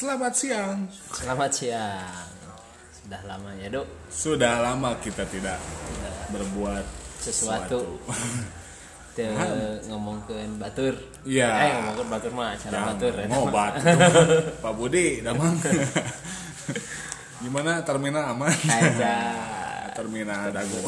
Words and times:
Selamat 0.00 0.32
siang. 0.32 0.88
Selamat 1.12 1.50
siang. 1.52 2.24
Sudah 2.88 3.20
lama 3.28 3.52
ya, 3.60 3.68
Dok. 3.68 3.84
Sudah 4.08 4.64
lama 4.64 4.96
kita 4.96 5.28
tidak 5.28 5.60
berbuat 6.32 6.80
Sesuatu. 7.20 8.00
Te 9.12 9.28
ngomongkeun 9.92 10.56
batur. 10.56 10.96
Iya. 11.28 11.52
Eh, 11.52 11.72
ngomongkeun 11.76 12.08
batur 12.16 12.32
mah 12.32 12.56
cara 12.56 12.72
Jangan 12.72 12.96
batur. 12.96 13.12
ya. 13.12 13.26
ngobat. 13.28 13.72
Pak 14.64 14.72
Budi, 14.72 15.20
damang. 15.20 15.52
Gimana 17.44 17.84
terminal 17.84 18.24
aman? 18.32 18.56
Aja. 18.56 19.16
terminal 19.92 20.48
dago. 20.48 20.80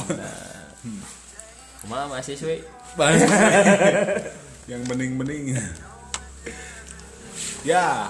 Kumaha 1.84 2.16
mahasiswi? 2.16 2.64
Banyak. 2.96 3.28
Yang 4.72 4.82
bening-bening. 4.88 5.60
ya, 7.60 8.08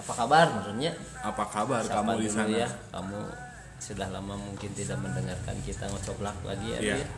Apa 0.00 0.12
kabar 0.16 0.46
menurutnya? 0.48 0.92
apa 1.20 1.44
kabar 1.44 1.84
Sapa 1.84 2.00
kamu 2.00 2.24
di 2.24 2.28
sana? 2.32 2.48
ya. 2.56 2.68
Kamu 2.88 3.18
sudah 3.80 4.08
lama 4.08 4.34
mungkin 4.36 4.70
tidak 4.72 4.96
mendengarkan 5.00 5.56
kita 5.60 5.84
ngocoblak 5.92 6.36
lagi 6.44 6.68
ya. 6.72 6.78
Ri, 6.80 6.88
ya? 7.04 7.08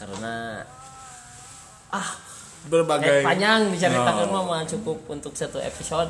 Karena 0.00 0.64
ah 1.92 2.08
Berbagai 2.62 3.04
kayak 3.04 3.26
panjang 3.26 3.60
diceritakan 3.74 4.30
No. 4.30 4.46
mah 4.46 4.62
cukup 4.64 4.98
untuk 5.10 5.34
satu 5.34 5.58
episode. 5.58 6.08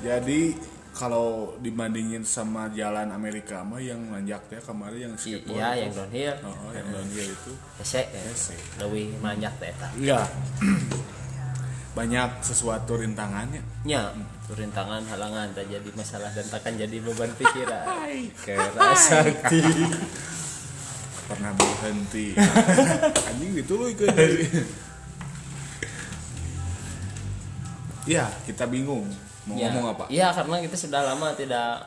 Jadi 0.00 0.54
kalau 0.94 1.58
dibandingin 1.58 2.22
sama 2.22 2.70
jalan 2.70 3.10
Amerika 3.10 3.66
mah 3.66 3.82
yang 3.82 3.98
nanjak 4.08 4.46
ya 4.48 4.60
kemarin 4.62 5.10
yang 5.10 5.14
skateboard. 5.18 5.58
Iya, 5.58 5.68
yang 5.74 5.92
downhill. 5.94 6.34
Oh, 6.46 6.70
yang 6.70 6.86
downhill 6.90 7.28
itu. 7.34 7.52
Hese, 7.82 8.02
ya. 8.08 8.22
Lebih 8.86 9.18
manjak 9.18 9.52
teh. 9.58 9.74
Iya. 9.98 10.22
Banyak 11.98 12.46
sesuatu 12.46 12.94
rintangannya. 12.94 13.62
nya 13.82 14.14
rintangan 14.50 15.04
halangan 15.04 15.52
tak 15.52 15.68
jadi 15.68 15.88
masalah 15.92 16.32
dan 16.32 16.46
takkan 16.46 16.74
jadi 16.74 16.96
beban 16.98 17.28
pikiran 17.34 17.84
kerasakti 18.46 19.60
Pernah 21.28 21.52
berhenti. 21.52 22.32
Anjing 23.28 23.52
dituluy 23.54 23.92
ke 23.92 24.08
Iya, 28.08 28.24
kita 28.48 28.64
bingung 28.64 29.04
mau 29.44 29.56
ya, 29.56 29.68
ngomong 29.68 29.84
apa. 29.92 30.04
iya 30.08 30.28
karena 30.28 30.60
kita 30.60 30.76
sudah 30.76 31.00
lama 31.04 31.32
tidak 31.32 31.84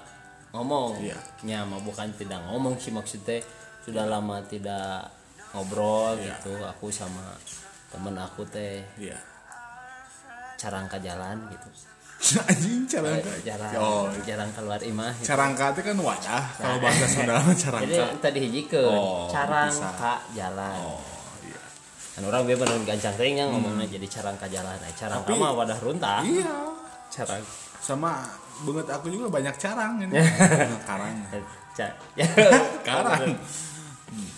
ngomong 0.50 0.98
Iya. 0.98 1.18
nya 1.42 1.62
mah 1.62 1.78
bukan 1.80 2.10
tidak 2.14 2.42
ngomong 2.46 2.74
sih 2.76 2.90
maksudnya 2.90 3.38
sudah 3.82 4.06
lama 4.06 4.42
tidak 4.46 5.10
ngobrol 5.54 6.18
Iya. 6.18 6.38
gitu 6.38 6.58
aku 6.58 6.90
sama 6.90 7.38
temen 7.90 8.18
aku 8.18 8.42
teh 8.46 8.82
Iya. 8.98 9.18
carangka 10.58 10.98
jalan 10.98 11.38
gitu 11.50 11.70
Anjing 12.48 12.86
carangka. 12.86 13.34
jarang 13.42 13.72
Oh, 13.76 14.06
jarang 14.22 14.50
keluar 14.52 14.78
imah 14.78 15.10
gitu. 15.16 15.26
carangka 15.28 15.66
itu 15.72 15.82
kan 15.84 15.98
wadah. 15.98 16.44
Kalau 16.54 16.78
bahasa 16.78 17.06
Sunda 17.14 17.34
mah 17.36 17.50
jadi 17.50 17.58
carangka. 17.58 18.06
tadi 18.22 18.40
hiji 18.40 18.62
ke 18.66 18.78
Oh, 18.80 19.26
carangka 19.28 20.14
jalan 20.32 20.78
Oh, 20.78 21.02
iya. 21.42 21.62
kan 22.12 22.22
orang 22.24 22.46
biar 22.46 22.58
bener 22.58 22.78
gancang 22.84 23.16
teh 23.16 23.30
nya 23.32 23.46
ngomongnya 23.46 23.90
jadi 23.90 24.08
carangka 24.08 24.46
jalan 24.48 24.78
eh 24.80 24.94
carangka 24.94 25.28
Hmm. 25.28 25.40
Mah 25.40 25.52
wadah 25.56 25.78
runtah 25.78 26.22
Iya. 26.22 26.54
carang 27.10 27.42
Sama 27.80 28.22
banget 28.62 28.86
aku 28.88 29.10
juga 29.10 29.26
banyak 29.28 29.56
carang 29.58 29.98
ini. 30.00 30.14
Karang. 30.88 31.18
eh, 31.30 31.42
ca- 31.74 31.98
Karang. 32.84 33.34
Hmm. 34.08 34.30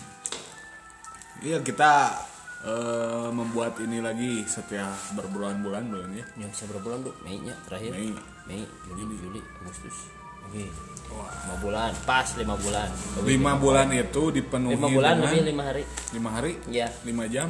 Iya 1.38 1.60
kita 1.60 2.16
eh, 2.64 3.28
membuat 3.30 3.76
ini 3.78 4.00
lagi 4.00 4.42
setiap 4.44 4.96
berbulan-bulan 5.14 5.84
bulan 5.92 6.10
ya. 6.12 6.24
bisa 6.48 6.64
berapa 6.64 6.82
bulan 6.82 6.98
tuh 7.04 7.14
Mei 7.22 7.38
nya 7.38 7.54
terakhir 7.68 7.92
Mei. 7.92 8.10
Mei 8.48 8.62
Juli 8.88 9.14
Juli 9.20 9.40
Agustus 9.60 10.08
oke 10.44 10.64
Wah. 11.12 11.28
lima 11.44 11.56
bulan 11.60 11.90
pas 12.08 12.26
lima 12.34 12.56
bulan 12.56 12.88
Lebih 13.20 13.28
Lima 13.36 13.52
bulan 13.60 13.86
itu 13.92 14.22
dipenuhi 14.32 14.74
lima 14.74 14.88
bulan 14.88 15.12
dengan 15.14 15.28
lebih 15.28 15.42
lima 15.44 15.62
hari 15.68 15.82
lima 16.10 16.30
hari, 16.32 16.52
ya 16.72 16.88
lima 17.04 17.24
jam, 17.28 17.48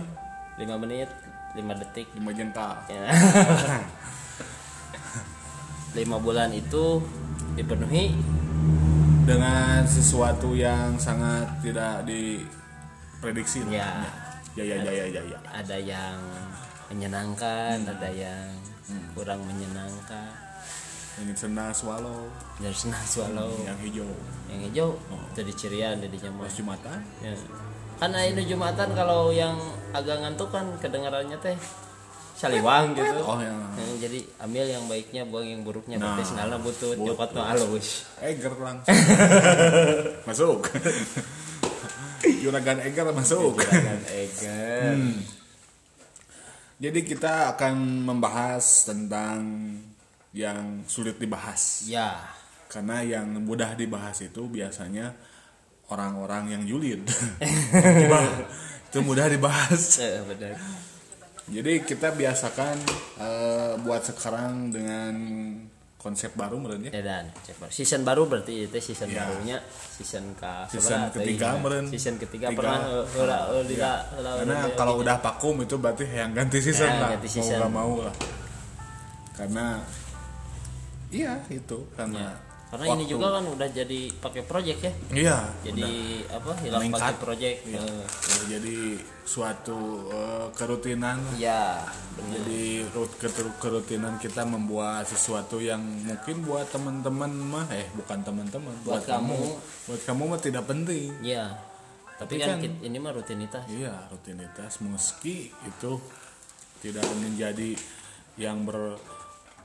lima 0.58 0.74
menit 0.76 1.08
lima 1.54 1.72
detik 1.78 2.10
lima 2.18 2.34
jengkal. 2.34 2.74
ya. 2.90 3.06
lima 5.98 6.18
bulan 6.18 6.50
itu 6.50 6.98
dipenuhi 7.54 8.10
Dengan 9.24 9.80
sesuatu 9.88 10.52
yang 10.52 11.00
sangat 11.00 11.48
tidak 11.64 12.04
diprediksi. 12.04 13.64
lah. 13.64 13.72
Ya. 13.72 13.92
Jaya 14.54 14.76
jaya 14.80 15.04
jaya. 15.10 15.38
ada 15.44 15.76
yang 15.76 16.18
menyenangkan 16.86 17.76
Hmm. 17.80 17.90
ada 17.90 18.08
yang 18.08 18.46
kurang 19.12 19.40
menyenangkan 19.42 20.30
Ini 21.14 21.30
senda 21.32 21.70
swallow 21.70 22.26
dan 22.58 22.70
senang 22.70 23.02
swallow 23.04 23.50
yang 23.60 23.78
hijau. 23.78 24.10
yang 24.46 24.60
hijau 24.62 24.90
Oh. 25.08 25.18
jadi 25.32 25.52
cirian 25.52 25.94
jadi 25.96 26.16
nyaman 26.24 26.44
Pas 26.44 26.54
Jumatan. 26.54 26.98
ya. 27.20 27.34
kan 27.96 28.10
ini 28.12 28.42
jumatan 28.44 28.90
kalau 28.92 29.30
yang 29.30 29.54
agak 29.90 30.18
ngantuk 30.18 30.50
kan 30.50 30.66
kedengarannya 30.76 31.38
teh 31.38 31.54
saliwang 32.34 32.90
gitu 32.92 33.22
Oh 33.22 33.38
yang 33.38 33.54
Ya, 33.74 34.06
jadi 34.06 34.26
ambil 34.40 34.66
yang 34.68 34.84
baiknya 34.84 35.22
buang 35.24 35.46
yang 35.46 35.62
buruknya 35.62 35.96
Nah, 35.96 36.18
berarti 36.18 36.58
butut. 36.58 36.96
nyokot 36.96 37.30
mah 37.32 37.46
halus 37.48 38.10
Eger 38.18 38.54
langsung 38.56 38.90
masuk 40.26 40.66
juragan 42.42 42.80
Eger 42.80 43.10
masuk 43.12 43.60
Juragan 43.60 44.02
Eger. 44.22 44.94
Hmm. 44.96 45.20
jadi 46.80 47.00
kita 47.04 47.54
akan 47.56 48.04
membahas 48.06 48.88
tentang 48.88 49.40
yang 50.34 50.82
sulit 50.90 51.16
dibahas. 51.16 51.86
Ya. 51.86 52.18
Karena 52.66 53.06
yang 53.06 53.38
mudah 53.46 53.78
dibahas 53.78 54.18
itu 54.18 54.50
biasanya 54.50 55.14
orang-orang 55.94 56.58
yang 56.58 56.62
julid. 56.66 57.06
Itu 58.90 58.98
mudah 59.06 59.30
dibahas. 59.30 59.82
Eh, 60.02 60.22
benar. 60.26 60.58
Jadi 61.44 61.72
kita 61.86 62.10
biasakan 62.16 62.76
eh, 63.20 63.72
buat 63.78 64.02
sekarang 64.02 64.74
dengan 64.74 65.14
konsep 66.04 66.36
baru 66.36 66.60
menurut 66.60 66.84
ya 66.84 66.92
ya 66.92 67.02
dan 67.02 67.24
season 67.66 68.04
baru 68.04 68.28
berarti 68.28 68.68
itu 68.68 68.76
season 68.78 69.08
Ya. 69.08 69.24
barunya 69.24 69.56
season 69.90 70.36
ke 70.36 70.52
Season 70.68 71.00
seberapa? 71.00 71.16
ketiga, 71.16 71.48
Iya. 71.48 71.58
meren. 71.58 71.84
season 71.88 72.14
ketiga 72.18 72.46
Tiga. 72.46 72.58
pernah 72.60 72.78
heula 73.08 73.38
heula 73.48 73.92
heula 74.12 74.30
Karena 74.36 74.56
kalau 74.76 74.94
udah 75.00 75.16
vakum 75.18 75.56
itu 75.58 75.74
berarti 75.74 76.04
yang 76.06 76.30
ganti 76.30 76.60
season 76.60 76.86
Ya, 76.86 77.00
lah, 77.00 77.10
ganti 77.10 77.24
mau 77.26 77.34
season. 77.34 77.56
nggak 77.56 77.72
mau 77.72 77.92
lah. 77.98 78.14
Karena 79.32 79.66
iya 81.10 81.32
itu 81.48 81.78
karena 81.90 82.20
Ya. 82.20 82.32
Karena 82.74 82.84
ini 82.90 82.94
waktu- 82.98 83.06
juga 83.08 83.26
kan 83.30 83.44
udah 83.46 83.68
jadi 83.70 84.00
pakai 84.18 84.42
project 84.42 84.80
ya. 84.80 84.92
Iya 85.14 85.38
jadi 85.62 85.90
apa 86.28 86.50
hilang 86.58 86.80
Meningkat. 86.82 87.00
pakai 87.00 87.16
project 87.16 87.56
Iya. 87.64 87.78
Eh, 87.78 88.02
udah 88.04 88.46
jadi 88.50 88.76
suatu 89.24 89.78
eh, 90.10 90.46
kerutinan. 90.52 91.18
Ya 91.38 91.86
benar. 92.12 92.34
Jadi 92.36 92.64
kerutinan 93.56 94.18
kita 94.18 94.42
membuat 94.44 95.06
sesuatu 95.06 95.56
yang 95.58 95.78
mungkin 95.80 96.42
buat 96.42 96.66
teman-teman 96.68 97.30
mah 97.30 97.66
eh 97.70 97.86
bukan 97.94 98.18
teman-teman 98.20 98.74
Buat 98.82 99.06
kamu. 99.06 99.38
buat 99.86 100.00
kamu 100.02 100.22
mah 100.26 100.40
tidak 100.40 100.64
penting. 100.64 101.14
ya 101.20 101.54
tapi, 102.14 102.38
Tapi 102.38 102.42
kan, 102.44 102.58
kan- 102.60 102.78
ini 102.80 102.96
mah 102.96 103.10
rutinitas. 103.12 103.62
Iya, 103.66 104.06
rutinitas. 104.08 104.78
Meski 104.80 105.50
itu 105.60 105.92
tidak 106.78 107.02
menjadi 107.12 107.74
yang 108.34 108.62
ber 108.62 108.98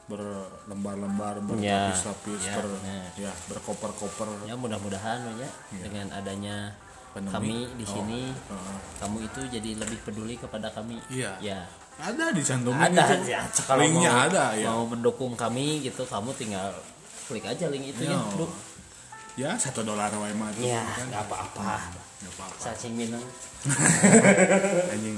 berlembar-lembar 0.09 1.37
Ya, 1.55 1.93
berlapis-lapis 1.93 2.41
ya, 2.41 2.55
ber 2.55 2.65
nah. 2.81 3.05
ya 3.15 3.31
berkoper-koper 3.45 4.27
ya 4.43 4.53
mudah-mudahan 4.53 5.21
ya 5.37 5.49
dengan 5.71 6.09
adanya 6.11 6.73
Pandemi. 7.09 7.31
kami 7.31 7.57
di 7.75 7.85
Oh, 7.85 7.89
sini 7.91 8.21
heeh. 8.29 8.77
kamu 8.97 9.17
itu 9.23 9.39
jadi 9.49 9.69
lebih 9.77 9.99
peduli 10.03 10.35
kepada 10.35 10.69
kami 10.69 10.97
Iya. 11.07 11.37
ya 11.39 11.59
ada 11.97 12.31
di 12.31 12.39
cantumin 12.39 12.89
ada 12.91 13.05
itu 13.11 13.29
ya 13.29 13.41
kalau 13.61 13.81
linknya 13.81 14.09
mau, 14.09 14.25
ada 14.25 14.45
ya 14.55 14.67
mau 14.67 14.83
mendukung 14.83 15.33
kami 15.35 15.81
gitu 15.81 16.01
kamu 16.03 16.31
tinggal 16.33 16.69
klik 17.25 17.43
aja 17.43 17.65
link 17.67 17.85
itu 17.87 18.01
ya 18.03 18.13
Ya. 18.13 18.21
Duk. 18.35 18.51
ya 19.35 19.51
satu 19.55 19.81
dolar 19.81 20.09
wae 20.11 20.33
mah 20.33 20.49
itu 20.51 20.65
ya 20.65 20.81
kan. 20.81 21.07
apa-apa 21.19 21.75
Nggak 22.19 22.33
apa-apa 22.35 22.59
cacing 22.61 22.93
minang 22.93 23.25
anjing 24.93 25.17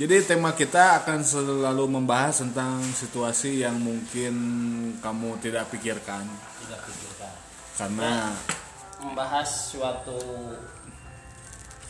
jadi 0.00 0.24
tema 0.24 0.56
kita 0.56 1.04
akan 1.04 1.20
selalu 1.20 2.00
membahas 2.00 2.40
tentang 2.40 2.80
situasi 2.80 3.60
yang 3.60 3.76
mungkin 3.76 4.32
kamu 4.96 5.36
tidak 5.44 5.68
pikirkan. 5.68 6.24
Tidak 6.64 6.80
pikirkan. 6.88 7.32
Karena 7.76 8.32
membahas 9.04 9.44
suatu 9.44 10.16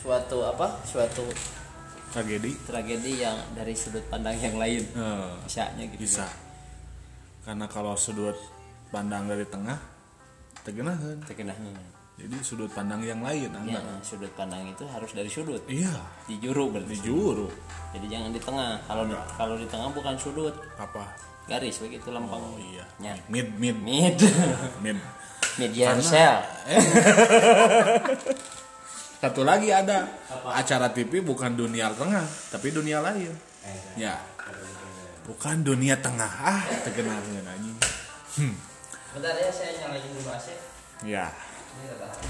suatu 0.02 0.42
apa? 0.42 0.82
Suatu 0.82 1.22
tragedi. 2.10 2.50
tragedi 2.66 3.22
yang 3.22 3.38
dari 3.54 3.78
sudut 3.78 4.02
pandang 4.10 4.34
yang 4.42 4.58
lain. 4.58 4.82
Eh, 4.90 5.30
bisanya 5.46 5.86
gitu. 5.86 6.02
bisa. 6.02 6.26
Karena 7.46 7.70
kalau 7.70 7.94
sudut 7.94 8.34
pandang 8.90 9.30
dari 9.30 9.46
tengah 9.46 9.78
tegenahan 10.66 11.22
terkena 11.30 11.54
jadi 12.20 12.36
sudut 12.44 12.68
pandang 12.68 13.00
yang 13.00 13.24
lain 13.24 13.48
ya, 13.64 13.80
sudut 14.04 14.28
pandang 14.36 14.60
itu 14.68 14.84
harus 14.92 15.08
dari 15.16 15.32
sudut. 15.32 15.64
Iya. 15.64 15.88
Di 16.28 16.36
juru 16.36 16.68
berarti. 16.68 16.92
Di 16.92 17.00
juru. 17.00 17.48
Jadi 17.96 18.12
jangan 18.12 18.28
di 18.28 18.36
tengah. 18.36 18.76
Kalau 18.84 19.08
di, 19.08 19.16
kalau 19.40 19.56
di 19.56 19.64
tengah 19.64 19.88
bukan 19.88 20.20
sudut. 20.20 20.52
Apa? 20.76 21.16
Garis 21.48 21.80
begitu 21.80 22.12
lempeng. 22.12 22.44
Oh 22.44 22.60
iya. 22.60 22.84
Ya. 23.00 23.16
mid 23.32 23.56
mid. 23.56 23.80
Mid. 23.80 24.20
Mid. 24.84 25.00
Median 25.56 25.98
cell 25.98 26.44
satu 29.20 29.44
lagi 29.44 29.68
ada. 29.72 30.08
Acara 30.52 30.92
TV 30.92 31.20
bukan 31.20 31.56
dunia 31.56 31.92
tengah 31.96 32.24
tapi 32.52 32.72
dunia 32.72 33.00
lain. 33.00 33.32
Ya. 33.96 34.20
Bukan 35.24 35.64
dunia 35.64 35.96
tengah. 35.96 36.28
Ah 36.28 36.60
terkenal 36.84 37.20
anjing. 37.20 37.76
Bentar 39.16 39.34
ya 39.40 39.48
saya 39.48 39.72
nyalain 39.84 40.04
dulu 40.12 40.28
AC. 40.28 40.48
Ya 41.02 41.32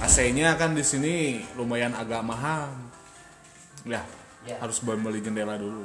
AC-nya 0.00 0.56
kan 0.56 0.72
di 0.72 0.80
sini 0.80 1.14
lumayan 1.54 1.92
agak 1.92 2.22
mahal. 2.22 2.68
Ya 3.84 4.00
Ya. 4.40 4.56
harus 4.56 4.80
beli 4.80 5.20
jendela 5.20 5.60
dulu. 5.60 5.84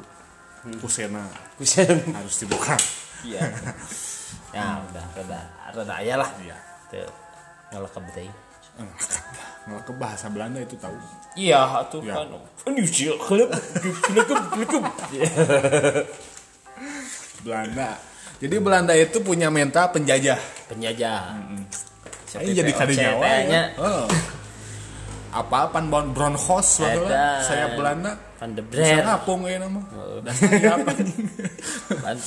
Kusena. 0.80 1.28
Kusen 1.60 2.00
harus 2.18 2.36
dibuka 2.40 2.74
iya. 3.22 3.44
Ya 4.56 4.80
udah 4.82 5.06
reda 5.14 5.40
reda 5.76 5.94
aja 6.00 6.14
lah. 6.24 6.30
Iya. 6.40 6.58
Tuh 6.90 7.12
ngelekep 7.70 8.06
teh 8.16 8.30
nggak 9.66 9.82
ke 9.88 9.92
bahasa 9.96 10.28
Belanda 10.28 10.60
itu 10.60 10.76
tahu. 10.76 10.96
Iya 11.36 11.84
tuh 11.88 12.00
Ya. 12.04 12.16
kan. 12.16 12.28
Indonesia 12.68 13.12
klub 13.20 13.50
klub 14.04 14.28
klub 14.68 14.84
Belanda. 17.44 17.90
Jadi 18.36 18.56
Belanda 18.60 18.94
itu 18.96 19.18
punya 19.22 19.48
mental 19.48 19.92
penjajah. 19.92 20.40
Penjajah 20.68 21.40
Ini 22.42 22.52
jadi 22.52 22.72
kali 22.76 22.94
nyawa 23.00 23.28
ya. 23.48 23.64
Oh. 23.80 24.06
apa 25.36 25.68
pan 25.68 25.92
bon 25.92 26.16
Edan. 26.16 27.12
lah. 27.12 27.44
saya 27.44 27.76
Belanda 27.76 28.16
Van 28.40 28.56
de 28.56 28.64
Brer 28.64 29.04
ngapung 29.04 29.44
ya 29.44 29.60
nama 29.60 29.84
Oh. 29.92 30.24
dasar 30.24 30.80
apa 30.80 30.96
Van 32.08 32.18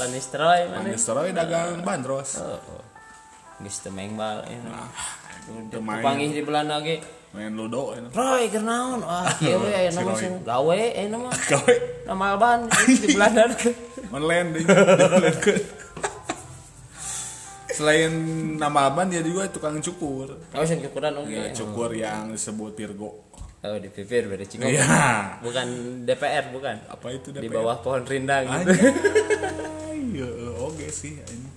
mana 0.68 0.84
Manistroy 0.84 1.32
dagang 1.32 1.80
bandros 1.80 2.36
oh 2.36 2.60
oh. 2.60 2.84
geus 3.64 3.80
teu 3.80 3.88
main 3.96 4.12
bal 4.12 4.44
ya 4.44 4.60
main. 5.80 6.04
panggih 6.04 6.36
di 6.36 6.42
Belanda 6.44 6.84
ge 6.84 7.00
main 7.32 7.56
ludo 7.56 7.96
ya 7.96 8.04
Roy 8.12 8.52
keur 8.52 8.64
naon 8.68 9.00
ah 9.08 9.24
kieu 9.40 9.56
we 9.56 9.72
aya 9.72 9.88
nama 9.88 10.12
Si 10.12 10.12
Roy. 10.12 10.20
sing 10.20 10.32
gawe 10.44 10.76
eh 10.76 11.06
nama 11.08 11.28
gawe 11.32 11.74
nama 12.04 12.24
Alban 12.36 12.60
di 12.92 13.08
Belanda 13.16 13.44
online 14.16 14.48
ke. 15.40 15.52
Selain 17.78 18.10
nama 18.58 18.90
aban 18.90 19.06
dia 19.06 19.22
juga 19.22 19.46
tukang 19.46 19.78
cukur. 19.78 20.34
Oh 20.34 20.64
sing 20.66 20.82
ukuran 20.82 21.14
oke. 21.22 21.30
Ya, 21.30 21.54
cukur 21.54 21.94
yang 21.94 22.34
disebut 22.34 22.74
Virgo. 22.74 23.30
Oh 23.62 23.78
di 23.78 23.90
pipir 23.90 24.26
beda 24.26 24.46
cingok 24.46 24.70
iya. 24.70 25.38
Bukan 25.42 25.66
DPR 26.06 26.50
bukan? 26.50 26.78
Apa 26.90 27.10
itu 27.14 27.30
di 27.30 27.46
DPR? 27.46 27.62
bawah 27.62 27.78
pohon 27.82 28.02
rindang. 28.02 28.46
Gitu 28.46 28.70
Anjay, 28.70 30.14
ya, 30.14 30.30
oke 30.62 30.86
sih 30.90 31.18
ini. 31.18 31.50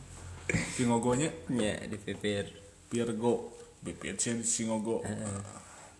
Singogonya? 0.77 1.29
Ya 1.49 1.77
di 1.85 1.97
pipir 1.97 2.49
Virgo. 2.89 3.53
Bibit 3.81 4.21
sih 4.21 4.37
singogo. 4.45 5.01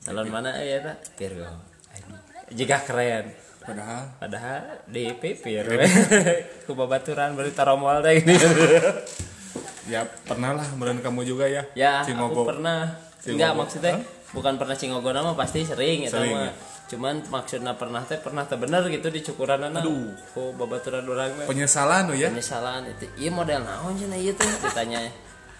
Calon 0.05 0.29
mana? 0.29 0.57
Ya 0.61 0.85
tak 0.85 1.01
Virgo. 1.17 1.49
Jika 2.53 2.81
keren. 2.85 3.33
Padahal? 3.61 4.03
Padahal 4.17 4.61
di 4.89 5.05
pipir 5.21 5.65
ku 6.65 6.73
babaturan 6.73 7.37
beri 7.37 7.53
taromol 7.53 8.01
teh 8.01 8.17
gini 8.17 8.33
ya 9.85 10.01
pernah 10.23 10.53
lah 10.53 10.67
meren 10.75 10.99
kamu 10.99 11.21
juga 11.23 11.45
ya. 11.45 11.63
Ya 11.73 12.01
singogo 12.01 12.43
aku 12.43 12.51
pernah. 12.51 12.91
Cingogo. 13.17 13.35
enggak 13.37 13.51
maksudnya 13.53 13.93
bukan 14.31 14.53
pernah 14.55 14.73
cingogo 14.73 15.09
nama 15.09 15.31
pasti 15.33 15.61
sering 15.61 16.07
ya 16.07 16.09
Sering, 16.09 16.33
ya. 16.33 16.51
cuman 16.87 17.19
maksudnya 17.27 17.75
pernah 17.75 18.01
teh 18.01 18.17
pernah 18.17 18.47
teh 18.47 18.55
bener 18.55 18.81
gitu 18.87 19.07
di 19.07 19.21
cukuran 19.21 19.61
anak 19.61 19.83
Aduh. 19.83 20.15
ku 20.31 20.55
babaturan 20.55 21.03
orang 21.03 21.45
penyesalan 21.45 22.09
tuh 22.09 22.17
ya? 22.17 22.31
Penyesalan 22.31 22.87
itu 22.87 23.05
iya 23.19 23.29
model 23.29 23.61
naon 23.61 23.93
cenah 23.93 24.17
ieu 24.17 24.31
teh? 24.31 24.47
Ditanya 24.47 25.05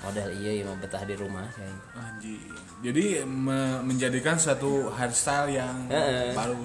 model 0.02 0.28
iya 0.34 0.52
iya 0.58 0.64
mau 0.64 0.74
betah 0.76 1.04
di 1.04 1.14
rumah 1.14 1.46
saya 1.52 1.70
Anjing. 1.94 2.42
jadi 2.82 3.22
me- 3.22 3.84
menjadikan 3.86 4.34
suatu 4.36 4.90
hairstyle 4.90 5.54
yang 5.54 5.86
baru 6.34 6.58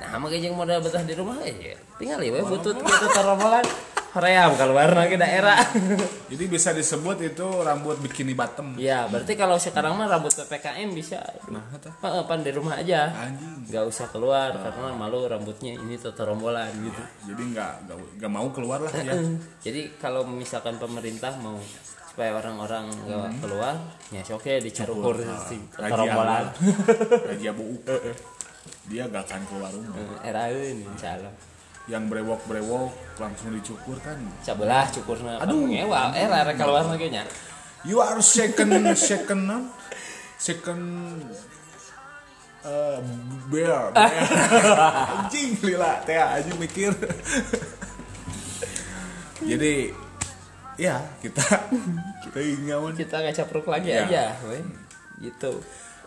nah 0.00 0.18
makanya 0.18 0.50
jeung 0.50 0.58
model 0.58 0.78
betah 0.82 1.02
di 1.06 1.14
rumah 1.14 1.38
ya 1.46 1.78
tinggal 1.98 2.18
ya 2.20 2.42
butut. 2.42 2.76
Gitu 2.76 3.06
taromolan 3.14 3.66
hoream 4.14 4.54
keluar 4.54 4.88
lagi 4.94 5.18
daerah. 5.18 5.58
Jadi 6.30 6.44
bisa 6.46 6.70
disebut 6.70 7.18
itu 7.18 7.42
rambut 7.42 7.98
bikini 7.98 8.30
bottom. 8.30 8.78
Ya 8.78 9.10
berarti 9.10 9.34
kalau 9.34 9.58
sekarang 9.58 9.98
mah 9.98 10.06
rambut 10.06 10.30
PPKM 10.30 10.88
bisa. 10.94 11.18
Nah 11.50 12.22
pan 12.22 12.40
di 12.46 12.54
rumah 12.54 12.78
aja. 12.78 13.10
Anjing. 13.10 13.66
Nggak 13.66 13.84
usah 13.90 14.06
keluar 14.14 14.54
karena 14.54 14.94
malu 14.94 15.26
rambutnya 15.26 15.74
ini 15.74 15.98
tetorombolan 15.98 16.70
gitu. 16.78 17.02
Jadi 17.34 17.42
nggak 17.58 17.72
nggak 18.22 18.30
mau 18.30 18.46
keluar 18.54 18.86
lah 18.86 18.94
ya. 18.94 19.18
Jadi 19.66 19.98
kalau 19.98 20.22
misalkan 20.22 20.78
pemerintah 20.78 21.34
mau 21.42 21.58
supaya 22.14 22.38
orang-orang 22.38 22.94
nggak 23.10 23.42
keluar 23.42 23.74
ya 24.14 24.22
oke 24.30 24.62
dicarukur 24.62 25.18
si 25.50 25.58
Raja 25.74 27.50
Buuk 27.50 27.82
dia 28.84 29.08
gak 29.08 29.24
akan 29.26 29.42
keluar 29.48 29.70
rumah. 29.72 29.96
Era 30.20 30.48
ini 30.48 30.84
insya 30.84 31.16
Allah. 31.16 31.32
Yang 31.84 32.04
brewok 32.08 32.40
brewok 32.48 32.90
langsung 33.16 33.52
dicukur 33.52 33.96
kan. 34.00 34.16
Cabelah 34.40 34.88
cukurna 34.88 35.40
Aduh. 35.40 35.68
ngewa 35.68 36.12
eh 36.12 36.24
rek 36.24 36.56
keluar 36.56 36.84
lagi 36.84 37.08
nya 37.12 37.24
you 37.84 38.00
are 38.00 38.16
second 38.24 38.72
second 38.96 39.44
non 39.44 39.68
second 40.40 40.80
uh, 42.64 42.96
bear, 43.52 43.92
bear. 43.92 44.24
anjing 45.28 45.52
lila. 45.60 46.00
Teh 46.08 46.16
anjing 46.16 46.56
mikir. 46.56 46.92
Jadi 49.44 49.92
ya 50.80 50.96
kita 51.20 51.44
kita 52.24 52.38
ingin 52.40 52.96
kita 52.96 53.14
nggak 53.20 53.36
capruk 53.36 53.68
lagi 53.68 53.92
Ya. 53.92 54.08
aja 54.08 54.24
we. 54.48 54.58
gitu 55.22 55.60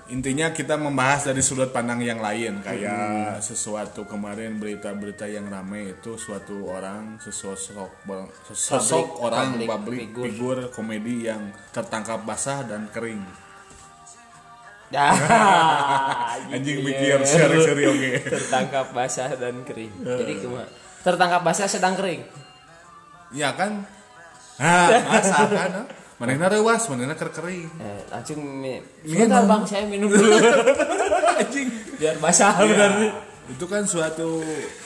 intinya 0.08 0.50
kita 0.50 0.76
membahas 0.76 1.28
dari 1.28 1.44
sudut 1.44 1.70
pandang 1.70 2.00
yang 2.00 2.18
lain 2.18 2.64
kayak 2.64 3.40
sesuatu 3.40 4.08
kemarin 4.08 4.56
berita-berita 4.56 5.28
yang 5.28 5.48
ramai 5.48 5.92
itu 5.92 6.16
suatu 6.16 6.68
orang 6.68 7.20
sesosok 7.20 8.08
sosok 8.48 9.04
Public- 9.04 9.20
orang 9.20 9.48
public 9.52 9.68
public 9.68 10.00
figure. 10.00 10.24
figur 10.24 10.58
komedi 10.72 11.28
yang 11.28 11.42
tertangkap 11.70 12.24
basah 12.24 12.64
dan 12.64 12.88
kering. 12.88 13.20
Dah 14.88 15.12
anjing 16.56 16.80
mikir 16.80 17.20
seri-seri 17.22 17.84
oke. 17.84 18.12
Tertangkap 18.40 18.86
basah 18.92 19.36
dan 19.36 19.60
kering. 19.64 19.92
Jadi 20.00 20.34
cuma 20.40 20.64
tertangkap 21.04 21.42
basah 21.44 21.68
sedang 21.68 22.00
kering. 22.00 22.24
Ya 23.36 23.52
kan? 23.52 23.84
Ah 24.56 24.88
basah 24.88 25.46
kan. 25.46 25.72
Manehna 26.18 26.48
rewas 26.48 26.90
manehna 26.90 27.14
ker 27.14 27.30
kering 27.30 27.70
eh, 27.78 28.02
langsung 28.10 28.42
mi- 28.42 28.82
sebentar 29.04 29.44
bang 29.44 29.64
saya 29.64 29.84
minum 29.86 30.10
dulu. 30.10 30.34
Anjing 31.42 31.68
biar 31.96 32.18
basah 32.18 32.58
benar 32.58 32.92
nih 32.98 33.14
itu 33.48 33.64
kan 33.64 33.86
suatu 33.86 34.44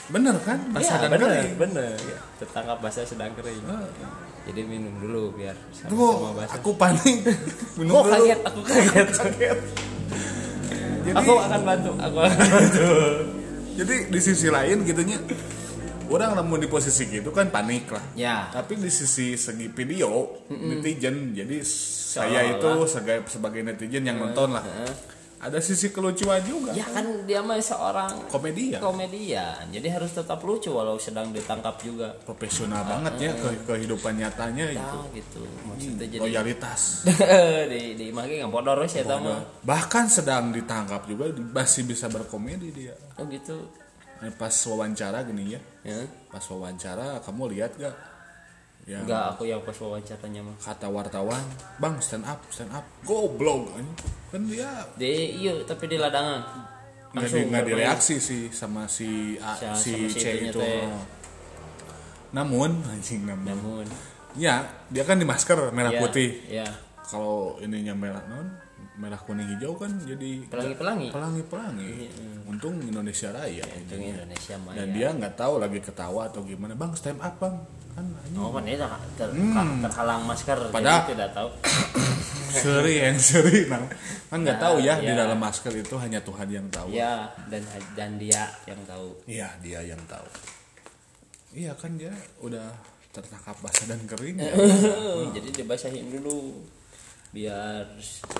bener 0.07 0.35
kan? 0.43 0.59
Basah 0.69 1.01
ya, 1.01 1.07
dan 1.07 1.09
bener 1.09 1.29
kering. 1.33 1.53
bener. 1.57 1.97
Tertangkap 2.37 2.77
basah 2.77 3.03
sedang 3.03 3.31
kering. 3.33 3.63
Jadi 4.41 4.61
minum 4.61 4.93
dulu 4.97 5.33
biar 5.33 5.53
Tuh, 5.87 5.97
sama-sama 6.17 6.45
basah. 6.45 6.55
aku 6.57 6.69
panik. 6.75 7.17
Minum 7.79 7.93
oh 7.95 8.01
dulu. 8.03 8.11
kaget 8.11 8.39
aku 8.41 8.59
kaget. 8.61 9.07
Jadi 11.01 11.17
aku 11.17 11.33
akan 11.33 11.61
bantu 11.61 11.91
aku 11.97 12.17
akan 12.19 12.37
bantu. 12.37 12.87
jadi 13.71 13.95
di 14.11 14.19
sisi 14.21 14.51
lain 14.51 14.85
gitunya 14.85 15.17
orang 16.11 16.35
namun 16.35 16.59
di 16.59 16.67
posisi 16.67 17.07
gitu 17.07 17.31
kan 17.31 17.47
panik 17.47 17.87
lah. 17.87 18.03
Ya. 18.13 18.51
Tapi 18.51 18.75
di 18.75 18.91
sisi 18.91 19.39
segi 19.39 19.71
video 19.71 20.43
netizen 20.51 21.31
jadi 21.31 21.63
saya 21.63 22.43
Seolah-olah. 22.43 22.51
itu 22.51 22.71
sebagai 22.91 23.17
sebagai 23.31 23.61
netizen 23.63 24.03
yang 24.03 24.19
nonton 24.19 24.51
lah. 24.51 24.63
ada 25.41 25.57
sisi 25.57 25.89
kelucuan 25.89 26.37
juga. 26.45 26.69
Ya 26.77 26.85
kan 26.85 27.25
dia 27.25 27.41
mah 27.41 27.57
seorang 27.57 28.29
komedi 28.29 28.77
ya 28.77 28.79
komedian. 28.83 29.73
Jadi 29.73 29.87
harus 29.89 30.13
tetap 30.13 30.37
lucu 30.45 30.69
walau 30.69 31.01
sedang 31.01 31.33
ditangkap 31.33 31.81
juga. 31.81 32.13
Profesional 32.29 32.85
banget 32.85 33.13
ya 33.17 33.31
ke 33.33 33.49
kehidupan 33.65 34.21
nyatanya 34.21 34.69
gitu 34.69 34.85
tahu 34.85 35.17
gitu. 35.17 35.41
Maksudnya 35.65 36.05
jadi 36.13 36.21
loyalitas. 36.21 37.09
Di 37.73 37.97
di 37.97 38.13
imah 38.13 38.25
ge 38.29 38.45
ya 38.45 38.47
mah 39.17 39.41
bahkan 39.65 40.05
sedang 40.05 40.53
ditangkap 40.53 41.09
juga 41.09 41.33
masih 41.33 41.89
bisa 41.89 42.05
berkomedi 42.05 42.69
dia. 42.69 42.93
Oh 43.17 43.25
gitu 43.25 43.65
Eh, 44.21 44.29
pas 44.37 44.53
wawancara 44.53 45.25
gini 45.25 45.57
ya. 45.57 45.61
Ya. 45.81 46.05
Pas 46.29 46.45
wawancara 46.45 47.19
kamu 47.25 47.57
lihat 47.57 47.73
gak 47.77 47.95
yang 48.89 49.05
enggak 49.05 49.37
aku 49.37 49.45
yang 49.45 49.61
pas 49.61 49.77
wawancaranya 49.77 50.41
mah 50.41 50.57
kata 50.57 50.89
wartawan 50.89 51.45
bang 51.77 52.01
stand 52.01 52.25
up 52.25 52.41
stand 52.49 52.73
up. 52.73 52.81
Goblok 53.05 53.77
ini 53.77 53.93
kan 54.33 54.41
dia 54.49 54.69
di 54.97 55.37
iya 55.37 55.53
tapi 55.61 55.85
di 55.85 56.01
ladangan. 56.01 56.41
Nggak 57.13 57.13
di, 57.13 57.17
Langsung 57.21 57.41
nggak 57.53 57.65
direaksi 57.69 58.15
sih 58.17 58.49
sama 58.49 58.89
si 58.89 59.37
A, 59.37 59.53
Sa- 59.53 59.77
si 59.77 59.93
sama 59.93 60.09
si 60.09 60.17
C 60.17 60.25
itu. 60.49 60.57
teh. 60.57 60.81
namun 62.33 62.81
anjing 62.93 63.21
namun. 63.27 63.53
Namun. 63.53 63.85
Ya 64.33 64.65
dia 64.89 65.03
kan 65.05 65.21
di 65.21 65.29
masker 65.29 65.69
merah 65.69 65.93
ya, 65.93 66.01
putih. 66.01 66.29
ya. 66.49 66.65
Kalau 67.05 67.61
ininya 67.61 67.93
merah 67.93 68.23
non 68.25 68.49
merah 68.91 69.15
kuning 69.17 69.47
hijau 69.47 69.73
kan 69.73 69.87
jadi 70.03 70.43
pelangi 70.45 70.75
pelangi. 70.75 71.07
pelangi 71.09 71.43
pelangi. 71.45 71.91
Untung 72.43 72.75
Indonesia 72.77 73.31
Raya 73.31 73.63
Untung 73.71 74.03
Indonesia 74.03 74.55
mah 74.59 74.75
dan 74.75 74.87
ya. 74.89 74.93
dia 74.93 75.07
nggak 75.13 75.33
tahu 75.33 75.53
lagi 75.57 75.79
ketawa 75.79 76.27
atau 76.27 76.43
gimana. 76.43 76.75
Bang 76.75 76.91
stand 76.93 77.17
up 77.17 77.35
bang. 77.37 77.55
Kan 77.91 78.07
oh 78.35 78.51
kan 78.51 78.63
itu 78.63 78.83
ter- 79.15 79.31
Hmm. 79.31 79.79
terhalang 79.81 80.23
masker 80.23 80.57
Padahal- 80.69 81.03
jadi 81.03 81.11
tidak 81.13 81.29
tahu. 81.31 81.49
Seri 82.51 82.99
yang 82.99 83.15
seri 83.15 83.63
nah. 83.63 83.79
kan 84.27 84.43
nggak 84.43 84.59
Nah, 84.59 84.63
tahu 84.67 84.75
ya 84.81 84.99
di 84.99 85.07
ya. 85.07 85.15
dalam 85.15 85.39
masker 85.39 85.71
itu 85.71 85.95
hanya 85.95 86.19
Tuhan 86.19 86.47
yang 86.47 86.67
tahu. 86.67 86.91
Ya 86.91 87.31
dan 87.47 87.63
dan 87.95 88.19
dia 88.19 88.43
yang 88.65 88.79
tahu. 88.83 89.15
Iya 89.23 89.47
dia 89.63 89.79
yang 89.81 90.03
tahu. 90.03 90.27
Iya 91.51 91.71
kan 91.75 91.95
dia 91.95 92.11
udah 92.39 92.67
tertangkap 93.11 93.55
basah 93.59 93.87
dan 93.87 94.03
kering 94.03 94.35
ya. 94.35 94.51
jadi 95.35 95.63
dibasahin 95.63 96.11
dulu 96.11 96.59
biar 97.31 97.83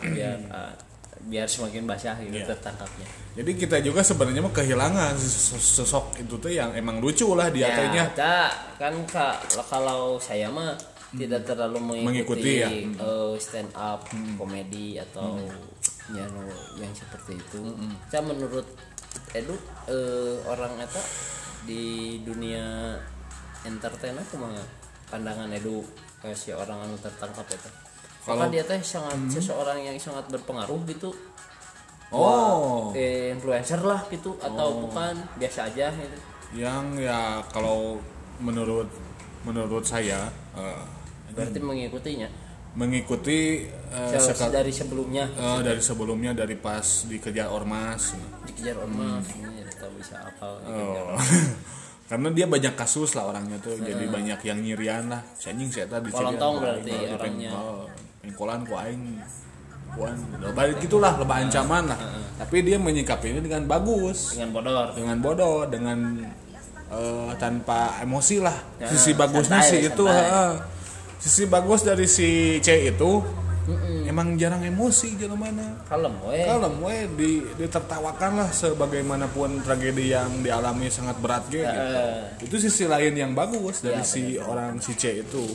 biar 0.03 0.37
ah, 0.55 0.73
biar 1.21 1.45
semakin 1.45 1.85
basah 1.85 2.17
gitu 2.19 2.33
Iya. 2.33 2.49
tertangkapnya. 2.49 3.07
Jadi 3.31 3.51
kita 3.55 3.77
juga 3.79 4.01
sebenarnya 4.01 4.41
mah 4.41 4.51
kehilangan 4.51 5.15
sosok 5.15 6.19
itu 6.19 6.35
tuh 6.35 6.51
yang 6.51 6.73
emang 6.73 6.99
lucu 6.99 7.31
lah 7.31 7.47
dia 7.47 7.63
ya 7.63 7.75
tehnya 7.77 8.03
kita 8.11 8.37
kan 8.75 8.93
kak 9.05 9.35
kalau 9.65 10.17
saya 10.17 10.49
mah 10.49 10.73
tidak 11.11 11.43
terlalu 11.43 11.77
Mengikuti 12.07 12.07
mengikuti, 12.07 12.53
ya. 12.63 12.69
eh, 12.71 13.33
stand 13.37 13.71
up 13.75 14.07
komedi 14.35 14.95
atau 14.97 15.35
ya 16.11 16.23
no, 16.31 16.43
yang 16.75 16.91
seperti 16.91 17.35
itu. 17.37 17.59
Saya 18.07 18.23
menurut 18.23 18.65
Edu 19.31 19.55
eh, 19.87 20.35
orang 20.47 20.79
eta 20.79 21.03
di 21.61 22.17
dunia 22.23 22.95
entertain 23.61 24.17
aku 24.17 24.39
mah 24.39 24.55
pandangan 25.07 25.51
Edu 25.51 25.83
kayak 26.19 26.33
si 26.33 26.49
orang 26.51 26.79
anu 26.81 26.95
tertangkap 26.97 27.45
itu 27.45 27.69
Kalau- 28.21 28.49
dia 28.49 28.61
teh 28.61 28.77
sangat 28.79 29.17
seseorang 29.29 29.81
yang 29.81 29.97
sangat 29.97 30.29
berpengaruh 30.29 30.81
gitu. 30.85 31.09
Oh. 32.11 32.91
Eh, 32.91 33.31
influencer 33.31 33.79
lah 33.79 34.03
gitu 34.07 34.35
atau 34.37 34.83
bukan 34.83 35.15
biasa 35.39 35.71
aja 35.71 35.89
gitu. 35.89 36.17
Yang 36.53 37.07
ya 37.07 37.39
kalau 37.49 37.97
menurut 38.37 38.91
menurut 39.41 39.81
saya 39.81 40.27
eh, 40.53 40.83
berarti 41.31 41.57
mengikutinya? 41.57 42.29
Mengikuti 42.71 43.63
eh, 43.67 44.11
Se- 44.11 44.31
sekal- 44.31 44.51
dari 44.51 44.71
sebelumnya? 44.71 45.25
Eh, 45.31 45.59
dari 45.63 45.79
sebelumnya 45.79 46.35
dari 46.35 46.55
pas 46.55 47.07
dikejar 47.07 47.47
ormas. 47.47 48.11
Dikejar 48.45 48.75
ormas 48.77 49.25
ini 49.31 49.63
ya, 49.63 49.67
tahu 49.71 49.91
bisa 49.97 50.15
apa 50.19 50.47
Oh. 50.67 51.15
karena 52.11 52.27
dia 52.35 52.43
banyak 52.43 52.75
kasus 52.75 53.15
lah 53.15 53.31
orangnya 53.31 53.55
tuh 53.63 53.79
jadi 53.79 54.03
banyak 54.03 54.39
yang 54.43 54.59
nyirian 54.59 55.07
lah. 55.07 55.23
Anjing 55.47 55.71
saya 55.71 55.87
tadi 55.87 56.11
berarti 56.11 56.91
orangnya. 57.07 57.51
Pengkolan 58.21 58.61
ku 58.63 58.77
aing 58.77 59.17
kuan 59.91 60.15
lebar 60.39 60.71
gitulah 60.79 61.19
lebar 61.19 61.43
ancaman 61.43 61.91
lah. 61.91 61.99
Tapi 62.39 62.63
dia 62.63 62.77
menyikapi 62.79 63.35
ini 63.35 63.39
dengan 63.43 63.67
bagus. 63.67 64.37
Dengan 64.37 64.49
bodor. 64.55 64.87
Dengan 64.95 65.17
bodoh 65.19 65.57
dengan 65.67 65.99
eh, 66.87 67.31
tanpa 67.35 67.99
emosi 67.99 68.37
lah. 68.39 68.55
Ya, 68.79 68.87
sisi 68.87 69.11
bagusnya 69.17 69.59
sih 69.65 69.83
itu 69.91 70.05
heeh. 70.07 70.51
sisi 71.19 71.43
bagus 71.45 71.83
dari 71.83 72.07
si 72.07 72.57
C 72.63 72.87
itu 72.87 73.21
emang 74.09 74.35
jarang 74.41 74.65
emosi 74.65 75.15
jalan 75.21 75.37
mana 75.37 75.63
kalem 75.85 76.11
we 76.25 76.43
kalem 76.43 76.75
we 76.81 76.97
di, 77.13 77.31
ditertawakan 77.61 78.41
lah 78.41 78.49
sebagaimanapun 78.49 79.61
tragedi 79.61 80.11
yang 80.11 80.41
dialami 80.41 80.89
sangat 80.89 81.15
berat 81.21 81.45
gitu. 81.47 81.69
Eh, 81.69 82.41
itu 82.41 82.55
sisi 82.57 82.89
lain 82.89 83.13
yang 83.13 83.31
bagus 83.37 83.85
dari 83.85 84.01
Iya, 84.01 84.07
si 84.07 84.23
orang 84.41 84.81
si 84.81 84.97
C 84.97 85.21
itu. 85.21 85.45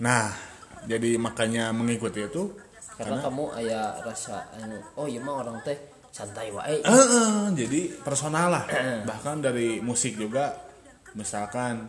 Nah 0.00 0.49
jadi 0.82 1.10
makanya 1.16 1.70
mengikuti 1.70 2.22
itu 2.22 2.52
karena 2.94 3.16
kamu 3.18 3.44
aya 3.54 3.96
rasa 4.00 4.44
anu 4.54 4.76
oh 4.94 5.04
iya 5.04 5.18
mah 5.18 5.40
orang 5.40 5.56
teh 5.60 5.76
santai 6.10 6.50
wae 6.50 6.78
Eh, 6.78 6.90
eh, 6.90 7.32
jadi 7.54 7.80
personal 7.98 8.50
lah 8.50 8.64
bahkan 9.08 9.38
dari 9.38 9.78
musik 9.78 10.14
juga 10.14 10.52
misalkan 11.12 11.88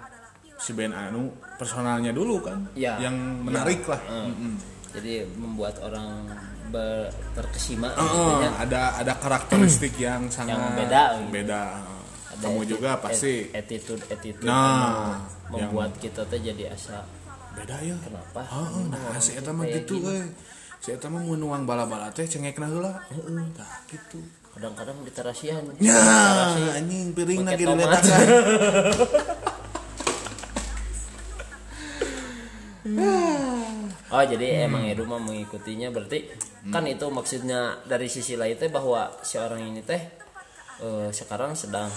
si 0.56 0.72
band 0.72 0.94
anu 0.94 1.30
personalnya 1.56 2.12
dulu 2.12 2.42
kan 2.42 2.60
Ya. 2.74 2.96
yang 3.00 3.16
menarik 3.42 3.84
lah 3.86 4.00
Eh, 4.00 4.26
Mm-mm. 4.26 4.54
jadi 4.92 5.14
membuat 5.34 5.80
orang 5.80 6.30
ber, 6.68 7.10
terkesima 7.34 7.92
eh, 7.92 8.32
ya. 8.40 8.50
ada 8.62 8.82
ada 8.98 9.14
karakteristik 9.16 10.00
yang 10.02 10.28
sangat 10.28 10.56
beda 10.78 11.18
gitu. 11.18 11.32
beda 11.34 11.62
Ada 12.32 12.44
kamu 12.48 12.62
juga 12.66 12.92
pasti 12.98 13.50
at- 13.50 13.66
attitude 13.66 14.04
attitude 14.08 14.48
Nah, 14.48 15.20
membuat 15.50 15.92
kita 15.98 16.24
teh 16.24 16.40
jadi 16.40 16.72
asa 16.72 17.04
beda 17.54 17.76
ya 17.80 17.96
kenapa 17.98 18.42
Oh, 18.50 18.88
nah 18.88 19.18
si 19.18 19.34
eta 19.34 19.52
mah 19.52 19.66
gitu 19.66 20.00
euy. 20.00 20.24
Si 20.78 20.90
eta 20.90 21.08
mah 21.08 21.20
mun 21.20 21.38
nuang 21.38 21.64
bala-bala 21.64 22.10
teh 22.10 22.24
cengekna 22.24 22.66
heula. 22.66 22.94
Heeh, 23.08 23.44
tah 23.52 23.84
gitu. 23.86 24.20
kadang-kadang 24.52 25.00
diterasihan 25.02 25.64
Ya, 25.80 25.96
anjing 26.74 27.14
piring 27.14 27.42
lagi 27.42 27.64
tomat. 27.64 28.04
diletakan. 28.04 28.28
Oh 34.12 34.20
jadi 34.22 34.46
Hmm. 34.58 34.66
emang 34.68 34.84
Edu 34.86 35.06
mah 35.06 35.20
mengikutinya 35.20 35.88
berarti 35.90 36.28
kan 36.68 36.84
itu 36.84 37.08
maksudnya 37.08 37.80
dari 37.86 38.06
sisi 38.06 38.36
lain 38.36 38.54
teh 38.54 38.68
bahwa 38.68 39.08
si 39.22 39.38
orang 39.38 39.64
ini 39.64 39.80
teh 39.82 40.02
eh, 40.82 41.10
sekarang 41.10 41.56
sedang 41.56 41.88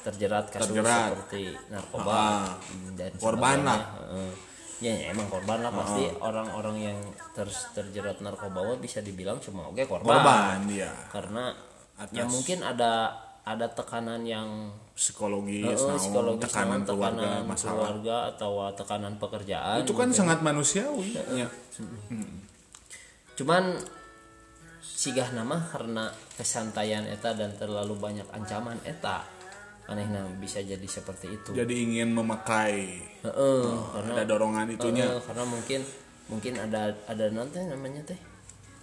terjerat 0.00 0.50
kasus 0.50 0.72
Terjerat. 0.72 1.12
seperti 1.12 1.42
narkoba 1.68 2.10
Ah. 2.10 2.56
hmm, 2.58 2.96
dan 2.96 3.10
Korban 3.14 3.58
lah. 3.62 3.80
sebagainya. 3.84 4.49
Ya, 4.80 4.96
ya, 4.96 5.12
emang 5.12 5.28
korban 5.28 5.60
lah 5.60 5.68
pasti 5.70 6.08
orang-orang 6.16 6.76
yang 6.80 6.98
ter- 7.30 7.68
terjerat 7.76 8.18
narkoba 8.18 8.80
bisa 8.80 9.00
dibilang 9.00 9.36
cuma 9.36 9.68
oke 9.68 9.84
korban. 9.84 10.08
Korban 10.10 10.64
dia. 10.64 10.88
karena 11.12 11.52
Atas. 11.94 12.16
ya 12.16 12.24
mungkin 12.24 12.64
ada 12.64 13.12
ada 13.40 13.66
tekanan 13.68 14.24
yang 14.24 14.72
Psikologis, 14.90 15.64
naon, 15.64 15.96
psikologis 15.96 16.44
tekanan 16.44 16.80
naon, 16.80 16.88
keluarga, 16.88 17.20
tekanan 17.20 17.44
masalah. 17.44 17.72
keluarga 17.76 18.16
atau 18.32 18.52
tekanan 18.72 19.14
pekerjaan 19.16 19.78
Itu 19.80 19.92
kan 19.92 20.08
sangat 20.10 20.40
manusiawi. 20.40 21.16
Ya. 21.36 21.48
cuman 23.36 23.80
sigah 24.80 25.32
nama 25.32 25.56
karena 25.66 26.08
kesantaian 26.36 27.04
eta 27.04 27.32
dan 27.32 27.56
terlalu 27.56 27.96
banyak 27.96 28.28
ancaman 28.30 28.76
eta 28.82 29.24
anehnya 29.90 30.22
bisa 30.38 30.62
jadi 30.62 30.86
seperti 30.86 31.34
itu 31.34 31.50
Jadi 31.50 31.74
ingin 31.82 32.14
memakai 32.14 33.02
Heeh, 33.20 33.62
karena 33.90 34.10
ada 34.14 34.24
dorongan 34.24 34.70
itunya. 34.70 35.04
Heeh, 35.10 35.20
karena 35.26 35.44
mungkin 35.44 35.80
mungkin 36.30 36.52
ada 36.56 36.94
ada 37.04 37.26
nanti 37.28 37.58
namanya 37.66 38.06
teh 38.06 38.20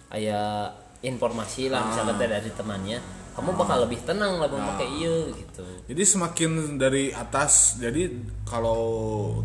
aya 0.08 0.68
informasi 1.00 1.72
lah 1.72 1.88
misalnya 1.88 2.14
teh 2.14 2.28
dari 2.28 2.50
temannya 2.52 2.98
kamu 3.32 3.54
bakal 3.54 3.86
lebih 3.86 4.02
tenang 4.02 4.36
lah 4.36 4.50
memakai 4.50 4.88
iya 4.98 5.30
gitu 5.30 5.62
Jadi 5.86 6.02
semakin 6.02 6.50
dari 6.74 7.14
atas, 7.14 7.78
jadi 7.78 8.10
kalau 8.44 8.82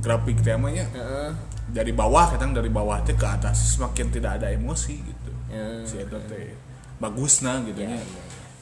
grafik 0.02 0.42
temanya 0.42 0.90
Heeh. 0.92 1.30
dari 1.70 1.94
bawah, 1.94 2.34
kadang 2.34 2.52
dari 2.52 2.68
bawah 2.68 3.00
teh 3.06 3.14
ke 3.14 3.24
atas 3.24 3.78
semakin 3.78 4.10
tidak 4.12 4.42
ada 4.42 4.50
emosi 4.50 4.98
gitu. 4.98 5.32
Ya. 5.48 5.86
Si 5.86 6.02
eta 6.02 6.18
teh 6.26 6.52
bagus 6.98 7.46
nah 7.46 7.62
gitu 7.62 7.80
Ya, 7.80 7.94
nya. 7.94 8.02
ya, 8.02 8.06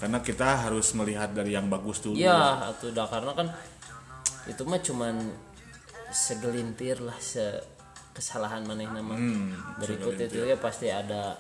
Karena 0.01 0.17
kita 0.19 0.65
harus 0.65 0.91
melihat 0.91 1.29
dari 1.29 1.53
yang 1.53 1.69
bagus 1.69 2.01
dulu. 2.01 2.17
Iya, 2.17 2.67
atau 2.67 2.89
udah 2.89 3.05
karena 3.05 3.31
kan 3.31 3.47
itu 4.43 4.65
mah 4.65 4.81
cuman 4.81 5.15
segelintir 6.09 6.99
lah 6.99 7.15
se 7.15 7.61
kesalahan 8.11 8.65
maneh 8.65 8.89
nama. 8.89 9.13
Hmm, 9.13 9.53
Berikut 9.77 10.17
itu 10.17 10.41
ya 10.41 10.57
pasti 10.57 10.89
ada 10.89 11.37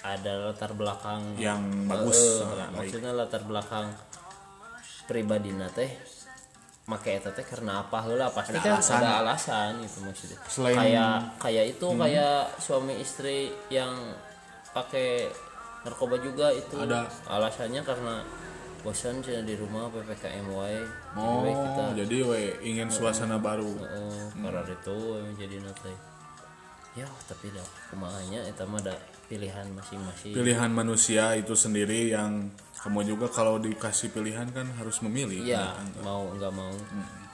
ada 0.00 0.48
latar 0.48 0.72
belakang 0.72 1.36
Yang 1.36 1.60
bagus, 1.84 2.18
sangat 2.40 2.58
baik. 2.64 2.74
maksudnya 2.74 3.12
latar 3.12 3.42
belakang 3.44 3.86
pribadi 5.04 5.50
teh 5.70 5.90
make 6.84 7.12
eta 7.12 7.28
teh 7.28 7.44
karena 7.44 7.84
apa 7.84 8.00
heula 8.02 8.28
pasti 8.28 8.56
Ada 8.56 8.60
kan 8.62 8.72
alasan. 8.74 8.98
ada 8.98 9.10
alasan 9.20 9.72
itu 9.78 9.98
maksudnya. 10.00 10.38
Selain- 10.46 10.72
Hmm. 10.72 10.82
kayak 10.82 11.12
kayak 11.38 11.64
itu 11.68 11.86
kayak 11.92 12.36
suami 12.56 12.94
istri 12.96 13.38
yang 13.68 13.92
pakai 14.70 15.28
narkoba 15.88 16.20
juga 16.20 16.52
itu 16.52 16.76
Ada. 16.76 17.08
alasannya 17.26 17.80
karena 17.82 18.20
bosan 18.78 19.18
cina 19.24 19.42
di 19.42 19.58
rumah 19.58 19.90
ppkm 19.90 20.46
jadi 20.46 20.84
Oh, 21.18 21.42
we 21.42 21.50
kita 21.50 21.84
jadi 21.98 22.16
we 22.22 22.40
ingin 22.62 22.86
suasana 22.86 23.40
baru. 23.40 23.74
eh, 23.82 24.24
karena 24.38 24.62
itu 24.62 24.94
we 24.94 25.34
jadi 25.34 25.56
nanti 25.64 25.90
ya 26.94 27.08
tapi 27.26 27.50
dah 27.50 27.66
kumahanya 27.90 28.42
eta 28.46 28.62
mah 28.64 28.78
ada 28.78 28.94
pilihan 29.28 29.66
masing-masing 29.70 30.32
Pilihan 30.34 30.70
manusia 30.72 31.34
itu 31.34 31.52
sendiri 31.52 32.10
yang 32.10 32.48
kamu 32.78 33.02
juga 33.04 33.26
kalau 33.28 33.58
dikasih 33.58 34.14
pilihan 34.14 34.46
kan 34.54 34.70
harus 34.78 35.02
memilih. 35.02 35.42
Iya, 35.42 35.74
mau 36.00 36.30
nggak 36.30 36.52
mau 36.54 36.70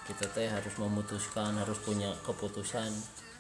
kita 0.09 0.25
teh 0.33 0.49
harus 0.49 0.75
memutuskan, 0.81 1.53
harus 1.57 1.77
punya 1.85 2.13
keputusan. 2.25 2.89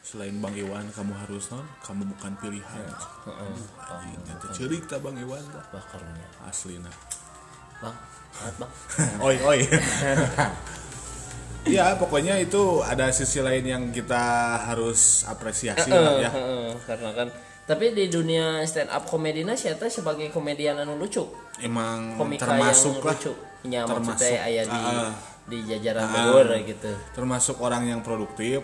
Selain 0.05 0.37
Bang 0.37 0.53
Iwan, 0.53 0.85
kamu 0.93 1.17
harus 1.17 1.49
non, 1.49 1.65
kamu 1.81 2.05
bukan 2.13 2.37
pilihan. 2.37 2.85
Anjing, 3.25 4.21
Itu 4.37 4.47
cerita 4.53 5.01
Bang 5.01 5.17
Iwan 5.17 5.41
lah. 5.49 5.65
Bakarnya, 5.73 6.29
Aslina. 6.45 6.93
bang, 7.81 7.97
bang. 8.61 8.71
oi 9.27 9.37
oi. 9.41 9.61
Ya 11.65 11.97
pokoknya 11.97 12.37
itu 12.45 12.85
ada 12.85 13.09
sisi 13.09 13.41
lain 13.41 13.65
yang 13.65 13.85
kita 13.89 14.21
harus 14.69 15.25
apresiasi 15.25 15.89
lah 15.89 16.21
ya. 16.21 16.29
Karena 16.85 17.17
kan, 17.17 17.33
tapi 17.65 17.97
di 17.97 18.13
dunia 18.13 18.61
stand 18.69 18.93
up 18.93 19.09
komedinya 19.09 19.57
teh 19.57 19.89
sebagai 19.89 20.29
komedian 20.29 20.77
anu 20.85 21.01
lucu, 21.01 21.25
Emang 21.65 22.21
komika 22.21 22.53
termasuk 22.53 23.01
yang 23.01 23.09
lah 23.09 23.17
lucu. 23.17 23.33
Nya 23.65 23.89
maksudnya 23.89 24.45
aya 24.45 24.63
di 24.69 24.77
ah, 24.77 25.13
di 25.45 25.59
jajaran 25.65 26.05
luhur 26.05 26.49
gitu 26.65 26.93
termasuk 27.17 27.57
orang 27.65 27.89
yang 27.89 28.01
produktif 28.05 28.61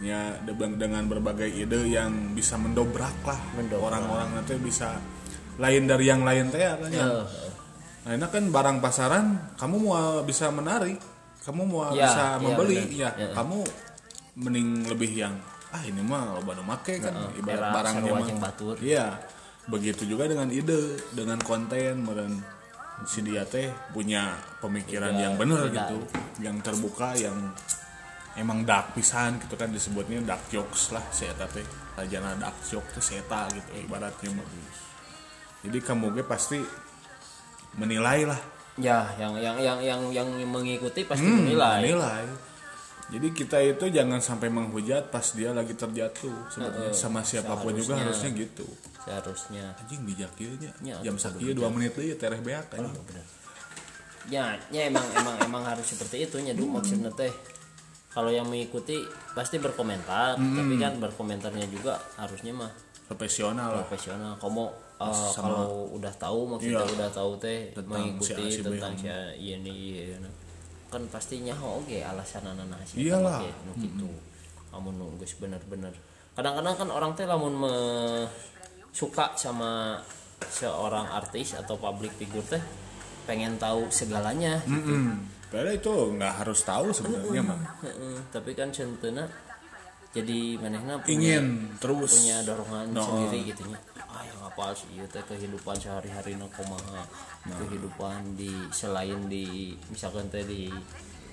ya 0.00 0.36
de- 0.44 0.76
dengan 0.76 1.04
berbagai 1.04 1.48
ide 1.48 1.88
yang 1.88 2.32
bisa 2.32 2.56
mendobrak 2.56 3.14
lah 3.24 3.40
orang-orang 3.76 4.40
nanti 4.40 4.56
bisa 4.56 4.96
lain 5.60 5.86
dari 5.86 6.04
yang 6.10 6.26
lain 6.26 6.50
teh 6.50 6.58
ya 6.58 6.74
kan 6.74 6.90
ya. 6.90 7.06
Heeh. 7.06 7.24
Nah, 8.04 8.12
ini 8.20 8.26
kan 8.28 8.44
barang 8.52 8.78
pasaran, 8.84 9.56
kamu 9.56 9.76
mau 9.80 10.20
bisa 10.26 10.52
menarik, 10.52 11.00
kamu 11.40 11.62
mau 11.64 11.88
Ya, 11.96 12.04
bisa 12.04 12.22
ya, 12.36 12.42
membeli, 12.42 12.76
ya, 12.92 13.10
Ya. 13.16 13.32
kamu 13.32 13.64
mending 14.44 14.68
lebih 14.92 15.10
yang 15.14 15.34
ah 15.72 15.82
ini 15.82 16.04
mah 16.04 16.38
loba 16.38 16.54
nu 16.54 16.62
make 16.66 17.00
kan 17.00 17.14
Heeh, 17.16 17.40
ibarat 17.40 17.96
jeung 18.28 18.42
batur. 18.42 18.76
Iya. 18.78 19.16
Begitu 19.64 20.04
juga 20.04 20.28
dengan 20.28 20.52
ide, 20.52 21.00
dengan 21.16 21.40
konten 21.40 22.04
meureun 22.04 22.34
si 23.04 23.20
dia 23.20 23.44
teh 23.44 23.68
punya 23.92 24.34
pemikiran 24.60 25.12
Tidak, 25.12 25.22
yang 25.24 25.34
benar 25.36 25.68
tidak. 25.68 25.76
gitu, 25.88 25.98
yang 26.40 26.56
terbuka, 26.64 27.12
yang 27.16 27.36
emang 28.34 28.66
dark 28.66 28.92
pisan 28.92 29.38
gitu 29.38 29.54
kan 29.54 29.70
disebutnya 29.70 30.18
dark 30.24 30.42
jokes 30.50 30.90
lah 30.90 31.04
si 31.12 31.28
eta 31.28 31.46
teh. 31.46 31.64
Rajana 31.94 32.34
dark 32.34 32.56
joke 32.66 32.88
teh 32.90 33.04
si 33.04 33.14
eta 33.16 33.46
gitu 33.52 33.70
ibaratnya 33.84 34.30
mah. 34.34 34.46
Jadi 35.64 35.78
kamu 35.80 36.12
ge 36.12 36.22
pasti 36.24 36.58
menilai 37.74 38.22
lah 38.24 38.40
ya 38.74 39.06
yang 39.18 39.38
yang 39.38 39.56
yang 39.58 39.78
yang 39.82 40.00
yang 40.10 40.28
mengikuti 40.50 41.06
pasti 41.06 41.22
Hmm, 41.26 41.46
menilai 41.46 41.78
menilai. 41.82 42.22
Jadi 43.14 43.28
kita 43.30 43.58
itu 43.62 43.84
jangan 43.88 44.18
sampai 44.18 44.50
menghujat 44.50 45.06
pas 45.08 45.22
dia 45.22 45.54
lagi 45.54 45.70
terjatuh 45.72 46.34
sebenarnya 46.50 46.90
Heeh, 46.90 46.98
sama 46.98 47.22
siapa 47.22 47.54
pun 47.54 47.70
juga 47.70 47.94
seharusnya. 47.94 48.26
harusnya 48.26 48.30
gitu. 48.34 48.66
seharusnya 49.04 49.64
Anjing 49.78 50.02
bijak 50.02 50.32
ieu 50.40 50.50
nya. 50.58 50.72
Ya, 50.82 50.96
Jam 50.98 51.14
betul, 51.14 51.30
sakieu 51.38 51.52
2 51.54 51.74
menit 51.76 51.92
deui 51.92 52.16
tereh 52.16 52.40
beak 52.40 52.66
anjing. 52.72 53.04
ya 54.26 54.56
ya 54.68 54.88
emang 54.88 55.04
emang 55.14 55.36
emang 55.44 55.62
harus 55.62 55.84
seperti 55.84 56.24
itu 56.24 56.40
nyadu 56.40 56.64
maksudnya 56.64 57.12
teh 57.12 57.28
kalau 58.08 58.32
yang 58.32 58.48
mengikuti 58.48 59.04
pasti 59.36 59.60
berkomentar 59.60 60.40
tapi 60.40 60.74
kan 60.80 60.96
berkomentarnya 60.96 61.68
juga 61.68 62.00
harusnya 62.16 62.56
mah 62.56 62.72
Profesional 63.04 63.84
profesional 63.84 64.32
kamu 64.40 64.64
uh, 64.96 65.28
kalau 65.36 65.92
udah 65.92 66.08
tahu 66.16 66.48
maksudnya 66.56 66.80
Iya. 66.80 66.96
udah 66.96 67.10
tahu 67.12 67.36
teh 67.36 67.68
Tentang 67.76 67.92
mengikuti 68.00 68.32
si 68.32 68.32
A, 68.32 68.48
si 68.48 68.60
B, 68.64 68.66
tentang 68.72 68.92
hmm. 68.96 69.02
si 69.04 69.06
A, 69.12 69.20
kan 70.94 71.02
pastinya 71.10 71.58
oke 71.58 71.98
alasan 71.98 72.46
anak 72.46 72.78
sih 72.86 73.02
Iyalah. 73.04 73.42
nu 73.66 73.72
gitu 73.76 74.06
kamu 74.70 74.88
nunggu 74.94 75.26
bener-bener 75.36 75.90
kadang-kadang 76.32 76.74
kan 76.76 76.88
orang 76.88 77.10
teh 77.12 77.26
lamun 77.26 77.54
me- 77.58 78.30
suka 78.90 79.34
sama 79.34 79.98
seorang 80.40 81.10
artis 81.10 81.54
atau 81.54 81.74
public 81.74 82.14
figure 82.14 82.46
teh 82.46 82.62
pengen 83.26 83.58
tahu 83.58 83.90
segalanya 83.90 84.62
Mm-mm. 84.64 85.34
Padahal 85.44 85.70
itu 85.72 85.92
nggak 86.18 86.34
harus 86.42 86.66
tahu 86.66 86.90
sebenarnya 86.90 87.46
mah. 87.46 87.78
Tapi 88.28 88.58
kan 88.58 88.74
centena 88.74 89.22
jadi 90.10 90.58
manehna 90.58 90.98
punya 90.98 91.38
Ingin 91.38 91.46
terus. 91.78 92.10
punya 92.18 92.42
dorongan 92.42 92.90
No. 92.90 93.02
sendiri 93.02 93.54
gitu 93.54 93.62
nya 93.66 93.78
yang 93.78 93.93
apa 94.54 94.70
sih 94.70 94.86
ieu 94.94 95.06
teh 95.10 95.18
kehidupan 95.26 95.74
sehari-hari 95.74 96.38
na 96.38 96.46
kumaha. 96.54 97.02
Kehidupan 97.42 98.38
di 98.38 98.54
selain 98.70 99.26
di 99.26 99.74
misalkan 99.90 100.30
teh 100.30 100.46
di 100.46 100.70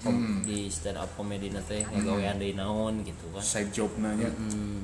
kom- 0.02 0.42
di 0.42 0.66
stand 0.74 0.98
up 0.98 1.06
comedy 1.14 1.54
teh 1.62 1.86
ngagawean 1.86 2.42
deui 2.42 2.58
naon 2.58 3.06
gitu 3.06 3.30
kan. 3.30 3.46
Side 3.46 3.70
job 3.70 3.94
nanya. 4.02 4.26
hmm, 4.26 4.82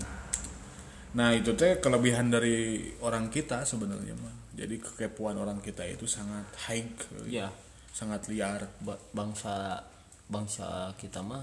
Nah 1.17 1.33
itu 1.33 1.57
teh 1.57 1.81
kelebihan 1.81 2.29
dari 2.29 2.93
orang 3.01 3.33
kita 3.33 3.65
sebenarnya 3.65 4.13
mah. 4.21 4.29
Jadi 4.53 4.77
kekepuan 4.77 5.33
orang 5.33 5.57
kita 5.57 5.81
itu 5.89 6.05
sangat 6.05 6.45
high, 6.69 6.85
ya 7.25 7.49
sangat 7.89 8.29
liar. 8.29 8.69
ba- 8.85 9.01
bangsa 9.13 9.81
bangsa 10.29 10.93
kita 11.01 11.25
mah 11.25 11.41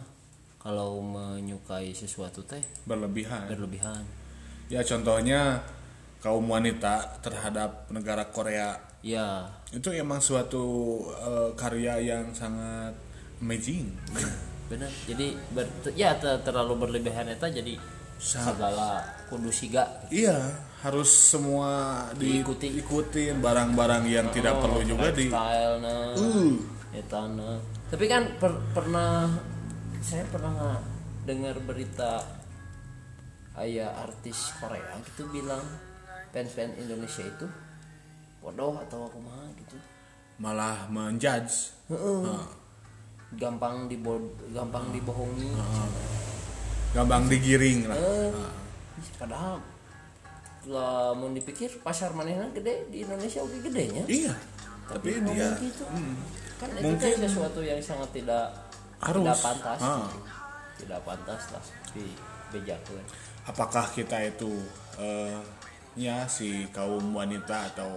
kalau 0.62 1.02
menyukai 1.02 1.90
sesuatu 1.90 2.46
teh 2.46 2.62
berlebihan. 2.86 3.50
berlebihan. 3.50 4.06
Ya 4.70 4.86
contohnya 4.86 5.58
kaum 6.24 6.48
wanita 6.48 7.20
terhadap 7.20 7.84
negara 7.92 8.24
Korea 8.32 8.80
ya 9.04 9.44
itu 9.68 9.92
emang 9.92 10.16
suatu 10.18 10.64
eh, 11.12 11.50
karya 11.52 12.00
yang 12.00 12.32
sangat 12.32 12.96
amazing. 13.44 13.92
benar 14.64 14.88
jadi 15.04 15.36
ber, 15.52 15.68
ya 15.92 16.16
te- 16.16 16.40
terlalu 16.40 16.88
berlebihan 16.88 17.28
eta 17.28 17.52
jadi 17.52 17.76
segala 18.16 19.04
kudu 19.28 19.52
siga 19.52 19.84
Iya, 20.08 20.56
harus 20.80 21.12
semua 21.12 22.00
Diikuti. 22.16 22.72
diikutin 22.72 23.44
barang-barang 23.44 24.08
yang 24.08 24.32
tidak 24.32 24.56
perlu 24.64 24.80
juga 24.80 25.12
di 25.12 25.28
nah 25.28 26.16
Uh. 26.16 26.56
eta 26.96 27.28
nah. 27.28 27.60
tapi 27.92 28.08
kan 28.08 28.24
per- 28.40 28.64
pernah 28.72 29.28
saya 30.00 30.24
pernah 30.32 30.80
dengar 31.28 31.60
berita 31.60 32.24
ayah 33.60 33.92
artis 34.00 34.56
Korea 34.56 34.96
gitu 35.04 35.28
bilang 35.28 35.64
fans-fans 36.34 36.74
Indonesia 36.76 37.22
itu 37.22 37.46
bodoh 38.42 38.74
atau 38.76 39.06
kumaha 39.08 39.46
gitu 39.56 39.78
malah 40.34 40.90
menjudge. 40.90 41.70
Nah, 41.88 42.42
gampang 43.34 43.86
dibo 43.86 44.18
gampang 44.50 44.90
dibohongi 44.90 45.54
gampang 46.90 47.26
digiring 47.26 47.86
lah. 47.86 47.94
Eh, 47.94 48.30
padahal 49.14 49.58
lah 50.64 51.12
mau 51.12 51.28
dipikir 51.28 51.68
pasar 51.80 52.10
manehna 52.12 52.48
gede 52.50 52.88
di 52.88 53.04
Indonesia 53.04 53.38
oke 53.38 53.60
gedenya 53.60 54.02
Iya. 54.06 54.32
Tapi 54.84 55.16
ngomong 55.18 55.36
dia 55.36 55.48
gitu. 55.60 55.84
mm, 55.84 56.14
kan 56.56 56.68
itu 56.72 56.84
Mungkin- 56.84 57.14
kan 57.14 57.22
sesuatu 57.22 57.60
yang 57.60 57.80
sangat 57.80 58.10
tidak 58.12 58.48
Harus. 58.98 59.20
tidak 59.20 59.38
pantas 59.38 59.78
gitu. 59.78 60.20
tidak 60.80 61.00
pantas 61.04 61.42
lah 61.52 61.64
di 61.92 62.04
bejakeun 62.50 63.04
apakah 63.44 63.84
kita 63.92 64.16
itu 64.24 64.50
eh, 64.96 65.36
ya 65.94 66.26
si 66.26 66.66
kaum 66.68 67.10
wanita 67.10 67.70
atau 67.70 67.90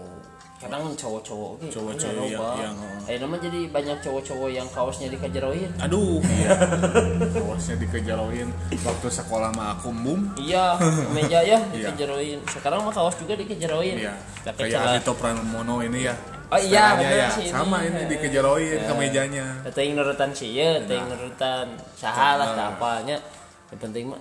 kadang 0.58 0.90
cowok-cowok 0.92 1.50
oke 1.56 1.66
Cowok-cowok 1.68 2.26
iya, 2.26 2.38
yang- 2.38 2.58
yang, 2.60 2.76
oh. 2.76 3.06
eh 3.06 3.18
nama 3.20 3.36
jadi 3.38 3.60
banyak 3.68 3.98
cowok-cowok 4.00 4.50
yang 4.50 4.66
kaosnya 4.68 5.08
dikejeroin 5.08 5.70
aduh 5.78 6.18
iya 6.24 6.50
bosnya 7.46 7.78
dikejaroin 7.78 8.50
waktu 8.76 9.08
sekolah 9.08 9.54
mah 9.54 9.78
aku 9.78 9.94
bum 9.94 10.34
iya 10.36 10.74
meja 11.14 11.42
ya 11.42 11.58
Iya. 11.70 11.90
dikejeroin 11.90 12.42
sekarang 12.48 12.82
mah 12.82 12.90
kaos 12.92 13.18
juga 13.18 13.34
dikejeroin 13.36 13.98
Iya, 13.98 14.14
pakai 14.44 14.66
kayak 14.68 14.82
Alito 14.98 15.14
Pranomono 15.14 15.82
ini 15.82 16.06
ya. 16.06 16.16
Oh 16.48 16.56
iya, 16.56 16.96
ya. 16.96 17.28
sih 17.28 17.44
ini. 17.44 17.52
Sama 17.52 17.84
ini 17.84 18.02
Eh, 18.02 18.08
dikejaroin 18.08 18.80
ke 18.80 18.88
eh. 18.88 18.96
mejanya. 18.96 19.46
Teuing 19.68 19.94
nurutan 19.94 20.32
sih 20.32 20.56
ya, 20.56 20.80
teuing 20.80 21.04
Nah. 21.04 21.12
nurutan 21.12 21.68
salah 21.94 22.56
Nah. 22.56 22.72
apanya. 22.72 23.20
Yang 23.68 23.80
penting 23.84 24.04
mah 24.08 24.20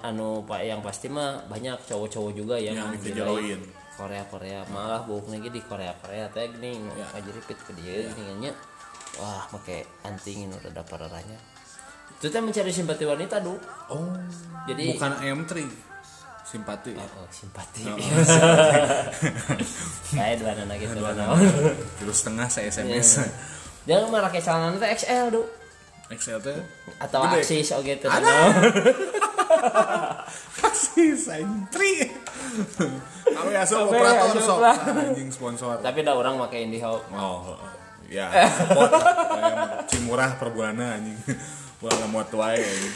anu 0.00 0.40
pak 0.42 0.60
yang 0.64 0.80
pasti 0.80 1.12
mah 1.12 1.44
banyak 1.52 1.76
cowok-cowok 1.84 2.32
juga 2.32 2.56
yang 2.56 2.74
Yang 2.76 2.86
menilai 2.96 3.04
dikejaroin. 3.12 3.60
Korea 3.96 4.24
Korea 4.28 4.60
malah 4.68 5.00
buuk 5.04 5.28
lagi 5.28 5.48
di 5.48 5.60
Korea 5.64 5.92
Korea 6.00 6.28
teh 6.28 6.48
gini 6.52 6.80
Ya. 6.96 7.04
ngajiripit 7.16 7.58
ke 7.60 7.72
dia 7.80 8.08
nya. 8.40 8.52
Wah, 9.16 9.48
make 9.52 9.88
anting 10.04 10.52
nu 10.52 10.56
rada 10.60 10.84
pararanya. 10.84 11.36
Itu 12.16 12.28
teh 12.28 12.40
mencari 12.40 12.72
simpati 12.72 13.04
wanita, 13.04 13.40
Du. 13.40 13.56
Oh, 13.88 14.12
Jadi 14.68 14.96
bukan 14.96 15.12
M3. 15.20 15.52
Simpati. 16.46 16.92
Oh, 16.96 17.24
oh, 17.24 17.28
simpati. 17.28 17.84
Oh. 17.88 17.96
Kayak 20.16 20.36
dua 20.40 20.52
anak 20.54 20.76
gitu. 20.80 20.92
Dua 20.96 21.12
naon. 21.12 21.40
Terus 22.00 22.16
setengah 22.22 22.46
saya 22.48 22.68
SMS. 22.68 23.24
Jangan 23.84 24.08
mah 24.12 24.22
pakai 24.28 24.40
celana 24.40 24.76
teh 24.76 24.88
XL, 24.96 25.28
Du. 25.32 25.42
Excel 26.06 26.38
teh. 26.38 26.54
Atau 27.02 27.26
Gede. 27.26 27.42
aksis 27.42 27.74
oke 27.74 27.92
teh. 27.98 28.06
Ada. 28.06 28.22
naon. 28.22 28.52
Kasih 30.62 31.18
M3. 31.18 31.76
Kami 33.26 33.52
asup 33.58 33.78
Kami 33.84 33.90
operator 33.90 34.28
asup 34.30 34.42
sok. 34.42 34.58
Anjing 34.62 35.30
sponsor. 35.34 35.76
Tapi 35.82 35.98
ada 36.06 36.14
orang 36.14 36.38
pakai 36.46 36.70
IndiHome. 36.70 37.02
Oh, 37.10 37.58
ya. 38.06 38.30
Support 38.46 38.92
Cimurah 39.90 40.38
per 40.38 40.54
bulanna 40.54 40.94
anjing. 40.94 41.18
Bulan 41.82 42.06
wae. 42.14 42.62
anjing. 42.62 42.94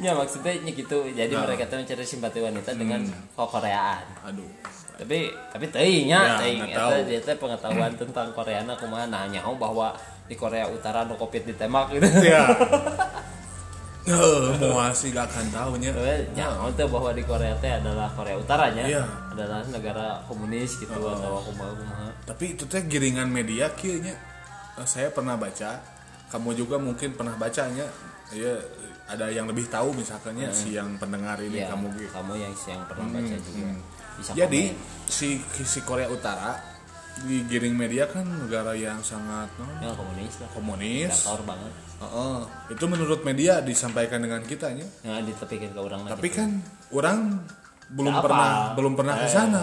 Ya 0.00 0.12
maksudnya 0.18 0.52
nya 0.60 0.72
gitu. 0.74 0.98
Jadi 1.14 1.32
Nah. 1.32 1.46
mereka 1.46 1.70
tuh 1.70 1.78
mencari 1.78 2.04
simpati 2.04 2.38
wanita 2.42 2.74
dengan 2.74 3.06
kokoreaan. 3.38 4.04
Aduh. 4.28 4.50
Tapi 4.98 5.30
tapi 5.50 5.66
teuing 5.72 6.10
nya 6.10 6.20
Ya, 6.20 6.34
teuing 6.42 6.60
eta 6.68 7.00
dia 7.06 7.20
teh 7.22 7.36
pengetahuan 7.38 7.96
tentang 7.96 8.28
Koreana 8.36 8.76
kumaha 8.76 9.08
nah 9.08 9.24
nyaho 9.26 9.56
bahwa 9.56 9.94
di 10.26 10.34
Korea 10.34 10.66
Utara 10.66 11.04
no 11.04 11.14
covid 11.14 11.42
ditembak 11.44 11.94
gitu. 11.94 12.06
Ya. 12.22 12.46
Eh, 14.02 14.58
mau 14.66 14.82
sih 14.90 15.14
gak 15.14 15.30
akan 15.30 15.46
tahu 15.54 15.72
nya. 15.78 15.94
Nyaho 16.34 16.74
teh 16.74 16.82
bahwa 16.90 17.14
di 17.14 17.22
Korea 17.22 17.54
teh 17.62 17.70
adalah 17.70 18.10
Korea 18.10 18.34
Utaranya 18.34 18.82
Iya. 18.82 19.06
adalah 19.30 19.62
negara 19.70 20.18
komunis 20.26 20.74
gitu 20.82 20.90
atau 20.90 21.38
kumaha 21.46 21.70
kumaha. 21.70 22.06
Tapi 22.26 22.58
itu 22.58 22.66
teh 22.66 22.82
giringan 22.90 23.30
media 23.30 23.70
kayaknya 23.78 24.18
saya 24.82 25.06
pernah 25.14 25.38
baca, 25.38 25.78
kamu 26.34 26.50
juga 26.58 26.82
mungkin 26.82 27.14
pernah 27.14 27.38
bacanya. 27.38 27.86
Ya 28.34 28.58
ada 29.06 29.30
yang 29.30 29.46
lebih 29.46 29.70
tahu 29.70 29.94
misalkannya 29.94 30.50
si 30.50 30.74
yang 30.74 30.98
pendengar 30.98 31.38
ini 31.38 31.62
Iya, 31.62 31.70
kamu 31.70 31.86
kamu 32.10 32.32
yang 32.42 32.52
yang 32.58 32.82
pernah 32.90 33.06
baca 33.06 33.36
juga. 33.38 33.66
Bisa 34.18 34.30
Jadi 34.34 34.62
komen. 34.74 35.06
si 35.06 35.28
si 35.62 35.78
Korea 35.86 36.10
Utara 36.10 36.58
digiring 37.22 37.72
media 37.72 38.04
kan 38.04 38.24
negara 38.24 38.72
yang 38.72 38.98
sangat 39.00 39.46
no, 39.54 39.66
ya 39.78 39.92
komunis 39.92 40.34
lah. 40.36 40.48
Komunis. 40.50 41.10
Diktator 41.12 41.42
banget. 41.44 41.72
Heeh. 41.98 42.38
itu 42.68 42.84
menurut 42.84 43.20
media 43.22 43.60
disampaikan 43.60 44.18
dengan 44.18 44.42
kitanya 44.42 44.82
ya? 45.00 45.22
Ditepikin 45.22 45.70
ke 45.70 45.78
orang 45.78 46.02
tapi 46.04 46.28
kan 46.28 46.58
orang 46.90 47.38
belum 47.88 48.14
pernah 48.18 48.50
apa. 48.66 48.74
belum 48.74 48.92
pernah 48.94 49.14
ke 49.16 49.26
Eh. 49.26 49.30
sana. 49.30 49.62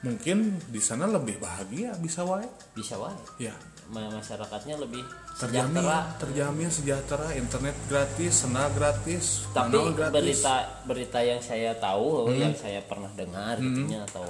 Mungkin 0.00 0.36
di 0.66 0.80
sana 0.80 1.04
lebih 1.04 1.36
bahagia 1.36 1.92
bisa 1.96 2.20
wae. 2.20 2.44
Bisa 2.72 2.96
wae. 2.96 3.12
Ya. 3.38 3.52
Ma- 3.88 4.08
masyarakatnya 4.08 4.78
lebih 4.78 5.02
terjamin 5.36 5.76
sejahtera. 5.76 5.98
terjamin 6.16 6.68
sejahtera. 6.70 7.26
Internet 7.34 7.76
gratis 7.84 8.32
sena 8.38 8.64
gratis 8.70 9.44
tapi 9.50 9.76
gratis. 9.92 10.14
berita 10.14 10.54
berita 10.84 11.18
yang 11.20 11.40
saya 11.40 11.72
tahu 11.74 12.26
Hmm. 12.26 12.38
yang 12.38 12.54
saya 12.54 12.80
pernah 12.82 13.08
dengar 13.10 13.56
gitunya 13.56 14.04
atau 14.04 14.24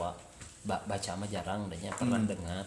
baca 0.64 1.10
mah 1.16 1.28
jarang 1.28 1.66
dehnya 1.68 1.90
pernah 1.94 2.20
Hmm. 2.20 2.28
dengar. 2.28 2.64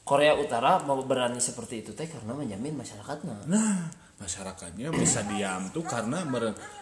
Korea 0.00 0.34
Utara 0.34 0.82
mau 0.82 0.98
berani 1.06 1.38
seperti 1.38 1.86
itu 1.86 1.94
teh 1.94 2.08
karena 2.10 2.34
menjamin 2.34 2.74
masyarakatnya. 2.74 3.46
Nah 3.46 3.86
masyarakatnya 4.18 4.92
bisa 4.92 5.24
diam 5.24 5.70
tuh 5.70 5.86
karena 5.86 6.20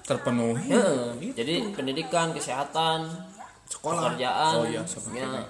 terpenuhi. 0.03 0.73
Heeh. 0.73 1.33
jadi 1.37 1.71
pendidikan 1.71 2.35
kesehatan 2.35 3.05
Sekolah. 3.69 4.17
pekerjaan 4.17 4.53
Oh 4.59 4.65
iya, 4.65 4.81
ya, 4.81 5.45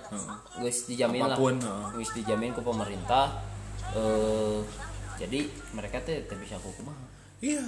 geus 0.58 0.90
dijamin 0.90 1.22
Apa 1.22 1.38
pun, 1.38 1.54
lah 1.62 1.86
geus 1.94 2.10
dijamin 2.12 2.50
ke 2.50 2.60
pemerintah 2.60 3.40
eh 3.94 4.58
jadi 5.16 5.48
mereka 5.72 6.02
teh 6.02 6.26
bisa 6.36 6.58
kumaha 6.60 6.98
iya 7.40 7.62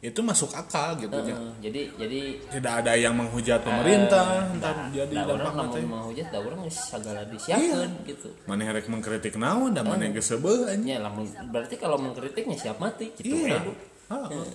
itu 0.00 0.20
masuk 0.24 0.48
akal 0.56 0.96
gitu 0.96 1.12
ya 1.12 1.36
Heeh. 1.36 1.52
jadi 1.60 1.82
jadi 2.00 2.20
tidak 2.56 2.72
ada 2.80 2.92
yang 2.96 3.12
menghujat 3.12 3.60
pemerintah 3.60 4.48
entar 4.48 4.88
jadi 4.96 5.12
da 5.12 5.28
orang 5.28 5.36
dampakna 5.36 5.60
lamun 5.60 5.74
teh 5.76 5.84
mau 5.84 6.02
hujat 6.08 6.26
da 6.32 6.38
urang 6.40 6.60
geus 6.64 6.78
sagala 6.88 7.22
disiapkeun 7.28 7.90
gitu 8.08 8.28
mana 8.48 8.62
herek 8.64 8.88
mengkritik 8.88 9.36
naon 9.36 9.76
dan 9.76 9.84
mana 9.84 10.08
geus 10.08 10.32
seubeuh 10.32 10.72
anjing. 10.72 10.96
ya 10.96 11.04
lamun 11.04 11.28
berarti 11.52 11.76
kalau 11.76 12.00
mengkritiknya 12.00 12.56
siap 12.56 12.80
mati 12.80 13.12
gitu 13.12 13.28
Iya. 13.44 13.60
Heeh. 14.08 14.48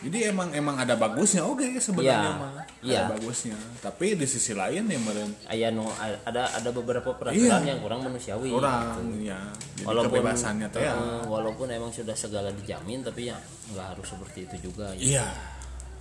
Jadi 0.00 0.18
emang 0.24 0.48
emang 0.50 0.76
ada 0.76 0.94
bagusnya 0.94 1.42
oke 1.42 1.78
sebenarnya 1.78 2.18
Iya. 2.26 2.32
mah. 2.34 2.52
Iya. 2.80 3.00
Ada 3.00 3.10
bagusnya. 3.14 3.56
Tapi 3.78 4.06
di 4.14 4.26
sisi 4.26 4.52
lain 4.52 4.84
ya 4.84 4.98
meren 4.98 5.30
aya 5.46 5.68
nu 5.68 5.86
ada 6.24 6.42
ada 6.50 6.70
beberapa 6.70 7.12
peraturan 7.12 7.60
Iya. 7.60 7.70
yang 7.70 7.78
kurang 7.78 8.00
manusiawi 8.02 8.48
orang 8.48 8.98
ya. 9.18 9.38
Jadi 9.74 9.84
walaupun 9.84 10.10
kebebasannya 10.12 10.68
teh 10.68 10.80
ya. 10.80 10.92
eh, 10.92 11.22
walaupun 11.24 11.66
emang 11.68 11.88
sudah 11.90 12.12
segala 12.12 12.50
dijamin 12.50 13.00
tapi 13.00 13.28
ya 13.28 13.36
nggak 13.70 13.86
harus 13.92 14.06
seperti 14.06 14.38
itu 14.44 14.68
juga 14.68 14.90
ya. 14.94 15.20
Iya. 15.20 15.28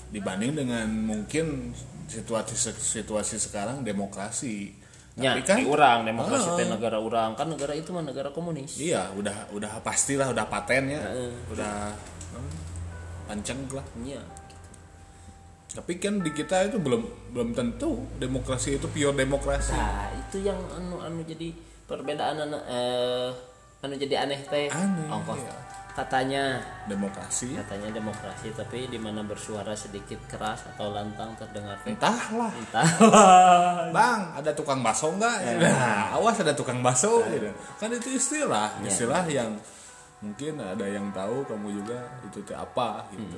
Dibanding 0.09 0.53
dengan 0.55 0.87
mungkin 0.89 1.73
situasi 2.05 2.53
situasi 2.73 3.37
sekarang 3.37 3.81
demokrasi. 3.81 4.79
Ya, 5.13 5.37
Tapi 5.37 5.45
kan 5.45 5.57
orang 5.63 5.99
demokrasi 6.03 6.49
Ah. 6.49 6.57
teh 6.57 6.65
negara 6.65 6.97
orang 6.97 7.33
kan 7.33 7.45
negara 7.45 7.71
itu 7.71 7.93
mah 7.93 8.01
negara 8.01 8.33
komunis 8.33 8.81
Iya, 8.81 9.13
udah 9.13 9.53
udah 9.53 9.77
pastilah 9.79 10.27
udah 10.27 10.41
paten 10.43 10.89
ya. 10.89 10.97
Heeh. 10.99 11.29
Udah 11.53 11.93
panceng 13.27 13.59
lah. 13.71 13.85
Iya. 14.03 14.21
Tapi 15.73 15.97
kan 15.97 16.21
di 16.21 16.29
kita 16.29 16.69
itu 16.69 16.77
belum 16.77 17.33
belum 17.33 17.57
tentu 17.57 18.05
demokrasi 18.21 18.77
itu 18.77 18.85
pure 18.85 19.17
demokrasi. 19.17 19.73
Nah, 19.73 20.05
itu 20.13 20.45
yang 20.45 20.57
anu 20.77 21.01
anu 21.01 21.25
jadi 21.25 21.49
perbedaan 21.89 22.45
anu, 22.45 22.57
eh 22.69 23.33
anu 23.81 23.93
jadi 23.97 24.29
aneh 24.29 24.37
teh. 24.45 24.69
Aneh, 24.69 25.09
Ongkos. 25.09 25.41
iya. 25.41 25.55
Katanya 25.93 26.57
Demokrasi 26.89 27.53
katanya 27.53 27.93
demokrasi 27.93 28.49
tapi 28.57 28.89
di 28.89 28.97
mana 28.97 29.21
bersuara 29.21 29.77
sedikit 29.77 30.17
keras 30.25 30.65
atau 30.73 30.89
lantang 30.89 31.37
terdengar 31.37 31.77
teh. 31.85 31.93
entahlah 31.93 32.49
Entah. 32.49 32.87
Bang, 33.97 34.33
ada 34.33 34.49
tukang 34.57 34.81
bakso 34.81 35.13
enggak? 35.13 35.37
Nah, 35.61 36.17
awas 36.17 36.37
ada 36.41 36.53
tukang 36.57 36.81
bakso 36.81 37.21
gitu. 37.29 37.49
Kan 37.77 37.93
itu 37.93 38.17
istilah, 38.17 38.73
istilah 38.81 39.21
yang 39.29 39.53
mungkin 40.23 40.53
ada 40.57 40.85
yang 40.87 41.11
tahu 41.11 41.43
kamu 41.43 41.83
juga 41.83 41.99
itu 42.23 42.39
teh 42.47 42.55
apa 42.55 43.03
gitu. 43.11 43.37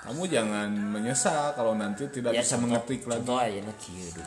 Kamu 0.00 0.22
jangan 0.28 0.68
menyesal 0.68 1.52
kalau 1.56 1.72
nanti 1.76 2.04
tidak 2.12 2.36
bisa 2.36 2.56
contoh- 2.56 2.62
mengetik 2.68 3.00
lagi 3.08 3.20
Contoh 3.24 3.38
aja 3.40 3.60
na 3.64 3.74
kieu 3.80 4.08
du. 4.12 4.22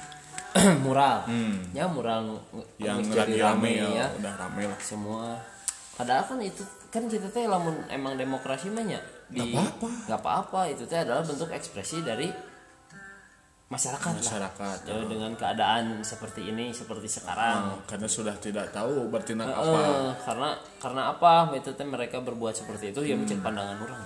mural. 0.86 1.26
Ya 1.74 1.86
mural 1.90 2.42
yang 2.78 3.02
lagi 3.10 3.42
rame 3.42 3.82
ya, 3.82 3.90
ya. 3.90 4.06
udah 4.18 4.34
rame 4.38 4.70
lah. 4.70 4.80
Semua 4.82 5.38
padahal 5.94 6.26
kan 6.26 6.42
itu 6.42 6.66
kan 6.90 7.06
kita 7.06 7.30
teh 7.30 7.46
lamun 7.46 7.78
emang 7.86 8.18
demokrasi 8.18 8.74
mah 8.74 8.82
nya 8.82 8.98
di 9.30 9.54
nggak 9.54 10.18
apa-apa 10.18 10.66
itu 10.74 10.90
teh 10.90 10.98
adalah 10.98 11.22
bentuk 11.22 11.54
ekspresi 11.54 12.02
dari 12.02 12.30
masyarakat, 13.74 14.14
lah. 14.14 14.22
Masyarakat. 14.22 14.78
Ya, 14.86 14.96
dengan 15.04 15.32
keadaan 15.34 15.84
seperti 16.02 16.42
ini 16.48 16.70
seperti 16.70 17.10
sekarang. 17.10 17.74
Nah, 17.74 17.82
karena 17.84 18.08
sudah 18.08 18.36
tidak 18.38 18.70
tahu 18.70 19.10
bertindak 19.10 19.50
Eh, 19.50 19.58
apa. 19.58 19.82
karena 20.22 20.50
karena 20.78 21.02
apa? 21.10 21.32
Itu 21.52 21.74
teh 21.74 21.84
mereka 21.84 22.18
berbuat 22.20 22.54
seperti 22.54 22.94
itu 22.94 23.02
ya 23.04 23.16
mungkin 23.16 23.42
pandangan 23.42 23.78
orang. 23.80 24.02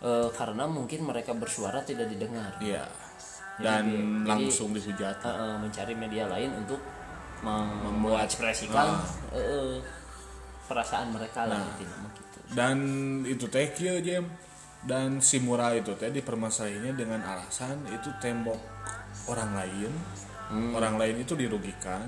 Eh, 0.00 0.28
karena 0.30 0.64
mungkin 0.66 1.00
mereka 1.02 1.32
bersuara 1.32 1.80
tidak 1.80 2.06
didengar. 2.06 2.52
Iya. 2.58 2.84
Dan 3.56 3.84
jadi- 3.84 4.28
langsung 4.28 4.70
dihujat. 4.70 5.16
Eh, 5.18 5.28
eh, 5.30 5.56
mencari 5.56 5.94
media 5.94 6.24
lain 6.26 6.52
untuk 6.54 6.80
mem- 7.40 7.98
mengekspresikan 7.98 8.86
eh, 9.30 9.38
eh, 9.38 9.74
perasaan 10.62 11.10
mereka 11.10 11.42
lah 11.44 11.58
intinya 11.58 11.96
mah 12.00 12.10
gitu 12.14 12.38
dan 12.54 12.76
itu 13.24 13.44
teh 13.50 13.66
kieu 13.74 13.98
Jem 13.98 14.24
dan 14.82 15.22
si 15.22 15.38
Mura 15.38 15.70
itu 15.74 15.94
teh 15.94 16.10
dipermasalahinnya 16.10 16.98
dengan 16.98 17.22
alasan 17.22 17.86
itu 17.86 18.10
tembok 18.18 18.58
orang 19.30 19.54
lain. 19.54 19.92
Orang 20.52 21.00
lain 21.00 21.16
itu 21.16 21.32
dirugikan. 21.32 22.04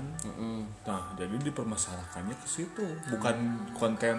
Nah 0.85 1.01
jadi 1.17 1.33
dipermasalahkannya 1.49 2.35
ke 2.37 2.45
situ. 2.45 2.85
Bukan 3.09 3.35
konten 3.73 4.17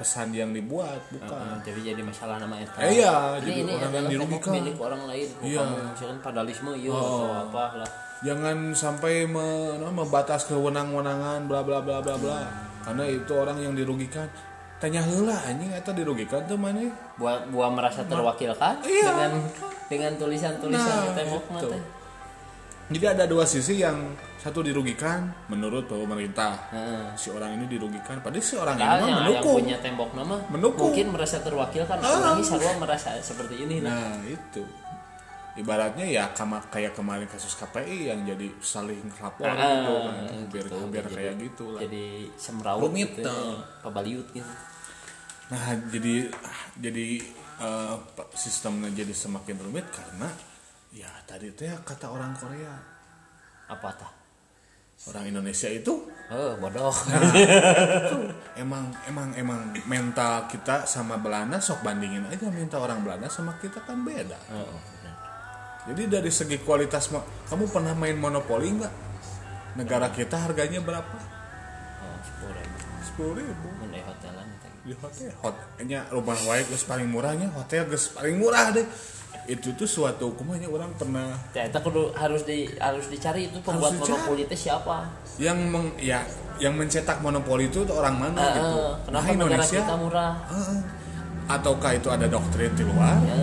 pesan 0.00 0.32
yang 0.32 0.56
dibuat 0.56 1.04
bukan. 1.12 1.60
Eh, 1.60 1.68
jadi 1.68 1.92
jadi 1.92 2.00
masalah 2.00 2.40
nama 2.40 2.56
eta. 2.56 2.80
Eh, 2.80 3.04
iya, 3.04 3.36
jadi 3.44 3.60
ini, 3.60 3.68
ini 3.68 3.72
orang 3.76 3.92
yang 3.92 3.92
adalah 3.92 4.08
tembok 4.08 4.24
dirugikan. 4.40 4.52
milik 4.56 4.76
orang 4.80 5.02
lain. 5.04 5.28
Iya. 5.44 5.60
Oh. 5.60 5.84
misalkan 5.92 6.18
padalisme 6.24 6.70
iya 6.80 6.96
atau 6.96 7.28
apa 7.28 7.64
lah. 7.84 7.90
Jangan 8.24 8.56
sampai 8.72 9.14
me- 9.28 9.76
no, 9.76 9.86
membatas 9.92 10.48
kewenang-wenangan 10.48 11.44
bla 11.44 11.60
bla 11.60 11.84
bla 11.84 12.00
bla 12.00 12.16
bla. 12.16 12.40
Karena 12.88 13.04
itu 13.04 13.32
orang 13.36 13.60
yang 13.60 13.76
dirugikan 13.76 14.32
tanya 14.78 15.02
heula 15.02 15.34
anjing 15.42 15.70
eta 15.70 15.90
dirugikan 15.90 16.42
tuh 16.44 16.54
mana 16.54 16.86
buat 17.14 17.50
buat 17.50 17.70
merasa 17.70 18.02
terwakilkan 18.04 18.78
Iya. 18.80 19.04
dengan 19.04 19.32
dengan 19.86 20.12
tulisan-tulisan 20.16 20.94
Nah, 20.94 21.04
di 21.04 21.10
tembok 21.16 21.44
gitu. 21.52 21.68
Jadi 22.88 23.04
ada 23.04 23.24
dua 23.26 23.44
sisi 23.44 23.76
yang 23.76 24.00
satu 24.38 24.64
dirugikan 24.64 25.28
menurut 25.46 25.84
pemerintah. 25.84 26.56
Heeh. 26.70 27.04
Si 27.14 27.28
orang 27.28 27.52
ini 27.52 27.68
dirugikan, 27.68 28.16
padahal 28.18 28.40
si 28.40 28.56
orang 28.56 28.74
ini 28.74 28.80
Padahal 28.80 28.96
yang, 28.96 29.08
yang 29.10 29.18
mendukung. 29.20 29.56
punya 29.60 29.76
tembok 29.78 30.10
nama 30.14 30.36
Mendukung. 30.48 30.88
mungkin 30.88 31.06
merasa 31.12 31.36
terwakilkan 31.38 31.96
Ah. 31.98 32.08
orang 32.08 32.32
ini 32.34 32.44
sarua 32.46 32.72
merasa 32.80 33.10
seperti 33.20 33.54
ini 33.60 33.84
nah. 33.84 33.92
Nah 33.92 34.24
itu 34.24 34.62
ibaratnya 35.58 36.06
ya 36.06 36.24
kama, 36.30 36.62
kayak 36.64 36.92
kemarin 36.92 37.26
kasus 37.26 37.52
KPI 37.54 38.08
yang 38.08 38.22
jadi 38.22 38.46
saling 38.58 39.02
lapor 39.18 39.44
Ah, 39.44 39.58
gitu 39.58 39.92
kan. 39.98 40.14
biar 40.48 40.64
gitu. 40.64 40.76
biar 40.86 41.04
Jadi- 41.04 41.16
kayak 41.16 41.34
gitu 41.40 41.64
lah. 41.70 41.80
jadi 41.82 42.04
semrawut 42.34 42.82
Rumit, 42.86 43.10
gitu, 43.12 43.26
tuh. 43.26 43.58
pabaliut 43.82 44.28
gitu 44.30 44.52
Nah 45.48 45.64
jadi 45.88 46.28
jadi 46.76 47.06
eh, 47.58 47.94
pa- 48.08 48.30
sistemnya 48.32 48.92
jadi 48.94 49.10
semakin 49.10 49.56
rumit 49.58 49.88
karena 49.88 50.28
ya 50.88 51.08
tadi 51.24 51.50
teh 51.50 51.68
kata 51.82 52.06
orang 52.06 52.32
Korea 52.32 52.72
apa 53.66 53.88
tah 53.92 54.12
orang 55.06 55.24
Indonesia 55.26 55.66
itu 55.66 55.92
oh 56.28 56.52
bodoh 56.56 56.92
emang 58.56 58.88
emang 59.04 59.32
emang 59.34 59.60
mental 59.84 60.44
kita 60.46 60.84
sama 60.84 61.16
Belanda 61.16 61.56
sok 61.56 61.80
bandingin 61.80 62.24
aja 62.26 62.48
mental 62.48 62.82
orang 62.82 63.00
Belanda 63.00 63.28
sama 63.28 63.56
kita 63.56 63.80
kan 63.80 64.02
beda 64.02 64.36
oh. 64.50 64.76
Jadi 65.88 66.20
dari 66.20 66.30
segi 66.30 66.60
kualitas 66.60 67.08
kamu 67.48 67.64
pernah 67.72 67.96
main 67.96 68.14
monopoli 68.14 68.76
nggak? 68.76 68.92
Negara 69.76 70.12
kita 70.12 70.36
harganya 70.36 70.84
berapa? 70.84 71.16
Oh 72.04 72.18
sepuluh 72.20 72.54
ribu. 72.60 72.76
Sepuluh 73.00 73.34
ribu. 73.40 73.66
Mun 73.80 73.88
di 73.88 74.00
hotelan 74.04 74.46
di 74.84 74.94
hotel? 74.94 75.28
Hotelnya 75.40 76.00
rumah 76.12 76.36
wae 76.44 76.62
geus 76.66 76.84
paling 76.84 77.08
murahnya 77.08 77.48
hotel 77.52 77.88
geus 77.88 78.12
paling 78.12 78.36
murah 78.36 78.72
deh. 78.72 78.84
Itu 79.48 79.72
tuh 79.72 79.88
suatu 79.88 80.32
hukumannya 80.32 80.68
orang 80.68 80.92
pernah. 80.92 81.32
Ya, 81.56 81.64
itu 81.64 81.78
kudu 81.80 82.12
harus 82.12 82.44
di 82.44 82.68
harus 82.76 83.08
dicari 83.08 83.48
itu 83.48 83.56
pembuat 83.64 83.96
dicari. 83.96 84.12
monopoli 84.12 84.42
itu 84.44 84.56
siapa? 84.68 85.08
Yang 85.40 85.58
meng, 85.72 85.86
ya 85.96 86.20
yang 86.60 86.76
mencetak 86.76 87.24
monopoli 87.24 87.72
itu 87.72 87.80
orang 87.88 88.16
mana 88.18 88.36
Eh, 88.36 88.52
gitu. 88.60 88.80
kenapa 89.08 89.24
Nah, 89.24 89.36
negara 89.40 89.64
kita 89.64 89.94
murah? 89.96 90.32
Heeh. 90.52 90.80
ataukah 91.48 91.96
itu 91.96 92.12
ada 92.12 92.28
doktrin 92.28 92.68
di 92.76 92.84
luar? 92.84 93.16
Ya, 93.24 93.40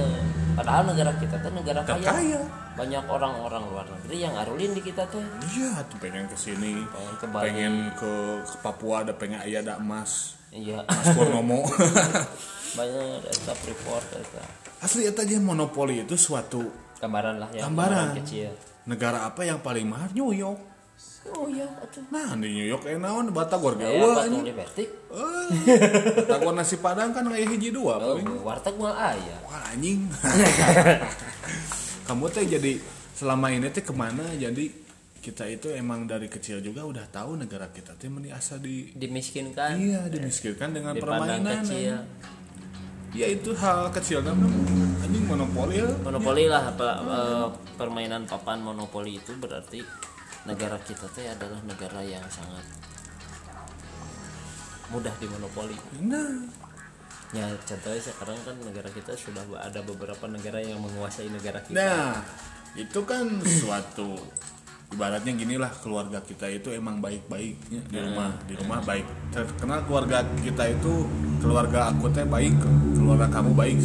padahal 0.56 0.84
negara 0.88 1.12
kita 1.14 1.36
tuh 1.38 1.52
negara 1.52 1.80
kaya 1.82 2.08
kaya 2.08 2.42
banyak 2.74 3.04
orang-orang 3.06 3.64
luar 3.66 3.86
negeri 3.90 4.18
yang 4.20 4.34
ngarulin 4.34 4.72
di 4.72 4.82
kita 4.82 5.04
teh 5.08 5.24
Iya, 5.50 5.80
tuh 5.86 5.96
pengen 5.98 6.26
ke 6.26 6.36
sini, 6.36 6.84
Pengen 6.84 7.16
ke 7.16 7.26
Bali. 7.26 7.44
pengen 7.46 7.74
ke, 7.94 8.12
ke 8.42 8.56
Papua, 8.60 8.96
ada 9.02 9.14
pengen 9.14 9.40
aya 9.40 9.60
ada 9.60 9.76
emas, 9.76 10.36
iya 10.50 10.80
emas 10.82 11.08
Purnomo. 11.12 11.64
banyak 12.76 13.24
eta 13.24 13.54
freeport 13.54 14.04
eta 14.14 14.44
Asli 14.82 15.04
eta 15.04 15.24
aja 15.24 15.40
monopoli 15.40 16.02
itu 16.02 16.16
suatu 16.16 16.68
gambaran 16.98 17.40
lah 17.40 17.48
ya 17.50 17.64
Gambaran. 17.64 18.12
kecil 18.20 18.52
negara 18.84 19.24
apa 19.24 19.42
yang 19.42 19.60
paling 19.60 19.88
mahal 19.88 20.12
New 20.12 20.30
York. 20.30 20.60
Oh 21.34 21.50
iya 21.50 21.66
atuh 21.82 22.06
nah 22.14 22.38
di 22.38 22.54
New 22.54 22.68
York 22.70 22.86
eh 22.86 22.98
naon? 23.02 23.34
Batagor 23.34 23.76
ya 23.82 23.90
gaul 23.90 24.14
patung 24.14 24.22
anjing. 24.24 24.44
Liberty. 24.46 24.86
Eh, 24.86 25.48
batagor 26.22 26.54
nasi 26.54 26.76
padang 26.78 27.10
kan 27.12 27.26
kayak 27.26 27.50
hiji 27.58 27.70
dua 27.74 27.98
oh 27.98 28.16
paling 28.16 28.30
warteg 28.46 28.76
mah 28.78 28.94
aya. 28.94 29.38
Wah 29.50 29.62
anjing. 29.74 30.06
Kamu 32.08 32.30
teh 32.30 32.46
jadi 32.46 32.78
selama 33.18 33.50
ini 33.50 33.68
teh 33.74 33.82
ke 33.82 33.94
mana? 33.96 34.24
Jadi 34.38 34.86
kita 35.26 35.50
itu 35.50 35.74
emang 35.74 36.06
dari 36.06 36.30
kecil 36.30 36.62
juga 36.62 36.86
udah 36.86 37.10
tahu 37.10 37.42
negara 37.42 37.74
kita 37.74 37.98
teh 37.98 38.06
meni 38.06 38.30
asa 38.30 38.62
di 38.62 38.94
dimiskinkan. 38.94 39.82
Iya 39.82 40.02
dimiskinkan 40.06 40.70
dengan 40.70 40.94
dipandang 40.94 41.42
permainan 41.42 41.66
kecil. 41.66 41.98
ya 43.16 43.28
itu 43.32 43.50
hal 43.58 43.90
kecil 43.90 44.22
kan? 44.22 44.38
Anjing 45.02 45.26
monopoli 45.26 45.82
ya. 45.82 45.90
monopoli 46.06 46.46
lah 46.46 46.70
apa, 46.70 46.88
eh, 47.02 47.48
permainan 47.74 48.30
papan 48.30 48.62
monopoli 48.62 49.18
itu 49.18 49.34
berarti 49.40 49.82
negara 50.46 50.78
kita 50.82 51.06
teh 51.12 51.26
adalah 51.26 51.60
negara 51.66 52.02
yang 52.02 52.24
sangat 52.30 52.64
mudah 54.94 55.14
dimonopoli. 55.18 55.78
Nah 56.06 56.46
ya 57.34 57.50
contohnya 57.66 58.00
sekarang 58.00 58.38
kan 58.46 58.56
negara 58.64 58.88
kita 58.94 59.12
sudah 59.18 59.44
ada 59.60 59.82
beberapa 59.82 60.30
negara 60.30 60.62
yang 60.62 60.78
menguasai 60.80 61.28
negara 61.28 61.60
kita. 61.66 61.76
Nah, 61.76 62.22
itu 62.78 63.00
kan 63.04 63.28
suatu 63.44 64.16
ibaratnya 64.94 65.34
gini 65.34 65.58
lah 65.58 65.74
keluarga 65.82 66.22
kita 66.22 66.46
itu 66.48 66.70
emang 66.72 67.02
baik-baiknya. 67.02 67.82
Di 67.90 68.00
rumah 68.00 68.30
di 68.46 68.54
rumah 68.56 68.80
baik. 68.86 69.34
Terkenal 69.34 69.84
keluarga 69.90 70.22
kita 70.40 70.70
itu 70.70 70.94
keluarga 71.42 71.90
aku 71.92 72.10
teh 72.14 72.24
baik 72.26 72.54
keluarga 72.96 73.28
kamu 73.30 73.52
baik 73.54 73.78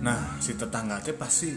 nah 0.00 0.38
si 0.38 0.54
tetangga 0.54 1.02
teh 1.02 1.10
pasti 1.12 1.50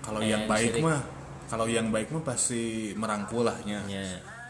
kalau 0.00 0.22
Eh, 0.22 0.30
yang 0.30 0.46
baik 0.46 0.78
sirik. 0.78 0.86
mah 0.86 1.02
kalau 1.48 1.66
yang 1.66 1.88
baik 1.88 2.12
mah 2.12 2.22
pasti 2.22 2.92
merangkul 2.94 3.42
lahnya. 3.42 3.80
Ya 3.88 4.04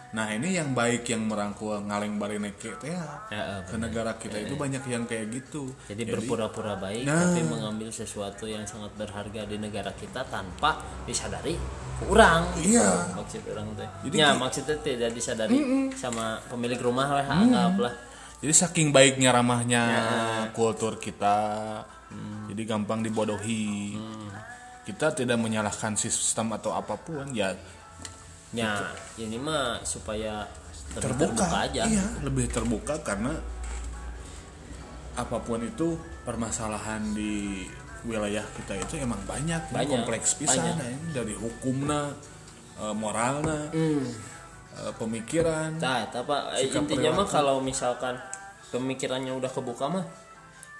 nah 0.08 0.24
ini 0.32 0.56
yang 0.56 0.72
baik 0.72 1.04
yang 1.04 1.28
merangkul 1.28 1.84
ngaleng 1.84 2.16
barineke 2.16 2.80
teh 2.80 2.88
ya. 2.88 3.04
Ya, 3.28 3.60
ke 3.60 3.76
negara 3.76 4.16
kita 4.16 4.40
itu 4.40 4.56
banyak 4.56 4.80
yang 4.88 5.04
kayak 5.04 5.28
gitu. 5.28 5.68
Jadi 5.84 6.08
berpura-pura 6.08 6.80
baik 6.80 7.04
Nah. 7.04 7.28
tapi 7.28 7.44
mengambil 7.44 7.92
sesuatu 7.92 8.48
yang 8.48 8.64
sangat 8.64 8.88
berharga 8.96 9.44
di 9.44 9.60
negara 9.60 9.92
kita 9.92 10.24
tanpa 10.32 10.80
disadari 11.04 11.60
kurang. 12.00 12.48
Iya. 12.56 13.12
maksud 13.20 13.52
orang 13.52 13.68
teh. 13.76 13.88
Jadi 14.08 14.16
ya 14.16 14.32
maksudnya 14.32 14.76
tidak 14.80 15.10
disadari 15.12 15.60
sama 15.92 16.40
pemilik 16.48 16.80
rumah 16.80 17.20
lah 17.20 17.28
anggaplah. 17.28 17.92
Jadi 18.40 18.54
saking 18.56 18.88
baiknya 18.88 19.28
ramahnya 19.28 19.82
Ya. 19.84 20.02
kultur 20.56 20.96
kita, 20.96 21.84
jadi 22.48 22.62
gampang 22.64 23.04
dibodohi. 23.04 23.92
Hmm. 23.92 24.17
Kita 24.88 25.12
tidak 25.12 25.36
menyalahkan 25.36 26.00
sistem 26.00 26.56
atau 26.56 26.72
apa 26.72 26.96
pun, 26.96 27.28
ya 27.36 27.52
ya 28.56 28.80
ini 29.20 29.36
mah 29.36 29.84
supaya 29.84 30.48
lebih 30.96 31.04
terbuka, 31.04 31.68
aja 31.68 31.84
iya, 31.84 32.04
lebih 32.24 32.48
terbuka 32.48 32.96
karena 33.04 33.36
apa 35.20 35.36
pun 35.44 35.60
itu 35.60 36.00
permasalahan 36.24 37.12
di 37.12 37.68
wilayah 38.08 38.40
kita 38.56 38.78
itu 38.80 39.04
emang 39.04 39.20
banyak, 39.28 39.60
ya, 39.68 39.74
Banyak, 39.74 39.90
kompleks 39.90 40.38
pisan 40.40 40.64
banyak. 40.64 40.76
ya, 40.80 40.96
dari 41.20 41.34
hukumna, 41.36 42.14
eh, 42.80 42.94
moralna, 42.96 43.68
Hmm. 43.74 44.06
eh, 44.78 44.92
pemikiran. 44.96 45.76
Nah, 45.76 46.08
apa 46.08 46.56
intinya 46.62 47.10
mah 47.20 47.28
kalau 47.28 47.60
misalkan 47.60 48.16
pemikirannya 48.72 49.34
udah 49.36 49.50
kebuka 49.52 49.90
mah 49.92 50.06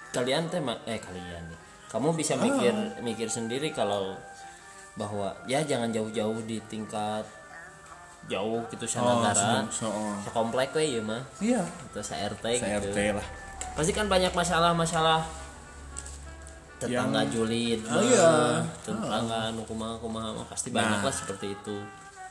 kalian 0.09 0.49
teh 0.49 0.57
eh 0.89 0.97
kalian 0.97 1.43
nih. 1.53 1.59
Kamu 1.89 2.13
bisa 2.13 2.33
Ah. 2.33 2.41
mikir 2.41 2.73
mikir 3.01 3.27
sendiri 3.27 3.69
kalau 3.69 4.13
bahwa 4.93 5.33
ya 5.45 5.61
jangan 5.61 5.89
jauh-jauh 5.89 6.37
di 6.43 6.61
tingkat 6.63 7.25
jauh 8.27 8.61
gitu 8.67 8.85
Oh, 8.85 8.91
sanagara. 8.91 9.65
so- 9.65 9.89
so- 9.89 10.17
Sekomplek 10.21 10.69
we 10.71 10.85
ya 10.91 11.01
mah 11.01 11.23
Iya, 11.39 11.63
atau 11.63 12.03
saya 12.03 12.29
gitu. 12.29 12.93
RT 12.93 13.15
lah. 13.15 13.25
Pasti 13.73 13.89
kan 13.89 14.05
banyak 14.05 14.29
masalah-masalah 14.29 15.23
tetangga 16.77 17.25
julid, 17.27 17.81
Ah, 17.85 17.99
iya. 17.99 18.29
tetangga 18.79 19.51
nu 19.51 19.63
kumaha 19.63 19.97
kumaha 19.97 20.29
mah 20.31 20.45
pasti 20.45 20.69
banyak 20.69 20.99
Nah. 20.99 21.05
lah 21.05 21.15
seperti 21.15 21.51
itu. 21.53 21.75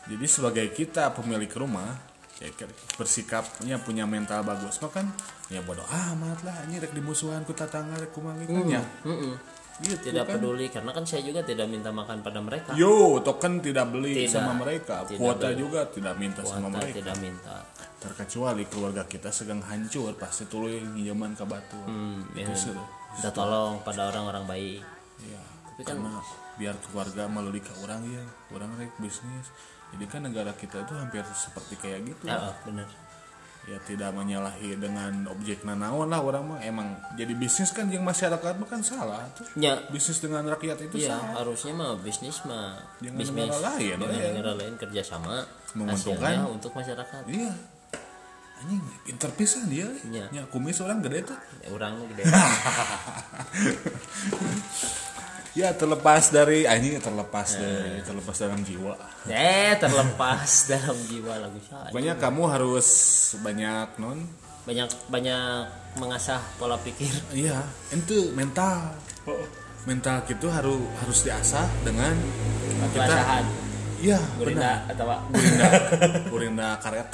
Jadi 0.08 0.24
sebagai 0.24 0.66
kita 0.70 1.12
pemilik 1.12 1.50
rumah 1.52 1.98
ya 2.38 2.48
kan, 2.54 2.70
bersikapnya 2.94 3.76
punya 3.78 4.06
mental 4.06 4.42
bagus 4.42 4.78
mah 4.78 4.90
kan 4.90 5.06
ya 5.48 5.58
bodoh 5.60 5.82
amat 5.84 6.38
lah 6.42 6.54
ini 6.66 6.78
rek 6.78 6.92
dimusuhan 6.92 7.42
ku 7.42 7.50
tetangga 7.50 7.98
rek 7.98 8.10
kumaha 8.10 8.38
gitu 8.38 8.54
kan 8.54 8.66
ya. 8.70 8.82
Gitu 9.78 10.10
Tidak 10.10 10.26
kan. 10.26 10.42
peduli 10.42 10.66
karena 10.68 10.90
kan 10.90 11.06
saya 11.06 11.22
juga 11.22 11.38
tidak 11.42 11.70
minta 11.70 11.94
makan 11.94 12.18
pada 12.18 12.42
mereka. 12.42 12.74
Yo, 12.74 13.22
token 13.22 13.62
tidak 13.62 13.86
beli 13.88 14.26
Tidak. 14.26 14.34
sama 14.34 14.50
mereka, 14.52 15.06
Tidak 15.06 15.14
kuota 15.14 15.54
beli. 15.54 15.62
juga 15.62 15.86
tidak 15.86 16.14
minta 16.18 16.42
sama 16.42 16.66
Kuota 16.66 16.78
mereka. 16.82 16.96
tidak 16.98 17.16
minta. 17.22 17.56
Terkecuali 17.98 18.66
keluarga 18.66 19.06
kita 19.06 19.30
sedang 19.30 19.62
hancur, 19.62 20.18
pasti 20.18 20.46
tuluy 20.46 20.82
nginjaman 20.82 21.38
ke 21.38 21.46
batu. 21.46 21.78
Hmm, 21.86 22.26
itu 22.34 22.50
ya. 22.50 22.74
Minta 23.14 23.30
tolong 23.30 23.78
pada 23.86 24.10
orang-orang 24.10 24.50
baik. 24.50 24.82
Ya, 25.22 25.38
Tapi 25.70 25.82
kan- 25.86 25.94
karena 25.94 26.26
biar 26.58 26.74
keluarga 26.82 27.22
melalui 27.28 27.62
ke 27.62 27.70
orang 27.78 28.02
ya, 28.04 28.24
orang 28.50 28.74
rek 28.74 28.90
bisnis. 28.98 29.46
Jadi 29.88 30.04
kan 30.04 30.20
negara 30.20 30.52
kita 30.52 30.80
itu 30.80 30.92
hampir 30.92 31.24
seperti 31.28 31.74
kayak 31.76 32.00
gitu. 32.06 32.24
Ya, 32.24 32.38
oh, 32.42 32.54
bener. 32.62 32.84
ya 33.64 33.76
tidak 33.82 34.12
menyalahi 34.12 34.76
dengan 34.76 35.28
objek 35.28 35.60
nanaon 35.60 36.08
lah 36.08 36.20
orang 36.20 36.40
mah 36.42 36.60
emang 36.62 36.88
jadi 37.14 37.36
bisnis 37.36 37.68
kan 37.68 37.84
yang 37.86 38.00
masyarakat 38.00 38.56
mah 38.56 38.64
kan 38.64 38.80
salah 38.80 39.28
tuh 39.30 39.44
Ya, 39.54 39.76
bisnis 39.88 40.18
dengan 40.18 40.40
rakyat 40.46 40.80
itu 40.82 40.96
iya 40.98 41.12
salah 41.12 41.36
harusnya 41.36 41.76
mah 41.76 41.92
bisnis 41.98 42.40
mah 42.42 42.80
Dengan 42.96 43.20
bisnis 43.20 43.44
negara 43.44 43.60
lain, 43.68 43.96
dengan 43.98 44.16
ya. 44.16 44.28
negara 44.32 44.52
lain 44.56 44.72
kerjasama 44.74 45.44
Menguntungkan. 45.76 46.48
untuk 46.48 46.72
masyarakat. 46.72 47.28
iya 47.28 47.52
anjing 48.58 48.80
pinter 49.04 49.30
pisan 49.36 49.68
dia 49.68 49.84
Iya. 50.02 50.32
ya 50.32 50.42
kumis 50.48 50.80
orang 50.80 51.04
gede 51.04 51.28
tuh 51.28 51.36
Ya, 51.60 51.68
orang 51.68 51.92
gede. 52.08 52.24
ya 55.56 55.72
terlepas 55.72 56.28
dari 56.28 56.68
anjing 56.68 57.00
terlepas 57.00 57.48
dari 57.56 58.04
terlepas 58.04 58.36
dalam 58.36 58.60
jiwa. 58.64 58.94
Eh 59.28 59.72
terlepas 59.80 60.50
dalam 60.72 60.98
jiwa 61.08 61.32
lagu 61.40 61.60
saya. 61.64 61.88
pokoknya 61.92 62.14
kamu 62.20 62.42
harus 62.48 62.88
banyak 63.40 63.88
non. 64.02 64.18
Banyak 64.68 64.88
banyak 65.08 65.64
mengasah 65.96 66.40
pola 66.60 66.76
pikir. 66.80 67.08
iya 67.32 67.64
itu 67.94 68.32
mental. 68.36 68.92
Mental 69.88 70.20
gitu 70.28 70.52
harus 70.52 70.80
harus 71.00 71.18
diasah 71.24 71.64
dengan 71.80 72.12
kita. 72.92 73.08
Kelasahan. 73.08 73.44
iya 74.04 74.20
Gurinda 74.36 74.84
benar. 74.84 74.92
atau? 74.92 75.06
Gurinda. 75.32 75.68
Gurinda 76.32 76.68
karet. 76.84 77.08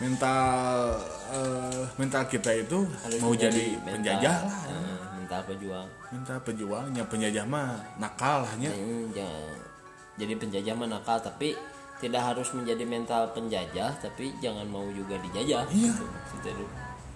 Mental 0.00 0.40
eh, 1.34 1.82
mental 2.00 2.22
kita 2.30 2.50
itu 2.56 2.88
Harus 3.04 3.20
mau 3.20 3.34
jadi 3.36 3.76
penjajah 3.84 4.36
lah. 4.46 4.60
Eh, 4.70 5.09
mental 5.30 5.46
pejuang. 5.46 5.86
mental 6.10 6.38
pejuangnya 6.42 7.04
penjajah 7.06 7.46
mah 7.46 7.78
nakal 8.02 8.42
hanya. 8.50 8.66
Hmm, 8.74 9.14
jangan 9.14 9.54
jadi 10.18 10.34
penjajah 10.34 10.74
mah 10.74 10.90
nakal 10.90 11.22
tapi 11.22 11.54
tidak 12.02 12.34
harus 12.34 12.50
menjadi 12.50 12.82
mental 12.82 13.30
penjajah 13.30 13.94
tapi 14.02 14.34
jangan 14.42 14.66
mau 14.66 14.82
juga 14.90 15.14
dijajah. 15.22 15.70
Iya. 15.70 15.86
gitu 15.94 16.02
maksudnya 16.02 16.66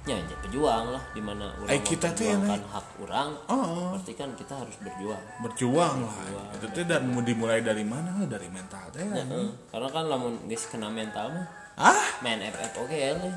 ya 0.06 0.14
ya 0.14 0.36
pejuang 0.46 0.94
lah 0.94 1.02
di 1.10 1.18
mana 1.24 1.50
orang 1.58 1.74
Eh, 1.74 1.80
kita 1.82 2.12
tuh 2.14 2.22
ya, 2.28 2.38
hak 2.38 2.86
orang 3.02 3.34
oh 3.50 3.98
berarti 3.98 4.14
kan 4.14 4.30
kita 4.38 4.62
harus 4.62 4.76
berjuang. 4.78 5.24
Berjuang 5.42 5.96
lah. 6.06 6.14
Itu 6.54 6.66
tuh 6.70 6.86
dan 6.86 7.10
mau 7.10 7.18
dimulai 7.18 7.66
dari 7.66 7.82
mana? 7.82 8.22
Dari 8.30 8.46
mental 8.46 8.94
teh. 8.94 9.02
Heeh. 9.02 9.50
karena 9.74 9.88
kan 9.90 10.06
lamun 10.06 10.38
guys 10.46 10.70
kena 10.70 10.86
mental 10.86 11.34
mah 11.34 11.50
ah? 11.82 12.06
main 12.22 12.38
FF 12.38 12.78
oke 12.78 12.94
ya 12.94 13.18
lah. 13.18 13.34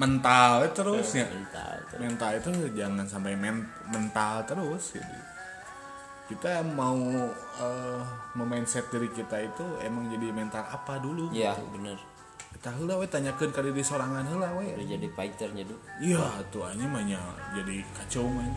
Mental 0.00 0.64
terus 0.72 1.08
ya 1.12 1.28
mental 1.28 1.72
tuh. 1.92 1.98
mental 2.00 2.30
itu 2.40 2.50
jangan 2.72 3.04
sampai 3.04 3.36
men- 3.36 3.68
mental 3.92 4.40
terus 4.48 4.96
gitu. 4.96 5.16
kita 6.32 6.64
mau 6.72 6.96
eh, 7.60 8.00
memindset 8.32 8.88
diri 8.88 9.12
kita 9.12 9.36
itu 9.44 9.66
emang 9.84 10.08
jadi 10.08 10.32
mental 10.32 10.64
apa 10.64 10.96
dulu 10.96 11.28
iya 11.30 11.52
bener. 11.68 12.00
Kita 12.50 12.76
heula 12.76 12.98
we 12.98 13.06
tanyakeun 13.06 13.54
ka 13.54 13.62
diri 13.62 13.78
sorangan 13.80 14.26
heula 14.26 14.50
we 14.58 14.74
udah 14.74 14.86
jadi 14.88 15.06
fighternya 15.12 15.64
dulu 15.68 15.80
iya 16.02 16.24
tuh 16.48 16.64
aja 16.66 16.84
mahnya 16.88 17.20
jadi 17.54 17.84
kacau 17.94 18.24
man 18.26 18.50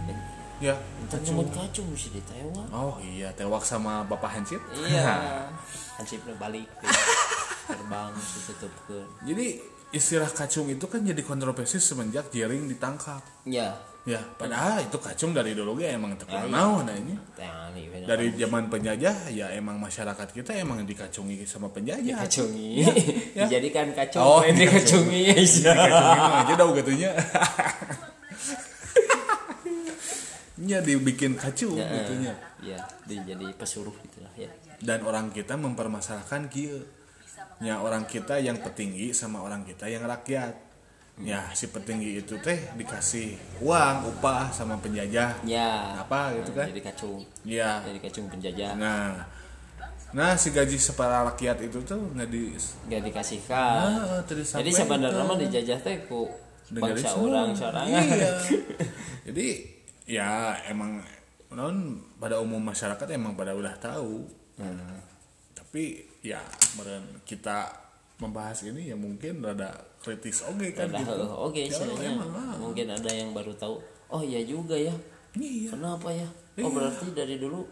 ya 0.61 0.73
Entar 1.03 1.19
nyebut 1.21 1.49
kacung 1.51 1.87
mesti 1.91 2.09
ditewak 2.15 2.67
oh 2.71 2.95
iya 3.03 3.29
tewak 3.35 3.61
sama 3.67 4.05
bapak 4.07 4.39
Hansip. 4.39 4.61
Iya. 4.71 5.43
Hansipnya 5.99 6.33
balik 6.39 6.67
terbang 7.69 8.11
ditutupkeun 8.15 9.07
jadi 9.27 9.47
istilah 9.93 10.27
kacung 10.33 10.67
itu 10.73 10.89
kan 10.89 11.05
jadi 11.05 11.21
kontroversi 11.21 11.77
semenjak 11.77 12.33
jaring 12.33 12.65
ditangkap. 12.65 13.21
Ya. 13.45 13.77
Ya 14.03 14.19
padahal 14.19 14.83
itu 14.83 14.99
kacung 14.99 15.31
dari 15.31 15.55
dulu 15.55 15.79
ge 15.79 15.95
emang 15.95 16.19
terkenal 16.19 16.51
naon 16.51 16.91
ini 16.91 17.15
dari 18.03 18.35
zaman 18.35 18.67
penjajah 18.67 19.31
ya 19.31 19.47
emang 19.55 19.79
masyarakat 19.79 20.27
kita 20.35 20.59
emang 20.59 20.83
dikacungi 20.83 21.47
sama 21.47 21.71
penjajah. 21.71 22.19
Kacungi. 22.19 22.83
Ya. 23.31 23.47
dijadikan 23.47 23.95
kacung 23.95 24.19
Oh, 24.19 24.43
oh, 24.43 24.51
dikacungi 24.59 25.21
ya 25.23 25.35
dikacungi 25.39 26.39
aja 26.43 26.53
dah 26.59 26.67
gatunya 26.75 27.11
nya 30.67 30.77
dibikin 30.87 31.39
kacau 31.39 31.71
Ya, 31.71 31.87
gitu 31.87 32.13
nya 32.27 32.35
ya 32.59 32.83
di, 33.07 33.15
jadi 33.23 33.55
pesuruh 33.55 33.95
gitulah 34.03 34.35
ya. 34.35 34.51
Dan 34.83 35.07
orang 35.07 35.31
kita 35.31 35.55
mempermasalahkan 35.55 36.51
kieu 36.51 36.83
nya 37.63 37.79
orang 37.79 38.03
kita 38.03 38.43
yang 38.43 38.59
petinggi 38.59 39.15
sama 39.15 39.39
orang 39.39 39.63
kita 39.63 39.87
yang 39.87 40.03
rakyat. 40.03 40.51
Ya 41.21 41.45
si 41.55 41.69
petinggi 41.71 42.19
itu 42.19 42.35
teh 42.41 42.57
dikasih 42.75 43.37
uang 43.63 44.11
upah 44.11 44.51
sama 44.51 44.75
penjajah. 44.83 45.39
Ya. 45.47 45.95
Apa 46.03 46.35
gitu 46.41 46.51
kan? 46.51 46.67
Jadi 46.67 46.81
kacung. 46.83 47.23
Ya. 47.47 47.79
Jadi 47.87 47.99
kacung 48.03 48.27
penjajah. 48.27 48.75
Nah. 48.75 49.23
Nah 50.11 50.35
si 50.35 50.51
gaji 50.51 50.75
separa 50.75 51.23
rakyat 51.23 51.63
itu 51.63 51.79
tuh 51.87 52.01
nggak 52.11 52.27
di 52.27 52.53
nggak 52.91 53.01
dikasihkan. 53.09 53.77
Nah, 53.81 54.21
tadi 54.27 54.43
jadi 54.43 54.71
sebenarnya 54.73 55.23
mah 55.25 55.37
dijajah 55.39 55.79
teh 55.81 56.05
ku 56.05 56.29
bangsa 56.69 57.17
orang 57.17 57.53
sorangan 57.53 58.01
iya. 58.01 58.31
Jadi 59.29 59.47
ya 60.09 60.57
emang 60.69 61.01
non 61.53 62.01
pada 62.17 62.41
umum 62.41 62.61
masyarakat 62.61 63.07
emang 63.13 63.37
pada 63.37 63.55
udah 63.55 63.73
tahu. 63.79 64.43
Hmm. 64.53 65.01
tapi 65.57 66.05
ya 66.23 66.39
meren 66.79 67.03
kita 67.27 67.67
membahas 68.15 68.63
ini 68.63 68.87
ya 68.87 68.95
mungkin 68.95 69.43
rada 69.43 69.75
kritis 69.99 70.47
oke 70.47 70.71
kan 70.71 70.87
Udah, 70.87 71.03
gitu? 71.03 71.25
oke 71.27 71.59
Ya, 71.59 71.67
istilahnya 71.67 72.09
emang, 72.15 72.31
ah. 72.31 72.55
mungkin 72.55 72.87
ada 72.87 73.11
yang 73.11 73.35
baru 73.35 73.51
tahu 73.59 73.75
oh 74.13 74.21
iya 74.23 74.39
juga 74.47 74.79
ya. 74.79 74.93
Iya. 75.35 75.75
Kenapa 75.75 76.13
ya? 76.13 76.27
Iya. 76.55 76.63
oh 76.63 76.71
berarti 76.71 77.11
dari 77.11 77.35
dulu 77.41 77.67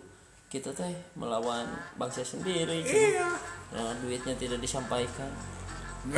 kita 0.51 0.75
teh 0.75 0.91
melawan 1.15 1.63
bangsa 1.95 2.27
sendiri 2.27 2.83
iya. 2.83 3.31
Nah, 3.71 3.95
duitnya 4.03 4.35
tidak 4.35 4.59
disampaikan. 4.59 5.31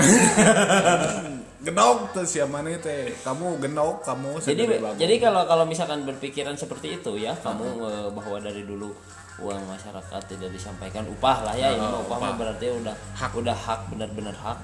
Genok 1.66 2.16
tuh 2.18 2.26
siapa 2.26 2.66
nih 2.66 2.82
teh. 2.82 3.14
Kamu 3.22 3.62
genok 3.62 4.02
kamu 4.02 4.42
jadi 4.42 4.64
jadi 4.98 5.16
kalau 5.22 5.46
kalau 5.46 5.70
misalkan 5.70 6.08
berpikiran 6.08 6.58
seperti 6.58 6.98
itu 6.98 7.14
ya 7.20 7.36
kamu 7.38 7.68
eh, 7.84 8.10
bahwa 8.10 8.38
dari 8.42 8.64
dulu 8.66 8.96
uang 9.40 9.62
masyarakat 9.66 10.22
tidak 10.30 10.50
disampaikan 10.50 11.04
upah 11.08 11.42
lah 11.42 11.56
ya 11.56 11.74
ini 11.74 11.82
Oh, 11.82 12.06
upah 12.06 12.18
mah 12.18 12.30
upah. 12.30 12.38
berarti 12.38 12.66
udah 12.70 12.96
hak 13.14 13.32
udah 13.34 13.56
hak 13.56 13.80
benar-benar 13.90 14.36
hak. 14.36 14.58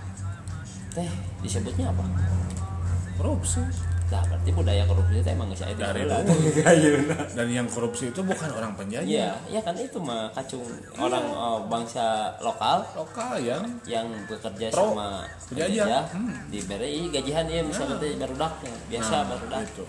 Teh 0.92 1.10
disebutnya 1.40 1.90
apa? 1.90 2.04
Korupsi. 3.16 3.60
Nah 4.10 4.26
berarti 4.26 4.50
budaya 4.50 4.84
korupsi 4.90 5.22
itu 5.22 5.30
emang 5.30 5.54
saya 5.54 5.70
dari 5.74 6.02
dulu. 6.02 6.18
Dulu 6.26 7.14
dan 7.30 7.46
yang 7.46 7.68
korupsi 7.70 8.10
itu 8.10 8.22
bukan 8.26 8.50
orang 8.50 8.74
penjajah. 8.74 9.06
Iya, 9.06 9.30
ya 9.46 9.62
kan 9.62 9.78
itu 9.78 10.02
mah 10.02 10.34
kacung 10.34 10.66
orang 10.98 11.26
oh, 11.30 11.62
bangsa 11.70 12.34
lokal. 12.42 12.82
Lokal 12.98 13.38
yang 13.38 13.62
yang 13.86 14.10
bekerja 14.26 14.74
Pro. 14.74 14.98
sama 14.98 15.30
Penjajah. 15.46 15.86
penjajah. 15.86 16.04
Diberi 16.50 17.06
gajian 17.14 17.46
ya 17.46 17.62
misalnya 17.62 18.02
teh 18.02 18.18
barudak 18.18 18.54
ya, 18.66 18.74
biasa 18.90 19.14
Nah, 19.14 19.24
barudak 19.30 19.62
gitu. 19.70 19.84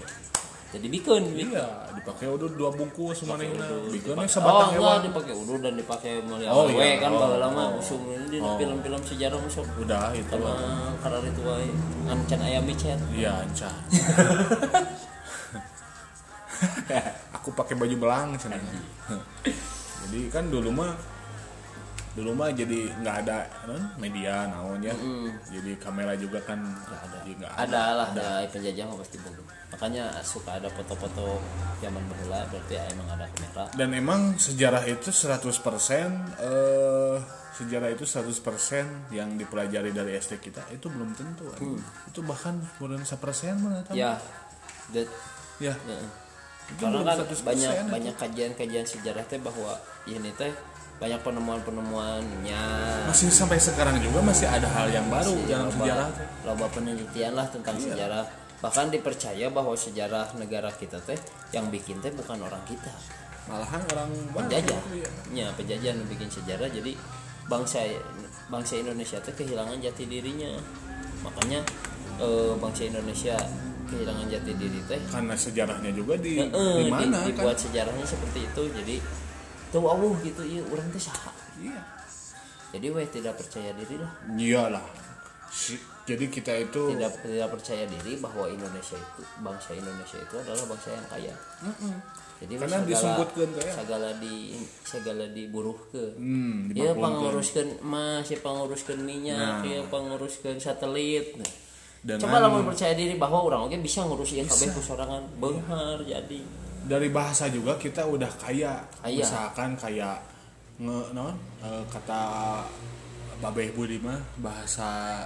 Jadi 0.70 0.86
bikin 0.86 1.22
iya 1.34 1.66
dipakai 1.98 2.30
udah 2.30 2.48
dua 2.54 2.70
bungkus 2.70 3.26
semuanya 3.26 3.50
bikinnya 3.90 4.22
oh 4.22 4.30
sebatang 4.30 4.70
enggak 4.78 4.78
hewan. 4.78 5.00
dipakai 5.10 5.32
udu 5.34 5.54
dan 5.58 5.72
dipakai 5.74 6.12
mulia 6.22 6.48
Oh, 6.50 6.64
oh, 6.64 6.70
iya. 6.70 7.02
kan 7.02 7.10
Oh, 7.10 7.34
oh. 7.34 7.78
usum 7.82 8.00
ini 8.06 8.26
di 8.30 8.38
Oh. 8.38 8.54
film-film 8.54 9.02
sejarah 9.02 9.38
musuh. 9.42 9.66
Udah 9.82 10.14
itu. 10.14 10.30
Sama 10.30 10.94
karena 11.02 11.18
itu 11.26 11.42
wae 11.42 11.68
ngan 12.06 12.40
ayam 12.46 12.62
micet. 12.62 12.98
Iya 13.10 13.42
anca 13.42 13.70
aku 17.36 17.48
pakai 17.56 17.74
baju 17.76 17.96
belang 17.96 18.28
jadi 20.06 20.20
kan 20.32 20.44
dulu 20.48 20.70
mah 20.74 20.92
dulu 22.10 22.34
mah 22.34 22.50
jadi 22.50 22.90
nggak 23.00 23.16
ada 23.26 23.46
non, 23.70 23.82
media 24.02 24.50
naon 24.50 24.82
ya. 24.82 24.94
Jadi 25.46 25.78
kamera 25.78 26.18
juga 26.18 26.42
kan 26.42 26.58
nggak 26.58 27.00
ada 27.06 27.18
juga 27.22 27.46
ada 27.54 27.82
lah 27.94 28.08
ada. 28.10 28.42
penjajah 28.50 28.84
mah 28.90 28.98
pasti 28.98 29.16
bodoh. 29.22 29.46
Makanya 29.70 30.10
suka 30.26 30.58
ada 30.58 30.66
foto-foto 30.74 31.38
zaman 31.78 32.02
baheula 32.10 32.42
berarti 32.50 32.74
emang 32.90 33.08
ada 33.14 33.30
kamera. 33.30 33.64
Dan 33.78 33.94
emang 33.94 34.34
sejarah 34.34 34.82
itu 34.90 35.14
100% 35.14 35.38
eh 36.42 37.16
sejarah 37.60 37.92
itu 37.92 38.08
100% 38.08 39.12
yang 39.14 39.36
dipelajari 39.36 39.92
dari 39.92 40.16
SD 40.16 40.40
kita 40.40 40.64
itu 40.72 40.88
belum 40.88 41.12
tentu 41.12 41.44
anjing. 41.52 41.76
itu 42.08 42.20
bahkan 42.24 42.56
kurang 42.80 43.04
1% 43.04 43.12
mana 43.60 43.84
tahu. 43.86 43.94
Ya 43.94 44.18
that 44.96 45.06
ya. 45.62 45.74
Ya. 45.86 45.98
Itu 46.70 46.82
Karena 46.86 47.02
kan 47.06 47.22
100% 47.22 47.46
banyak 47.46 47.70
itu. 47.70 47.90
banyak 47.90 48.14
kajian-kajian 48.18 48.86
sejarah 48.86 49.22
teh 49.30 49.38
bahwa 49.38 49.78
ini 50.10 50.30
teh 50.34 50.50
banyak 51.00 51.20
penemuan-penemuannya. 51.24 52.62
Masih 53.08 53.32
sampai 53.32 53.56
sekarang 53.56 53.96
juga 53.98 54.20
masih 54.20 54.44
ada 54.44 54.68
hal 54.68 54.86
yang 54.86 55.08
baru 55.08 55.32
Masih 55.32 55.48
dalam 55.48 55.66
loba- 55.66 55.76
sejarah 55.80 56.08
loba 56.44 56.66
penelitian 56.68 57.32
lah 57.32 57.46
tentang 57.48 57.74
Iya. 57.74 57.84
sejarah. 57.86 58.24
Bahkan 58.60 58.86
dipercaya 58.90 59.46
bahwa 59.48 59.72
sejarah 59.72 60.36
negara 60.36 60.68
kita 60.70 61.00
teh 61.00 61.16
yang 61.50 61.66
bikin 61.66 61.98
teh 61.98 62.12
bukan 62.12 62.36
orang 62.38 62.60
kita. 62.62 62.92
Malahan 63.48 63.80
orang 63.88 64.12
penjajah. 64.30 64.80
Iya. 64.92 65.08
ya 65.32 65.46
penjajah 65.50 65.88
yang 65.90 66.04
bikin 66.06 66.28
sejarah. 66.28 66.68
Jadi 66.68 66.92
bangsa 67.46 67.80
bangsa 68.46 68.76
Indonesia 68.76 69.16
teh 69.18 69.32
kehilangan 69.32 69.80
jati 69.80 70.04
dirinya. 70.04 70.52
Makanya 71.20 71.64
eh, 72.18 72.52
bangsa 72.54 72.84
Indonesia 72.84 73.40
kehilangan 73.88 74.28
jati 74.28 74.52
diri 74.54 74.80
teh 74.84 75.00
karena 75.08 75.32
sejarahnya 75.34 75.90
juga 75.90 76.14
di 76.14 76.36
di- 76.38 76.92
mana 76.92 77.24
dibuat 77.24 77.56
kan? 77.56 77.64
sejarahnya 77.64 78.04
seperti 78.04 78.44
itu. 78.44 78.62
Jadi 78.70 78.96
tuh 79.70 79.82
Allah 79.82 80.12
gitu 80.20 80.42
iya 80.42 80.62
orang 80.66 80.86
teh 80.90 81.00
saha 81.00 81.30
iya. 81.58 81.80
Jadi 82.70 82.86
weh 82.86 83.02
tidak 83.10 83.34
percaya 83.34 83.74
diri 83.74 83.98
lah. 83.98 84.12
Iyalah. 84.30 84.86
Si- 85.50 85.82
jadi 86.06 86.30
kita 86.30 86.54
itu 86.54 86.94
tidak 86.94 87.18
tidak 87.18 87.50
percaya 87.50 87.82
diri 87.82 88.14
bahwa 88.22 88.46
Indonesia 88.46 88.94
itu 88.94 89.22
bangsa 89.42 89.74
Indonesia 89.74 90.18
itu 90.22 90.34
adalah 90.38 90.64
bangsa 90.70 90.88
yang 90.94 91.06
kaya. 91.10 91.34
Jadi 92.38 92.52
weh 92.54 92.62
Karena 92.62 92.86
disebutkeun 92.86 93.50
teh 93.58 93.66
ya. 93.66 93.74
segala 93.74 94.08
di 94.22 94.54
segala 94.86 95.26
hmm, 95.26 96.70
Iya 96.70 96.94
dibakulkeun. 96.94 97.02
panguruskan 97.02 97.66
emas, 97.82 98.24
ya 98.30 98.38
panguruskan 98.38 98.98
minyak, 99.02 99.36
Nah. 99.36 99.66
ya 99.66 99.80
panguruskan 99.90 100.54
satelit. 100.62 101.42
Nah, 101.42 101.50
Dengan- 102.00 102.22
Coba 102.22 102.36
lah 102.38 102.48
percaya 102.64 102.94
diri 102.96 103.18
bahwa 103.18 103.44
orang 103.44 103.66
oke 103.66 103.76
bisa 103.82 104.06
ngurusin 104.06 104.46
kabeh 104.46 104.72
ku 104.72 104.80
sorangan 104.80 105.26
beunghar 105.36 105.98
jadi. 106.00 106.69
Dari 106.86 107.08
bahasa 107.12 107.48
juga 107.52 107.76
kita 107.76 108.06
udah 108.06 108.30
kaya. 108.40 108.80
Kaya. 109.02 109.20
misalkan 109.20 109.76
kayak 109.76 110.16
nge 110.80 111.12
non 111.12 111.36
eh, 111.60 111.84
kata 111.92 112.22
Babeh 113.40 113.72
Budi 113.72 114.00
mah 114.00 114.20
bahasa 114.40 115.24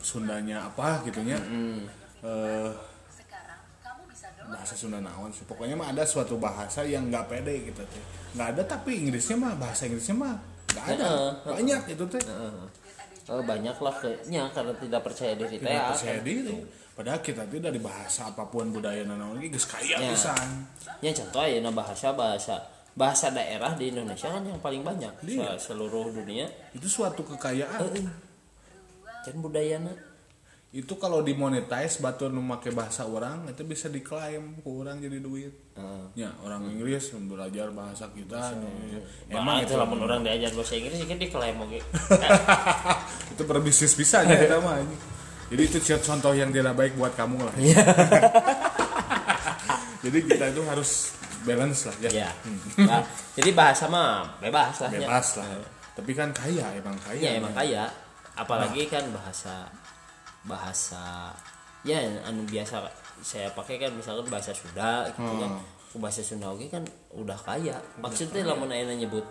Sundanya 0.00 0.68
apa 0.68 1.00
gitunya 1.04 1.40
eh 2.24 2.72
bahasa 4.44 4.74
Sunda 4.76 5.00
naon 5.00 5.32
sih. 5.32 5.44
Pokoknya 5.48 5.76
mah 5.76 5.92
ada 5.92 6.04
suatu 6.04 6.36
bahasa 6.36 6.84
yang 6.84 7.08
nggak 7.08 7.28
pede 7.32 7.72
gitu 7.72 7.80
teh. 7.84 8.04
Nggak 8.36 8.48
ada 8.56 8.62
tapi 8.76 9.00
Inggrisnya 9.04 9.36
mah 9.40 9.52
bahasa 9.56 9.88
Inggrisnya 9.88 10.16
mah 10.16 10.36
nggak 10.72 10.86
ada. 10.96 11.08
Banyak 11.44 11.82
itu 11.96 12.04
teh 12.08 12.22
Oh, 13.24 13.40
banyak 13.40 13.72
lah 13.74 13.94
kayaknya 13.94 14.52
karena 14.52 14.76
tidak 14.76 15.00
percaya 15.00 15.32
diri 15.32 15.56
tidak 15.56 15.72
akan 15.72 15.90
percaya 15.90 16.18
gitu. 16.18 16.28
diri 16.28 16.56
padahal 16.94 17.20
kita 17.20 17.42
tuh 17.44 17.56
dari 17.58 17.80
bahasa 17.80 18.28
apa 18.28 18.44
pun 18.44 18.68
budaya 18.68 19.00
naon 19.02 19.40
lagi 19.40 19.48
geus 19.48 19.64
kaya 19.64 19.96
Ya. 19.96 20.12
pisan 20.12 20.68
Ya 21.00 21.10
contoh 21.10 21.40
ya 21.40 21.58
bahasa 21.72 22.12
bahasa 22.12 22.54
bahasa 22.92 23.32
daerah 23.32 23.72
di 23.74 23.90
Indonesia 23.90 24.28
kan 24.28 24.44
yang 24.44 24.60
paling 24.60 24.84
banyak 24.84 25.10
Iya. 25.24 25.56
se- 25.56 25.72
seluruh 25.72 26.12
dunia. 26.12 26.44
itu 26.70 26.84
suatu 26.84 27.24
kekayaan 27.24 27.90
Dan 29.24 29.40
budayana 29.40 29.88
itu 30.70 30.92
kalau 30.94 31.24
dimonetize 31.24 31.98
batu 31.98 32.28
make 32.28 32.68
bahasa 32.70 33.08
orang 33.08 33.48
itu 33.48 33.64
bisa 33.64 33.88
diklaim 33.88 34.58
ke 34.58 34.68
orang 34.68 35.00
jadi 35.00 35.16
duit 35.16 35.54
Heeh. 35.74 36.02
ya 36.14 36.30
orang 36.46 36.70
Inggris 36.70 37.10
belajar 37.26 37.66
bahasa 37.74 38.06
kita 38.14 38.54
Emang 39.26 39.58
emang 39.58 39.66
itu 39.66 39.74
lamun 39.74 40.06
orang 40.06 40.22
diajar 40.22 40.54
bahasa 40.54 40.78
Inggris 40.78 41.02
kan 41.02 41.18
diklaim 41.18 41.58
oke. 41.58 41.78
itu 43.34 43.42
berbisnis 43.42 43.98
bisa 43.98 44.22
aja 44.22 44.38
kita 44.38 44.62
mah 44.62 44.78
ini. 44.78 44.96
jadi 45.50 45.62
itu 45.66 45.78
contoh 45.98 46.30
yang 46.30 46.54
tidak 46.54 46.78
baik 46.78 46.94
buat 46.94 47.12
kamu 47.18 47.42
lah. 47.42 47.54
Jadi 50.04 50.18
kita 50.28 50.52
itu 50.52 50.60
harus 50.68 51.16
balance 51.48 51.88
lah 51.88 51.96
ya. 52.04 52.10
Ya. 52.12 52.30
Nah, 52.84 53.00
jadi 53.32 53.50
bahasa 53.56 53.88
mah 53.88 54.36
bebas 54.36 54.84
lah 54.84 54.90
ya. 54.92 55.08
bebas 55.08 55.28
lah. 55.40 55.48
Tapi 55.96 56.12
kan 56.12 56.28
kaya 56.36 56.66
emang 56.76 56.96
kaya 57.00 57.20
ya 57.24 57.30
emang 57.40 57.56
kaya. 57.56 57.88
Apalagi 58.36 58.84
kan 58.92 59.08
bahasa 59.16 59.64
bahasa 60.44 61.32
ya 61.88 62.04
anu 62.28 62.44
biasa 62.44 62.84
saya 63.24 63.48
pakai 63.56 63.80
kan 63.80 63.96
misalkan 63.96 64.28
bahasa 64.28 64.52
Sunda 64.52 65.08
gitu 65.08 65.32
kan 65.40 65.52
Ke 65.94 66.02
bahasa 66.02 66.26
Sunda 66.26 66.50
oke 66.50 66.66
kan 66.66 66.82
udah 67.14 67.38
kaya. 67.38 67.78
Maksudnya 68.02 68.42
lamun 68.42 68.66
aya 68.66 68.82
nyebut 68.90 69.22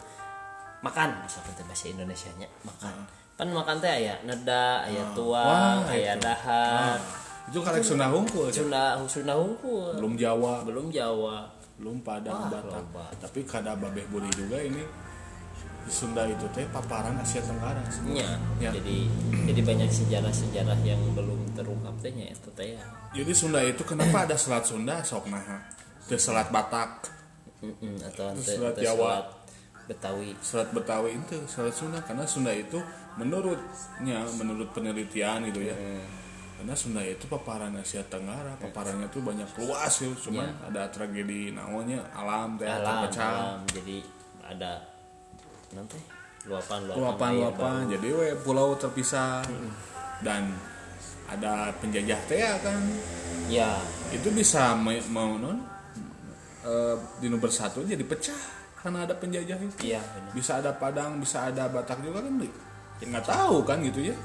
makan. 0.79 1.11
Misalkan 1.19 1.67
bahasa 1.67 1.91
Indonesia 1.91 2.31
nya 2.39 2.47
makan 2.63 2.95
kan 3.33 3.49
makan 3.49 3.81
teh 3.81 3.89
aya 3.89 4.13
neda 4.23 4.85
aya 4.85 5.03
tuang 5.17 5.83
Wah, 5.83 5.91
aya 5.91 6.13
itu. 6.15 6.23
dahar. 6.23 6.95
Itu 7.51 7.59
karek 7.59 7.83
Sunda 7.83 8.07
hungkul 8.07 8.47
Cak. 8.47 8.63
Sunda 8.63 8.95
Sunda 9.03 9.33
hungkul. 9.35 9.99
Belum 9.99 10.13
Jawa. 10.15 10.63
Belum 10.63 10.87
Jawa. 10.87 11.51
Belum 11.75 11.99
Padang 11.99 12.47
Batak. 12.47 13.19
Tapi 13.19 13.43
kada 13.43 13.75
babeh 13.75 14.07
budi 14.07 14.31
juga 14.31 14.55
ini. 14.61 14.85
Sunda 15.83 16.23
itu 16.23 16.47
teh 16.55 16.63
paparan 16.71 17.19
Asia 17.19 17.43
Tenggara. 17.43 17.83
Nya 18.07 18.39
Ya. 18.55 18.71
jadi 18.71 19.03
jadi 19.51 19.61
banyak 19.67 19.91
sejarah-sejarah 19.91 20.79
yang 20.87 21.01
belum 21.11 21.43
terungkap 21.59 21.91
teh 21.99 22.15
nya 22.15 22.31
eta 22.31 22.47
teh 22.55 22.79
ya. 22.79 22.83
Jadi 23.11 23.31
Sunda 23.35 23.59
itu 23.59 23.83
kenapa 23.83 24.23
ada 24.23 24.39
selat 24.39 24.63
Sunda? 24.63 25.03
Sok 25.03 25.27
naha 25.27 25.59
teu 26.09 26.19
selat 26.19 26.51
Batak. 26.51 27.09
Mm-mm, 27.63 27.95
atau 28.03 28.35
Terus 28.35 28.59
selat 28.59 28.75
Jawa. 28.75 29.23
Betawi. 29.83 30.31
Selat 30.39 30.71
Betawi 30.71 31.19
itu 31.19 31.35
selat 31.47 31.75
Sunda. 31.75 31.99
Karena 32.03 32.23
Sunda 32.23 32.51
itu 32.55 32.79
menurutnya 33.19 34.23
menurut 34.39 34.71
penelitian 34.71 35.43
gitu 35.51 35.67
ya. 35.67 35.75
Karena 36.59 36.71
Sunda 36.79 37.03
itu 37.03 37.27
paparan 37.27 37.75
Asia 37.75 37.99
Tenggara. 38.07 38.55
Paparannya 38.55 39.11
tuh 39.11 39.19
banyak 39.19 39.47
luas 39.59 39.93
ya 39.99 40.07
cuman 40.15 40.47
ada 40.71 40.87
tragedi 40.87 41.51
naonnya 41.51 41.99
alam 42.15 42.55
teh 42.55 42.63
alam, 42.63 43.11
alam. 43.11 43.59
Jadi 43.67 43.99
ada 44.39 44.79
nanti 45.75 45.99
luapan 46.47 46.85
luapan 46.87 46.99
luapan-luapan 46.99 47.81
jadi 47.95 48.07
we 48.15 48.27
pulau 48.39 48.79
terpisah. 48.79 49.43
Dan 50.23 50.55
ada 51.27 51.75
penjajah 51.83 52.19
teh 52.31 52.39
ya 52.39 52.55
kan? 52.63 52.79
Ya. 53.51 53.75
Itu 54.15 54.31
bisa 54.31 54.71
mau 54.79 55.35
non 55.35 55.59
eh, 56.63 56.95
di 57.19 57.27
nomor 57.27 57.47
satu 57.47 57.83
jadi 57.83 58.01
pecah 58.01 58.41
karena 58.79 59.03
ada 59.03 59.15
penjajah 59.15 59.55
itu. 59.57 59.91
Iya 59.91 60.03
benar. 60.03 60.31
Bisa 60.35 60.51
ada 60.59 60.71
Padang 60.71 61.15
bisa 61.17 61.47
ada 61.47 61.67
Batak 61.67 62.03
juga 62.03 62.19
kan? 62.19 62.35
Ya, 62.99 63.05
nggak 63.07 63.25
tahu 63.25 63.63
kan 63.63 63.79
gitu 63.81 64.11
ya. 64.11 64.15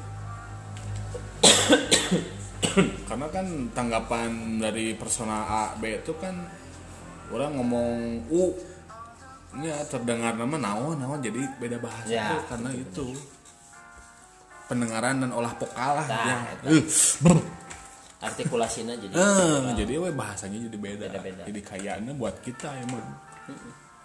Karena 3.09 3.27
kan 3.31 3.47
tanggapan 3.71 4.31
dari 4.59 4.95
personal 4.95 5.43
A 5.47 5.65
B 5.75 5.99
itu 5.99 6.15
kan 6.19 6.35
orang 7.31 7.55
ngomong 7.55 7.91
U 8.31 8.55
nya 9.59 9.81
terdengar 9.87 10.37
nama 10.37 10.61
naon 10.61 11.01
naon 11.01 11.19
jadi 11.19 11.41
beda 11.57 11.81
bahasa 11.81 12.07
Ya, 12.07 12.37
tuh 12.37 12.43
karena 12.47 12.71
itu. 12.71 13.07
pendengaran 14.69 15.25
dan 15.25 15.33
olah 15.33 15.57
vokal 15.57 15.97
lah 15.97 16.05
Nah, 16.05 16.45
ya. 16.61 16.77
Uh, 18.19 18.27
artikulasinya 18.27 18.99
jadi 18.99 19.15
Eh, 19.15 19.79
jadi 19.79 19.95
we 20.03 20.11
bahasanya 20.11 20.59
jadi 20.67 20.75
beda, 20.75 21.07
Beda-beda. 21.07 21.43
jadi 21.47 21.61
kayaknya 21.63 22.13
buat 22.19 22.35
kita 22.43 22.67
emang 22.83 23.03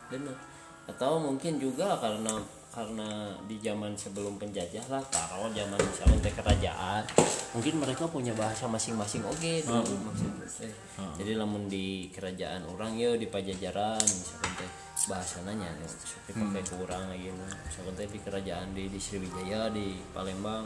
benar 0.09 0.37
atau 0.83 1.17
mungkin 1.17 1.57
juga 1.57 1.97
karena 1.97 2.37
karena 2.73 3.33
di 3.45 3.57
zaman 3.61 3.93
sebelum 3.93 4.37
penjajah 4.41 4.81
lah 4.89 5.01
taruh 5.09 5.49
zaman 5.53 5.77
misalnya 5.77 6.29
kerajaan 6.29 7.01
mungkin 7.53 7.73
mereka 7.77 8.09
punya 8.09 8.33
bahasa 8.33 8.65
masing-masing. 8.65 9.21
Oke 9.25 9.61
dulu 9.61 10.09
maksudnya 10.09 10.45
teh. 10.45 10.73
jadi 11.21 11.37
lamun 11.37 11.69
di 11.69 12.09
kerajaan 12.09 12.65
orang 12.65 12.97
ya 12.97 13.13
di 13.13 13.29
pajajaran 13.29 14.01
misalkan 14.01 14.51
teh 14.57 14.69
bahasa 15.05 15.41
nanya 15.45 15.69
seperti 15.85 16.33
pakai 16.37 16.63
kurang 16.73 17.03
lagi 17.09 17.29
misalkan 17.33 17.93
teh 17.97 18.09
di 18.09 18.19
kerajaan 18.21 18.67
di 18.73 18.89
di 18.89 18.99
Sriwijaya 19.01 19.69
di 19.73 19.97
Palembang 20.09 20.65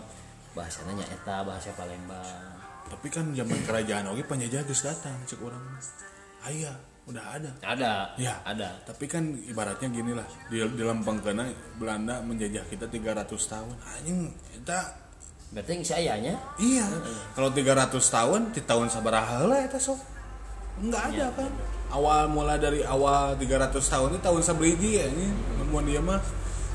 bahasa 0.55 0.83
nanya 0.87 1.03
eta 1.11 1.43
bahasa 1.43 1.75
Palembang 1.75 2.56
tapi 2.87 3.07
kan 3.11 3.25
zaman 3.35 3.59
kerajaan 3.67 4.09
oke 4.11 4.23
penjajah 4.25 4.63
geus 4.63 4.83
datang 4.87 5.15
cek 5.27 5.39
orang. 5.43 5.61
Aya 6.47 6.71
udah 7.07 7.23
ada. 7.39 7.51
Ada. 7.63 7.91
Ya. 8.19 8.35
ada. 8.43 8.75
Tapi 8.83 9.07
kan 9.07 9.23
ibaratnya 9.47 9.87
gini 9.87 10.11
lah 10.11 10.27
di, 10.51 10.59
di 10.59 10.83
lempeng 10.83 11.23
kena 11.23 11.47
Belanda 11.79 12.19
menjajah 12.19 12.67
kita 12.67 12.91
300 12.91 13.31
tahun. 13.31 13.75
Anjing 13.95 14.19
kita 14.59 14.79
berarti 15.55 15.71
yang 15.71 15.83
sayanya? 15.87 16.33
Iya. 16.59 16.85
Kalau 17.31 17.49
300 17.55 17.95
tahun 17.95 18.41
di 18.51 18.61
tahun 18.67 18.87
sabaraha 18.91 19.39
heula 19.39 19.63
eta 19.63 19.79
sok 19.79 19.99
enggak 20.83 21.03
ada 21.15 21.25
kan? 21.31 21.51
Awal 21.87 22.27
mulai 22.27 22.59
dari 22.59 22.83
awal 22.83 23.39
300 23.39 23.71
tahun 23.79 24.07
itu 24.15 24.19
tahun 24.19 24.41
sabriji 24.43 24.91
ya 24.99 25.07
ini. 25.07 25.31
Mun 25.71 25.87
dia 25.87 26.03
mah 26.03 26.19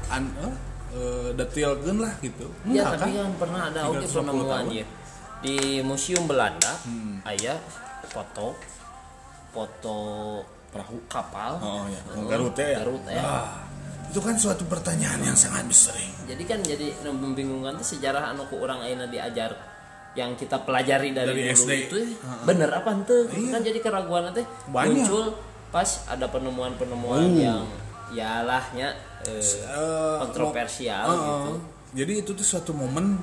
an 0.09 0.29
eh, 0.41 0.55
eh, 0.97 1.29
detailkeun 1.37 2.01
lah 2.01 2.13
gitu. 2.25 2.49
Ya 2.73 2.89
Enggak 2.89 3.05
tapi 3.05 3.11
kan? 3.21 3.31
pernah 3.37 3.61
ada 3.69 3.81
oke 3.93 4.05
350 4.05 4.17
penemuan 4.17 4.49
tahun. 4.49 4.81
ya 4.81 4.87
di 5.43 5.57
museum 5.83 6.25
Belanda 6.25 6.79
ayah 7.27 7.59
foto 8.07 8.55
foto 9.51 9.97
perahu 10.71 10.99
kapal. 11.07 11.59
Oh 11.59 11.85
ya 11.85 12.01
Garut 12.25 12.55
ya? 12.57 12.81
Garut 12.81 13.05
ya. 13.05 13.21
Ah, 13.21 13.49
itu 14.09 14.17
kan 14.19 14.33
suatu 14.35 14.65
pertanyaan 14.65 15.21
yang 15.21 15.37
sangat 15.37 15.67
misteri. 15.67 16.09
Jadi 16.25 16.43
kan 16.47 16.59
jadi 16.63 16.89
membingungkan 17.05 17.77
tuh 17.77 17.85
sejarah 17.87 18.33
anu 18.33 18.49
ku 18.49 18.57
orang 18.57 18.81
aina 18.81 19.05
diajar 19.05 19.53
yang 20.13 20.37
kita 20.37 20.61
pelajari 20.61 21.13
dari, 21.13 21.29
Dari 21.29 21.43
dulu 21.51 21.57
SD. 21.59 21.73
itu 21.83 21.97
ya, 21.99 22.09
bener 22.45 22.69
apa 22.71 22.89
ente? 22.93 23.17
Kan 23.49 23.61
jadi 23.61 23.81
keraguan 23.81 24.29
Banyak. 24.69 25.09
muncul 25.09 25.37
pas 25.73 25.89
ada 26.05 26.29
penemuan-penemuan 26.29 27.33
yang 27.33 27.65
yalahnya 28.13 28.93
eh, 29.25 29.41
Eh, 29.41 30.17
kontroversial 30.21 31.07
Oh, 31.09 31.17
gitu. 31.17 31.53
jadi 31.97 32.13
itu 32.21 32.31
tuh 32.33 32.45
suatu 32.45 32.77
momen 32.77 33.17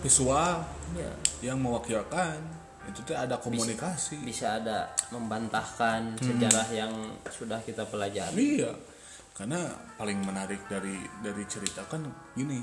visual 0.00 0.60
ya 0.96 1.12
yang 1.44 1.58
mewakilkan 1.58 2.38
itu 2.82 2.98
tuh 3.06 3.14
ada 3.14 3.38
komunikasi. 3.38 4.18
bisa 4.26 4.58
ada 4.58 4.90
membantahkan 5.14 6.18
sejarah 6.18 6.66
yang 6.74 6.90
sudah 7.30 7.62
kita 7.62 7.86
pelajari. 7.86 8.58
Iya. 8.58 8.74
Karena 9.32 9.64
paling 9.96 10.18
menarik 10.18 10.66
dari 10.66 10.98
dari 11.22 11.46
cerita 11.46 11.86
kan 11.86 12.02
gini 12.34 12.60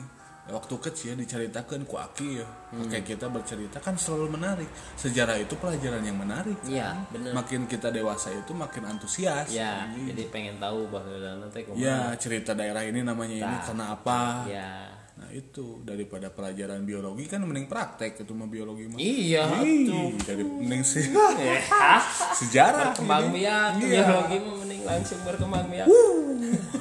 waktu 0.49 0.75
kecil 0.81 1.13
diceritakan 1.13 1.85
ku 1.85 1.93
Aki 2.01 2.41
ya 2.41 2.47
kayak 2.89 3.05
kita 3.05 3.29
bercerita 3.29 3.77
kan 3.79 3.95
selalu 3.95 4.33
menarik. 4.35 4.69
Sejarah 4.97 5.37
itu 5.37 5.53
pelajaran 5.55 6.01
yang 6.03 6.17
menarik 6.17 6.57
Iya, 6.65 6.99
bener. 7.13 7.31
makin 7.37 7.69
kita 7.69 7.87
dewasa 7.89 8.33
itu 8.33 8.51
makin 8.51 8.85
antusias. 8.91 9.47
Ya 9.49 9.87
jadi 9.93 10.27
pengen 10.29 10.59
tahu 10.59 10.89
bahwa 10.91 11.15
nanti 11.41 11.63
ya 11.79 12.11
cerita 12.17 12.51
daerah 12.53 12.81
ini 12.83 13.05
namanya 13.05 13.33
ini 13.39 13.45
Nah. 13.45 13.61
karena 13.63 13.85
apa. 13.93 14.19
Ya 14.49 14.69
nah 15.19 15.29
itu. 15.29 15.83
Daripada 15.83 16.27
pelajaran 16.27 16.81
biologi 16.81 17.27
kan 17.27 17.43
mending 17.43 17.67
praktek 17.67 18.17
itu 18.17 18.31
mah 18.31 18.47
biologi 18.47 18.87
mah. 18.87 18.95
Iya 18.95 19.43
Ih, 19.59 19.83
tuh 19.85 20.07
dari 20.23 20.41
mending 20.41 20.81
sih 20.81 21.11
Eh, 21.11 21.59
sejarah. 22.33 22.95
Berkembang 22.95 23.29
biak 23.29 23.69
Iya. 23.77 24.01
biologi 24.01 24.37
mah 24.39 24.55
mending 24.57 24.81
langsung 24.81 25.19
berkembang 25.21 25.67
biak. 25.67 25.87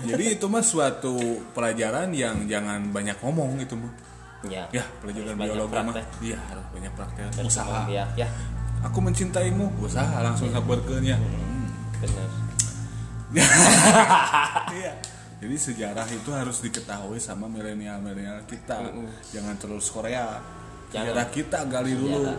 Jadi 0.01 0.25
itu 0.33 0.47
mah 0.47 0.63
suatu 0.63 1.19
pelajaran 1.51 2.09
yang 2.11 2.47
jangan 2.47 2.89
banyak 2.89 3.19
ngomong 3.19 3.59
itu 3.59 3.75
mah. 3.75 3.91
Ya 4.47 4.71
ya 4.71 4.87
pelajaran 5.03 5.35
Banyak 5.35 5.51
biologi 5.51 5.75
mah. 5.83 5.95
iya 6.21 6.39
harus 6.41 6.67
banyak 6.71 6.93
praktek. 6.95 7.23
Berkembang 7.27 7.51
usaha. 7.51 7.79
biak 7.85 8.09
ya. 8.15 8.29
Aku 8.81 9.03
mencintaimu. 9.03 9.67
Usaha 9.83 10.23
langsung 10.23 10.47
sabarkeun 10.49 11.03
ya 11.03 11.19
benar. 11.99 12.31
Iya 14.71 14.93
jadi 15.39 15.55
sejarah 15.55 16.09
itu 16.11 16.31
harus 16.35 16.59
diketahui 16.59 17.23
sama 17.23 17.47
milenial 17.47 18.03
milenial 18.03 18.43
kita 18.43 18.91
jangan 19.31 19.55
terus 19.55 19.87
Korea. 19.87 20.43
Jangan. 20.89 21.15
sejarah 21.15 21.27
kita 21.31 21.59
gali 21.69 21.95
dulu. 21.95 22.33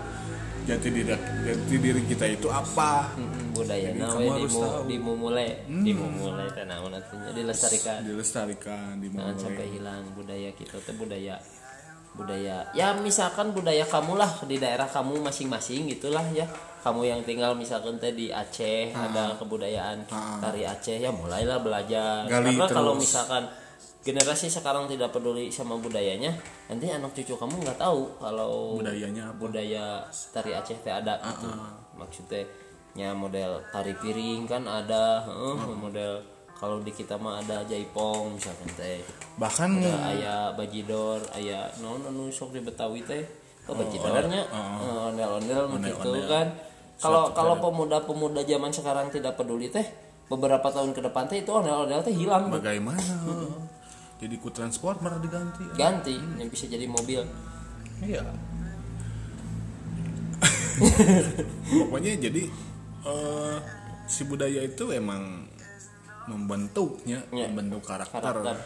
Jati 0.68 0.90
diri 0.92 1.16
jati 1.18 1.76
diri 1.80 2.02
kita 2.06 2.28
itu 2.30 2.46
apa? 2.52 3.16
Mm, 3.16 3.56
budaya 3.56 3.90
Jadi 3.90 4.00
nah 4.04 4.10
kamu 4.12 4.20
we 4.20 4.28
harus 4.30 4.52
dimu, 4.54 4.62
tahu. 4.62 4.82
dimumule 4.86 5.48
dimumule 5.66 6.46
teh 6.52 6.66
naon 6.68 6.92
artinya 6.94 7.30
dilestarikan. 7.32 7.98
Dilestarikan 8.06 8.94
jangan 9.00 9.02
dimulai. 9.02 9.40
sampai 9.40 9.66
hilang 9.72 10.04
budaya 10.14 10.50
kita 10.54 10.78
teh 10.84 10.94
budaya 10.94 11.36
budaya 12.14 12.68
ya 12.76 12.98
misalkan 13.00 13.54
budaya 13.56 13.86
kamu 13.86 14.18
lah 14.18 14.44
di 14.44 14.58
daerah 14.60 14.90
kamu 14.90 15.24
masing-masing 15.24 15.88
gitulah 15.94 16.26
ya 16.34 16.50
kamu 16.80 17.02
yang 17.08 17.22
tinggal 17.28 17.52
misalkan 17.56 18.00
teh 18.00 18.16
di 18.16 18.32
Aceh 18.32 18.96
ada 18.96 19.36
kebudayaan 19.36 20.08
tari 20.40 20.64
Aceh 20.64 20.98
ya 21.00 21.12
mulailah 21.12 21.60
belajar. 21.60 22.24
Gali 22.28 22.56
karena 22.56 22.66
kalau 22.68 22.96
misalkan 22.96 23.46
generasi 24.00 24.48
sekarang 24.48 24.88
tidak 24.88 25.12
peduli 25.12 25.52
sama 25.52 25.76
budayanya 25.76 26.32
nanti 26.72 26.88
anak 26.88 27.12
cucu 27.12 27.36
kamu 27.36 27.68
nggak 27.68 27.76
tahu 27.76 28.08
kalau 28.16 28.80
budayanya 28.80 29.28
apa. 29.28 29.38
budaya 29.38 29.86
tari 30.32 30.56
Aceh 30.56 30.80
teh 30.80 30.94
ada 30.94 31.20
gitu. 31.20 31.52
maksudnya 32.00 32.48
nya 32.96 33.12
model 33.14 33.60
tari 33.70 33.94
piring 33.94 34.50
kan 34.50 34.64
ada 34.66 35.22
heeh, 35.28 35.56
model 35.78 36.24
kalau 36.60 36.84
di 36.84 36.92
kita 36.92 37.16
mah 37.16 37.40
ada 37.40 37.64
jaipong 37.64 38.36
misalkan 38.36 38.68
teh. 38.76 39.00
Bahkan 39.40 39.80
ada 39.80 39.96
aya 40.12 40.36
bajidor 40.56 41.24
aya 41.32 41.68
non 41.80 42.04
anu 42.04 42.28
sok 42.28 42.56
di 42.56 42.60
Betawi 42.60 43.00
teh 43.04 43.24
oh 43.70 43.76
bajidornya 43.78 44.42
oh, 44.50 45.14
ondel-ondel 45.14 45.64
gitu 45.70 45.76
Ondel-ondel. 45.78 46.26
kan 46.26 46.48
kalau 47.00 47.32
kalau 47.32 47.56
pemuda-pemuda 47.58 48.44
zaman 48.44 48.70
sekarang 48.70 49.08
tidak 49.10 49.34
peduli 49.34 49.72
teh 49.72 49.88
beberapa 50.28 50.68
tahun 50.68 50.92
ke 50.92 51.02
depan 51.02 51.26
teh 51.26 51.42
itu 51.42 51.50
ondel-ondel 51.50 52.04
teh 52.04 52.14
hilang. 52.14 52.52
Bagaimana? 52.52 53.00
Jadi 54.20 54.36
ku 54.36 54.52
transport 54.52 55.00
malah 55.00 55.18
diganti. 55.18 55.64
Ganti 55.74 56.14
yang 56.38 56.52
bisa 56.52 56.68
jadi 56.68 56.84
mobil. 56.86 57.24
Iya. 58.04 58.24
Pokoknya 61.70 62.16
jadi 62.20 62.44
eh, 63.04 63.58
si 64.08 64.24
budaya 64.24 64.64
itu 64.64 64.92
emang 64.92 65.48
membentuknya 66.30 67.26
Ya, 67.34 67.48
membentuk 67.50 67.84
karakter. 67.84 68.22
karakter. 68.22 68.58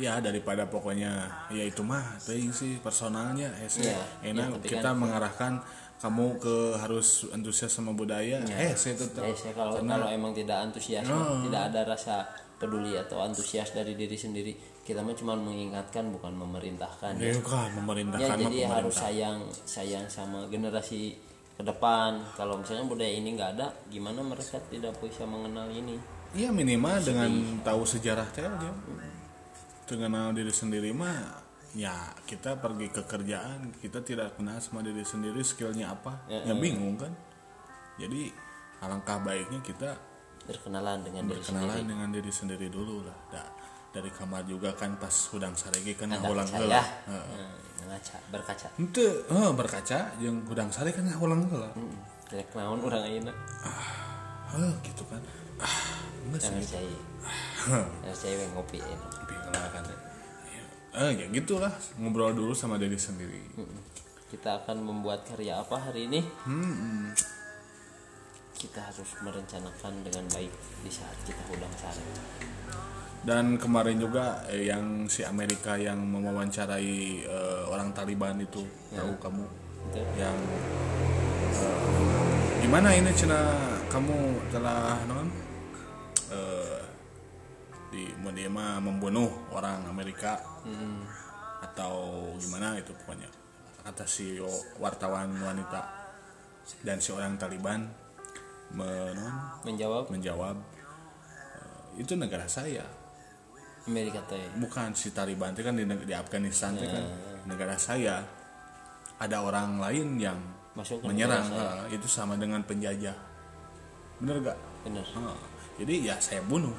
Ya 0.00 0.16
daripada 0.22 0.64
pokoknya 0.64 1.28
ya 1.52 1.64
itu 1.66 1.82
mah 1.84 2.16
teuing 2.24 2.54
sih 2.54 2.78
personalnya 2.80 3.52
eh. 3.60 3.68
Ya, 3.74 4.00
enak 4.24 4.64
ya, 4.64 4.78
kita 4.80 4.90
kan- 4.94 4.98
mengarahkan 4.98 5.52
kamu 6.00 6.40
ke 6.40 6.56
harus 6.74 7.28
antusias 7.30 7.70
sama 7.70 7.92
budaya? 7.92 8.40
Eh 8.48 8.72
saya 8.72 8.96
tetap 8.96 9.20
Eh, 9.22 9.36
saya 9.36 9.52
kalau 9.52 9.76
kalau 9.78 10.08
emang 10.08 10.32
tidak 10.32 10.56
antusias, 10.62 11.04
tidak 11.44 11.62
ada 11.68 11.80
rasa 11.86 12.24
peduli 12.56 12.92
atau 12.92 13.20
antusias 13.20 13.70
dari 13.70 13.92
diri 13.94 14.16
sendiri, 14.16 14.52
kita 14.80 15.00
mah 15.00 15.12
cuma 15.12 15.32
mengingatkan 15.32 16.08
bukan 16.08 16.32
memerintahkan. 16.34 17.16
ya 17.16 17.30
Ya, 17.30 17.40
kan 17.40 17.68
Ya, 17.68 17.76
memerintahkan 17.76 18.28
mah 18.30 18.40
jadi 18.42 18.58
harus 18.66 18.92
pemerintah. 18.92 19.00
sayang 19.00 19.38
sayang 19.64 20.06
sama 20.08 20.48
generasi 20.48 21.16
ke 21.54 21.62
depan. 21.62 22.20
Kalau 22.32 22.56
misalnya 22.56 22.84
budaya 22.84 23.12
ini 23.12 23.36
nggak 23.36 23.50
ada 23.54 23.68
gimana 23.88 24.20
mereka 24.20 24.56
tidak 24.68 24.96
bisa 24.98 25.24
mengenal 25.24 25.68
ini? 25.68 26.00
Iya 26.30 26.48
minimal 26.48 26.96
dengan 27.00 27.30
tahu 27.60 27.84
sejarah 27.84 28.24
teh 28.30 28.40
aja. 28.40 28.70
Dengan 29.84 30.30
diri 30.30 30.52
sendiri 30.54 30.94
mah 30.94 31.39
ya 31.70 31.94
kita 32.26 32.58
pergi 32.58 32.90
ke 32.90 33.06
kerjaan 33.06 33.70
kita 33.78 34.02
tidak 34.02 34.34
kenal 34.34 34.58
sama 34.58 34.82
diri 34.82 35.06
sendiri 35.06 35.38
skillnya 35.42 35.94
apa. 35.94 36.26
Ya, 36.26 36.54
bingung 36.54 36.98
kan. 36.98 37.12
Jadi 38.00 38.32
alangkah 38.80 39.20
baiknya 39.22 39.60
kita 39.62 39.94
berkenalan 40.48 41.04
dengan 41.04 41.28
diri 41.28 41.38
berkenalan 41.38 41.68
sendiri. 41.78 41.90
dengan 41.90 42.08
diri 42.10 42.32
sendiri 42.32 42.66
dulu 42.72 43.06
lah. 43.06 43.18
Da- 43.30 43.52
dari 43.90 44.06
kamar 44.14 44.46
juga 44.46 44.70
kan 44.78 44.94
pas 45.02 45.10
udang 45.34 45.50
saregi 45.58 45.98
kan 45.98 46.14
ada 46.14 46.30
ulang 46.30 46.46
kaca 46.46 46.62
ya. 46.62 46.82
Hmm, 47.10 47.58
ngaca 47.90 48.16
berkaca. 48.30 48.68
Ente, 48.78 49.26
eh, 49.26 49.50
berkaca 49.50 49.98
yang 50.22 50.46
udang 50.46 50.70
sari 50.70 50.94
kan 50.94 51.10
ulang 51.18 51.42
heula. 51.50 51.66
Hmm, 51.74 51.98
Jelek 52.30 52.54
naon 52.54 52.78
orang 52.86 53.02
ayeuna? 53.02 53.34
Eh, 54.54 54.72
gitu 54.86 55.02
kan. 55.10 55.18
Ah, 55.58 55.74
geus 56.30 56.46
gitu. 56.46 56.78
cai 58.14 58.32
we 58.38 58.46
ngopi 58.54 58.78
ini 58.78 59.06
Bingung 59.26 59.54
kan. 59.74 60.09
Eh, 60.90 61.10
ya 61.14 61.26
gitulah 61.30 61.70
ngobrol 62.02 62.34
dulu 62.34 62.50
sama 62.50 62.74
diri 62.74 62.98
sendiri. 62.98 63.38
kita 64.26 64.62
akan 64.62 64.82
membuat 64.82 65.22
karya 65.22 65.62
apa 65.62 65.78
hari 65.78 66.10
ini? 66.10 66.18
Hmm, 66.42 67.14
kita 68.58 68.82
harus 68.82 69.10
merencanakan 69.22 70.02
dengan 70.02 70.26
baik 70.34 70.50
di 70.82 70.90
saat 70.90 71.14
kita 71.22 71.38
udang 71.50 71.70
sari 71.78 72.02
Dan 73.22 73.54
kemarin 73.54 74.02
juga 74.02 74.42
eh, 74.50 74.66
yang 74.66 75.06
si 75.06 75.22
Amerika 75.22 75.78
yang 75.78 76.02
mewawancarai 76.02 77.22
eh, 77.22 77.62
orang 77.70 77.94
Taliban 77.94 78.42
itu, 78.42 78.66
tahu 78.90 79.14
kamu? 79.22 79.46
Itu 79.94 80.02
yang 80.18 80.38
eh, 81.54 82.58
gimana 82.66 82.98
ini 82.98 83.14
cina? 83.14 83.38
Kamu 83.90 84.50
telah 84.54 85.02
non 85.06 85.26
eh, 86.34 86.82
di 87.94 88.10
mau 88.22 88.30
dia 88.34 88.50
membunuh 88.50 89.50
orang 89.50 89.86
Amerika 89.90 90.38
atau 91.60 91.94
gimana 92.40 92.76
itu 92.80 92.92
pokoknya. 93.04 93.28
Kata 93.80 94.04
si 94.04 94.36
wartawan 94.76 95.32
wanita 95.40 95.80
dan 96.84 97.00
si 97.00 97.10
orang 97.12 97.40
Taliban 97.40 97.88
menon 98.70 99.18
menjawab? 99.66 100.06
menjawab 100.12 100.56
eh, 100.56 102.00
itu 102.04 102.12
negara 102.14 102.46
saya. 102.46 102.84
Amerika 103.88 104.20
teh. 104.28 104.40
Bukan 104.60 104.92
si 104.92 105.10
Taliban 105.10 105.56
itu 105.56 105.64
kan 105.64 105.74
di, 105.74 105.84
di 105.84 106.14
Afghanistan 106.14 106.76
itu 106.76 106.86
kan. 106.86 107.04
Negara 107.48 107.74
saya. 107.80 108.20
Ada 109.20 109.44
orang 109.44 109.80
lain 109.80 110.16
yang 110.16 110.38
masuk 110.72 111.04
menyerang. 111.04 111.44
eh, 111.50 111.96
itu 111.96 112.08
sama 112.08 112.36
dengan 112.36 112.60
penjajah. 112.64 113.16
Bener 114.20 114.36
gak 114.44 114.58
bener. 114.84 115.04
Eh, 115.04 115.38
jadi 115.82 116.12
ya 116.12 116.16
saya 116.20 116.44
bunuh. 116.44 116.76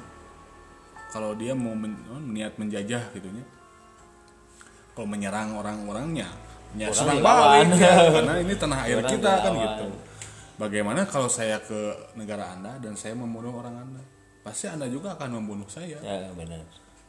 Kalau 1.12 1.36
dia 1.36 1.52
mau 1.52 1.76
men, 1.76 1.92
oh, 2.08 2.22
niat 2.22 2.56
menjajah 2.56 3.12
gitunya 3.12 3.44
kalau 4.92 5.08
menyerang 5.08 5.56
orang-orangnya 5.56 6.28
ya 6.72 6.88
Orang 6.88 6.96
serang 6.96 7.18
dilawan. 7.20 7.66
balik 7.68 7.80
ya, 7.80 7.94
karena 8.16 8.34
ini 8.40 8.54
tanah 8.56 8.78
air 8.88 8.96
Orang 9.00 9.12
kita 9.12 9.30
kan 9.30 9.52
dilawan. 9.52 9.60
gitu. 9.64 9.86
Bagaimana 10.52 11.00
kalau 11.08 11.28
saya 11.32 11.56
ke 11.64 11.80
negara 12.14 12.52
anda 12.54 12.76
dan 12.78 12.94
saya 12.94 13.16
membunuh 13.16 13.56
orang 13.56 13.76
anda? 13.76 14.02
Pasti 14.44 14.68
anda 14.68 14.86
juga 14.86 15.16
akan 15.16 15.42
membunuh 15.42 15.68
saya. 15.68 15.96
Ya 16.00 16.30
bener 16.32 16.62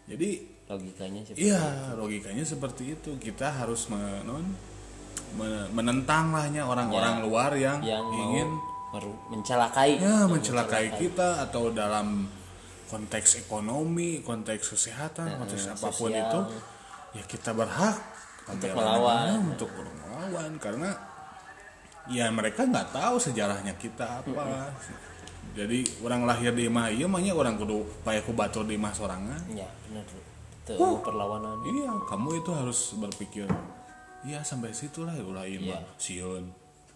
jadi 0.04 0.44
logikanya 0.68 1.24
sih 1.24 1.34
Iya, 1.48 1.96
logikanya 1.96 2.44
seperti 2.44 3.00
itu. 3.00 3.16
Kita 3.20 3.56
harus 3.56 3.88
menon 3.88 4.52
lahnya 6.36 6.68
orang-orang 6.68 7.16
Ya, 7.20 7.24
luar 7.24 7.52
yang, 7.56 7.80
yang 7.82 8.06
ingin 8.12 8.50
mencelakai. 9.32 9.98
Ya 9.98 10.28
mencelakai 10.28 11.00
kita 11.00 11.48
atau 11.48 11.72
dalam 11.72 12.28
konteks 12.92 13.48
ekonomi, 13.48 14.22
konteks 14.22 14.76
kesehatan, 14.76 15.40
konteks 15.42 15.66
apa 15.74 15.90
pun 15.90 16.12
sosial. 16.14 16.30
itu, 16.30 16.40
ya 17.14 17.24
kita 17.24 17.54
berhak 17.54 17.98
Untuk 18.44 18.76
melawan. 18.76 19.24
negara, 19.24 19.40
untuk 19.40 19.70
melawan 19.72 20.52
karena 20.60 20.90
ya 22.06 22.28
mereka 22.28 22.68
nggak 22.68 22.92
tahu 22.92 23.16
sejarahnya 23.18 23.72
kita 23.78 24.20
apa. 24.20 24.68
Jadi 25.54 25.86
orang 26.02 26.26
lahir 26.26 26.50
di 26.52 26.66
imah 26.66 26.90
iya 26.90 27.06
mah 27.06 27.22
nya 27.22 27.32
orang 27.32 27.56
kudu 27.56 27.86
paya 28.02 28.20
ku 28.20 28.34
batur 28.34 28.66
di 28.66 28.74
imah 28.76 28.92
sorangan. 28.92 29.40
ya 29.50 29.68
bener 29.88 30.04
itu 30.64 30.80
perlawanan 31.04 31.60
Iya, 31.68 31.92
kamu 32.08 32.40
itu 32.40 32.52
harus 32.56 32.96
berpikir, 32.96 33.44
iya 34.24 34.40
sampai 34.40 34.72
situ 34.72 35.04
lah 35.04 35.12
ulah 35.14 35.44
Iya. 35.44 35.60
iya. 35.60 35.80
siun, 36.00 36.48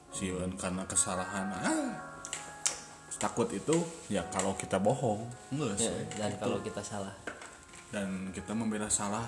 siun 0.09 0.55
karena 0.55 0.87
kesalahan. 0.87 1.51
Ah, 1.51 1.91
takut 3.19 3.51
itu 3.51 3.75
ya 4.07 4.23
kalau 4.31 4.55
kita 4.55 4.79
bohong, 4.79 5.19
enggak 5.51 5.75
Ya, 5.79 5.91
dan 6.15 6.31
kalau 6.39 6.59
kita 6.61 6.79
salah 6.79 7.11
Dan 7.87 8.31
kita 8.31 8.51
membela 8.51 8.87
salah, 8.87 9.27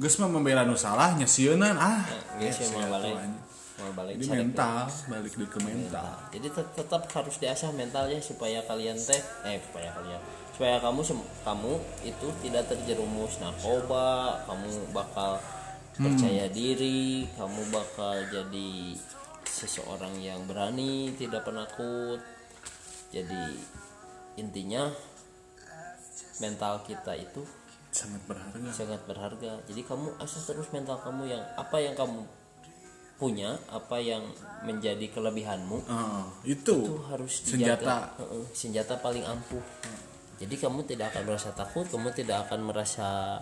geus 0.00 0.16
mah 0.20 0.30
membela 0.30 0.64
nu 0.64 0.76
sieunan 0.76 1.76
ah. 1.76 2.00
guys 2.40 2.56
ya, 2.56 2.64
yang 2.64 2.72
mau 2.72 2.80
sia 2.84 2.92
balik. 2.92 3.14
mau 3.82 3.90
balik 3.98 4.14
Jadi 4.20 4.28
mental, 4.30 4.76
balik 5.10 5.32
di 5.36 5.46
ke 5.48 5.58
mental. 5.60 6.12
jadi 6.32 6.48
tet- 6.48 6.74
tetap 6.76 7.02
harus 7.12 7.36
diasah 7.40 7.70
mentalnya 7.74 8.20
supaya 8.22 8.62
kalian 8.64 8.96
teh 8.96 9.20
eh 9.48 9.58
supaya 9.60 9.90
kalian 9.92 10.20
supaya 10.52 10.76
kamu 10.78 11.00
kamu 11.42 11.72
itu 12.04 12.28
tidak 12.44 12.64
terjerumus 12.68 13.40
narkoba 13.40 14.44
kamu 14.46 14.68
bakal 14.92 15.40
percaya 15.92 16.48
diri 16.48 17.28
kamu 17.36 17.68
bakal 17.68 18.16
jadi 18.32 18.96
seseorang 19.52 20.16
yang 20.18 20.42
berani 20.48 21.12
tidak 21.14 21.44
penakut. 21.44 22.18
Jadi 23.12 23.60
intinya 24.40 24.88
mental 26.40 26.80
kita 26.88 27.12
itu 27.14 27.44
Sangat 27.92 28.24
berharga. 28.24 28.68
sangat 28.72 29.00
berharga 29.04 29.52
jadi 29.64 29.84
kamu 29.84 30.16
asah 30.16 30.42
terus 30.42 30.64
mental 30.70 30.96
kamu 30.98 31.28
yang 31.28 31.42
apa 31.54 31.76
yang 31.76 31.92
kamu 31.92 32.24
punya 33.14 33.52
apa 33.68 33.96
yang 33.96 34.24
menjadi 34.62 35.06
kelebihanmu 35.08 35.78
Ah, 35.86 36.24
itu 36.42 36.72
itu 36.80 36.96
harus 37.04 37.44
senjata. 37.44 37.78
dijaga. 37.78 37.96
Heeh, 38.18 38.44
senjata 38.50 38.94
paling 38.96 39.22
ampuh 39.22 39.60
jadi 40.36 40.54
kamu 40.58 40.82
tidak 40.84 41.12
akan 41.12 41.22
merasa 41.28 41.52
takut 41.52 41.84
kamu 41.84 42.08
tidak 42.12 42.48
akan 42.48 42.60
merasa 42.64 43.38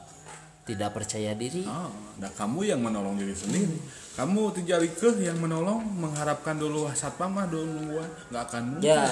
tidak 0.60 0.92
percaya 0.92 1.32
diri 1.32 1.62
Ah, 1.64 1.86
nah 2.16 2.28
kamu 2.28 2.68
yang 2.68 2.80
menolong 2.80 3.16
diri 3.16 3.32
sendiri. 3.32 3.78
Kamu 4.12 4.50
tijali 4.52 4.90
ke 4.90 5.14
yang 5.20 5.38
menolong 5.38 5.80
mengharapkan 5.80 6.54
dulu 6.54 6.90
satpam 6.92 7.32
mah 7.32 7.46
dulu 7.46 7.64
nungguan 7.64 8.10
nggak 8.28 8.42
akan 8.44 8.62
mungkin. 8.68 8.90
ya 8.90 9.06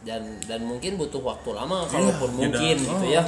dan 0.00 0.22
dan 0.46 0.62
mungkin 0.62 0.94
butuh 0.94 1.20
waktu 1.20 1.50
lama 1.52 1.84
kalaupun 1.84 2.30
Iya, 2.30 2.38
mungkin 2.40 2.76
tidak. 2.78 2.86
gitu 2.88 2.94
Oh. 2.96 3.10
ya 3.12 3.22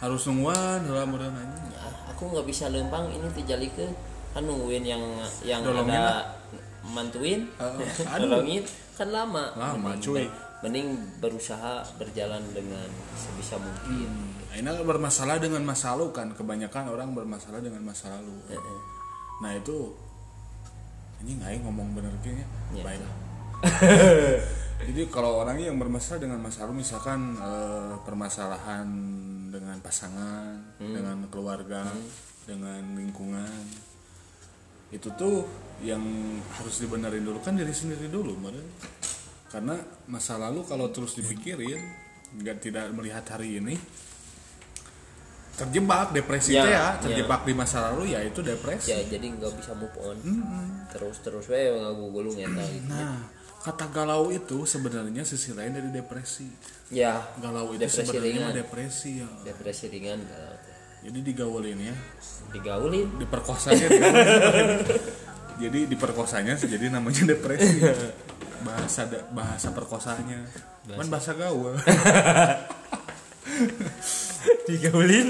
Harus 0.00 0.24
nungguan 0.26 0.80
dalam 0.88 1.12
mudah 1.12 1.28
nanya. 1.28 1.60
Ya, 1.76 1.88
aku 2.08 2.32
nggak 2.32 2.46
bisa 2.48 2.72
lempang 2.72 3.12
ini 3.12 3.28
terjadi 3.36 3.68
ke 3.76 3.86
kan 4.30 4.42
nungguin 4.46 4.84
yang 4.86 5.02
yang 5.42 5.60
Dolongin 5.60 5.90
ada 5.98 6.22
mantuin 6.86 7.40
Heeh. 7.58 7.88
Aduh. 8.14 8.30
tolongin 8.30 8.62
kan 8.94 9.08
lama 9.10 9.50
Lama, 9.58 9.92
mending, 9.96 10.02
cuy. 10.06 10.24
mending 10.62 10.88
berusaha 11.18 11.82
berjalan 11.98 12.40
dengan 12.54 12.86
sebisa 13.18 13.58
mungkin 13.58 14.08
Ini 14.50 14.70
bermasalah 14.82 15.38
dengan 15.38 15.62
masa 15.62 15.94
lalu 15.94 16.10
kan 16.10 16.30
kebanyakan 16.34 16.90
orang 16.90 17.14
bermasalah 17.14 17.62
dengan 17.62 17.86
masa 17.86 18.10
lalu. 18.18 18.34
Heeh. 18.50 18.78
Nah 19.46 19.54
itu 19.54 19.94
ini 21.22 21.38
nggak 21.38 21.62
ngomong 21.62 21.94
bener 21.94 22.10
kayaknya. 22.18 22.46
Ya. 22.74 22.82
Baiklah. 22.82 23.14
Jadi 24.90 25.02
kalau 25.12 25.44
orang 25.44 25.60
yang 25.60 25.76
bermasalah 25.78 26.18
dengan 26.18 26.42
masa 26.42 26.66
lalu 26.66 26.82
misalkan 26.82 27.38
eh, 27.38 27.94
permasalahan 28.02 28.88
dengan 29.50 29.76
pasangan, 29.82 30.56
dengan 30.78 31.26
keluarga, 31.28 31.84
dengan 32.46 32.80
lingkungan, 32.94 33.50
itu 34.90 35.10
tuh 35.14 35.44
yang 35.82 36.02
harus 36.54 36.78
dibenerin 36.78 37.22
dulu 37.22 37.42
kan 37.42 37.54
diri 37.54 37.70
sendiri 37.70 38.06
dulu, 38.06 38.38
Mare. 38.38 38.62
Karena 39.50 39.74
masa 40.06 40.38
lalu 40.38 40.62
kalau 40.62 40.88
terus 40.88 41.18
dipikirin, 41.18 41.78
nggak 42.38 42.62
tidak 42.62 42.86
melihat 42.94 43.26
hari 43.28 43.58
ini, 43.58 43.74
terjebak 45.58 46.14
depresi 46.16 46.56
Ya, 46.56 46.64
ya, 46.64 46.70
ya. 46.72 46.84
terjebak 47.02 47.44
di 47.44 47.52
masa 47.52 47.92
lalu 47.92 48.16
ya 48.16 48.24
itu 48.24 48.40
depresi. 48.40 48.96
ya 48.96 48.98
jadi 49.04 49.26
nggak 49.28 49.52
bisa 49.60 49.76
move 49.76 49.92
on 50.00 50.16
terus 50.88 51.20
terus 51.20 51.44
we 51.52 51.68
ngaku 51.68 52.04
gulung 52.08 52.32
eta 52.32 52.64
gitu 52.64 52.88
Nah, 52.88 53.28
kata 53.60 53.92
galau 53.92 54.32
itu 54.32 54.64
sebenarnya 54.64 55.20
sisi 55.20 55.52
lain 55.52 55.76
dari 55.76 55.92
depresi. 55.92 56.48
Ya 56.90 57.22
Galau 57.38 57.70
itu 57.70 57.78
Depresi 57.80 58.02
sebenarnya 58.02 58.44
ringan. 58.44 58.52
depresi 58.52 59.10
ya. 59.18 59.28
depresi 59.42 59.84
ringan 59.86 60.20
galau. 60.22 60.56
Jadi 61.00 61.18
digaulin 61.24 61.78
ya, 61.80 61.94
digaulin 62.50 63.08
diperkosanya. 63.16 63.86
digaulin. 63.88 64.78
jadi 65.62 65.78
diperkosanya 65.86 66.52
jadi 66.58 66.86
namanya 66.90 67.22
depresi. 67.26 67.78
Bahasa 68.60 69.06
da- 69.06 69.24
bahasa 69.30 69.70
perkosanya. 69.70 70.38
Kan 70.84 71.06
bahasa 71.08 71.32
gaul. 71.32 71.78
digaulin 74.66 75.28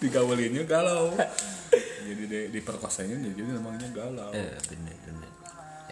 Digaulinnya 0.00 0.64
galau. 0.64 1.12
Jadi 2.00 2.24
di, 2.24 2.38
diperkosanya 2.50 3.20
jadi 3.20 3.52
namanya 3.52 3.84
galau. 3.92 4.32
eh 4.32 4.56
bener 4.64 4.96
bener 5.04 5.19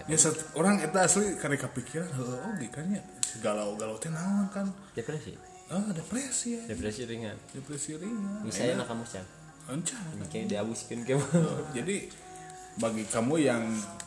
ya 0.08 0.16
set, 0.16 0.36
orang 0.56 0.80
eta 0.80 1.04
asli 1.04 1.36
karek 1.36 1.68
kepikiran 1.68 2.08
heuh 2.16 2.36
oge 2.48 2.66
kan 2.72 2.88
ya 2.88 3.04
galau-galau 3.44 4.00
teh 4.00 4.08
naon 4.08 4.48
kan? 4.48 4.66
Depresi? 4.96 5.36
Ah 5.68 5.92
depresi. 5.92 6.56
Ya 6.56 6.64
depresi 6.72 7.04
ringan. 7.04 7.36
Depresi 7.52 8.00
ringan. 8.00 8.40
Misalnya 8.42 8.82
nak 8.82 8.88
kamu 8.88 9.04
cang 9.04 9.28
Encan. 9.68 10.00
kayak 10.32 10.48
dihabiskan 10.48 11.04
kamu 11.04 11.24
jadi 11.76 11.96
bagi 12.80 13.04
kamu 13.04 13.34
yang 13.36 13.62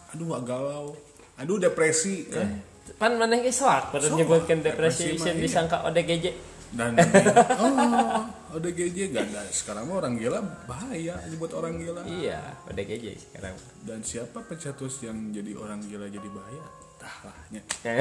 aduh 0.09 0.41
galau 0.41 0.97
aduh 1.37 1.61
depresi. 1.61 2.25
Kan 2.33 2.65
pan 2.97 3.15
mana 3.15 3.37
yang 3.37 3.53
soak 3.53 3.93
pada 3.93 4.09
menyebutkan 4.09 4.59
depresi 4.59 5.15
Depresi 5.15 5.31
iya. 5.31 5.37
disangka 5.37 5.85
ODGJ 5.87 6.25
dan 6.71 6.95
oh 7.63 8.23
ODGJ 8.51 9.11
gak 9.11 9.25
ada 9.31 9.43
sekarang 9.51 9.87
mah 9.87 9.99
orang 9.99 10.15
gila 10.15 10.39
bahaya 10.67 11.19
buat 11.35 11.51
orang 11.51 11.75
gila 11.77 12.01
iya 12.07 12.39
ODGJ 12.67 13.05
sekarang 13.19 13.55
dan 13.83 13.99
siapa 14.03 14.39
pencetus 14.43 15.03
yang 15.03 15.31
jadi 15.31 15.51
orang 15.55 15.83
gila 15.83 16.07
jadi 16.07 16.29
bahaya 16.31 16.63
tah 16.95 17.17
lah 17.25 17.37
nya. 17.49 17.61
Ya. 17.81 17.97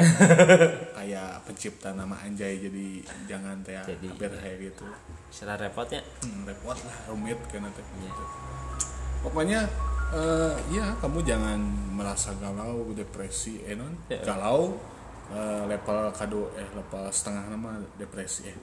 kayak 1.01 1.31
pencipta 1.49 1.97
nama 1.97 2.21
Anjay 2.21 2.61
jadi 2.61 3.01
jangan 3.25 3.65
teh 3.65 3.73
Jadi, 3.73 4.07
hampir 4.13 4.29
kayak 4.29 4.57
gitu 4.61 4.85
setelah 5.33 5.57
repotnya 5.67 6.05
hmm, 6.21 6.45
repot 6.45 6.77
lah 6.77 6.97
rumit 7.09 7.41
kan 7.49 7.65
teh 7.65 7.81
Iya. 7.81 8.07
gitu. 8.07 8.25
pokoknya 9.25 9.61
eh, 10.13 10.53
ya 10.69 10.93
kamu 11.01 11.19
jangan 11.25 11.59
merasa 11.97 12.37
galau 12.37 12.93
depresi 12.93 13.65
eh 13.65 13.73
non 13.73 13.97
Ya. 14.13 14.21
galau 14.21 14.77
eh, 15.31 15.63
level 15.67 15.99
kado 16.13 16.51
eh 16.59 16.69
level 16.75 17.05
setengah 17.11 17.45
nama 17.51 17.71
depresi 17.97 18.51
eh 18.51 18.57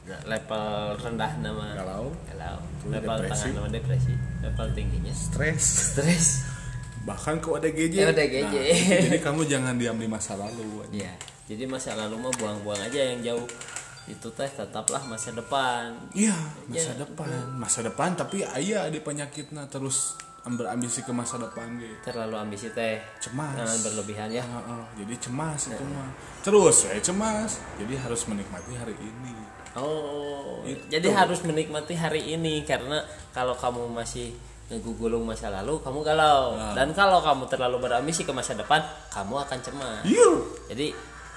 Nah, 0.00 0.16
level 0.26 0.96
rendah 0.96 1.32
nama. 1.38 1.76
Galau. 1.76 2.08
Galau. 2.24 2.58
Level 2.88 3.16
depresi. 3.20 3.46
tengah 3.46 3.56
nama 3.62 3.68
depresi. 3.68 4.14
Level 4.42 4.68
tingginya. 4.72 5.12
Stres. 5.12 5.64
Stres. 5.92 6.26
Bahkan 7.04 7.38
ke 7.38 7.48
ODGJ 7.52 7.94
Ya, 7.94 8.08
ODGJ. 8.08 8.56
Nah, 8.58 9.00
jadi 9.06 9.18
kamu 9.20 9.44
jangan 9.46 9.76
diam 9.76 10.00
di 10.00 10.08
masa 10.08 10.40
lalu 10.40 10.88
ya 10.90 11.12
jadi 11.50 11.66
masa 11.66 11.98
lalu 11.98 12.14
mah 12.22 12.30
buang-buang 12.38 12.78
aja 12.78 13.10
yang 13.10 13.18
jauh. 13.26 13.46
Itu 14.06 14.30
teh 14.30 14.46
tetaplah 14.46 15.02
masa 15.10 15.34
depan. 15.34 15.98
Iya, 16.14 16.38
masa 16.70 16.94
Ya, 16.94 17.02
depan, 17.02 17.26
masa 17.58 17.82
depan 17.82 18.14
tapi 18.14 18.46
ayah 18.46 18.86
di 18.86 19.02
penyakitnya 19.02 19.66
terus 19.66 20.14
berambisi 20.40 21.04
ke 21.04 21.12
masa 21.12 21.36
depan 21.36 21.68
gitu. 21.76 21.92
terlalu 22.00 22.36
ambisi 22.40 22.72
teh 22.72 22.96
Cemas. 23.20 23.52
jangan 23.52 23.78
berlebihan 23.84 24.28
ya 24.32 24.40
Heeh, 24.40 24.82
jadi 25.04 25.14
cemas 25.20 25.68
itu 25.68 25.84
mah. 25.84 26.08
Terus 26.40 26.88
saya 26.88 26.96
cemas. 27.04 27.60
Jadi 27.76 27.94
harus 28.00 28.24
menikmati 28.24 28.72
hari 28.72 28.96
ini. 28.96 29.36
Oh, 29.76 30.64
Itu. 30.66 30.80
jadi 30.90 31.12
harus 31.14 31.44
menikmati 31.46 31.94
hari 31.94 32.34
ini 32.34 32.64
karena 32.66 33.04
kalau 33.30 33.54
kamu 33.54 33.86
masih 33.92 34.34
ngegugulung 34.72 35.22
masa 35.28 35.50
lalu, 35.52 35.78
kamu 35.84 36.00
galau. 36.02 36.56
Nah. 36.56 36.74
Dan 36.74 36.90
kalau 36.96 37.20
kamu 37.22 37.46
terlalu 37.46 37.76
berambisi 37.90 38.22
ke 38.26 38.32
masa 38.34 38.56
depan, 38.56 38.80
kamu 39.12 39.34
akan 39.46 39.58
cemas. 39.62 40.02
Iya. 40.06 40.30
Jadi 40.72 40.86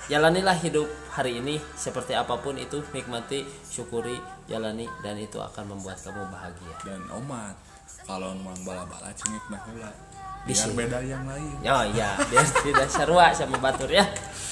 jalanilah 0.09 0.57
hidup 0.63 0.87
hari 1.13 1.43
ini 1.43 1.57
seperti 1.77 2.13
apa 2.17 2.39
pun 2.41 2.55
itu, 2.57 2.81
nikmati, 2.93 3.45
syukuri, 3.67 4.17
jalani 4.49 4.85
dan 5.05 5.17
itu 5.19 5.37
akan 5.37 5.75
membuat 5.77 6.01
kamu 6.01 6.23
bahagia. 6.29 6.73
Dan 6.85 7.03
omat 7.13 7.72
kalau 8.03 8.35
nuang 8.35 8.59
bala-bala 8.61 9.09
cengik 9.13 9.43
nah 9.47 9.59
heula. 9.63 9.91
Biar 10.43 10.59
Bisi. 10.59 10.75
beda 10.75 10.99
yang 10.99 11.23
lain. 11.23 11.55
Oh 11.63 11.85
iya, 11.89 12.19
biar 12.27 12.43
tidak 12.43 12.87
sarua 12.87 13.31
sama 13.31 13.55
batur 13.57 13.87
ya. 13.87 14.03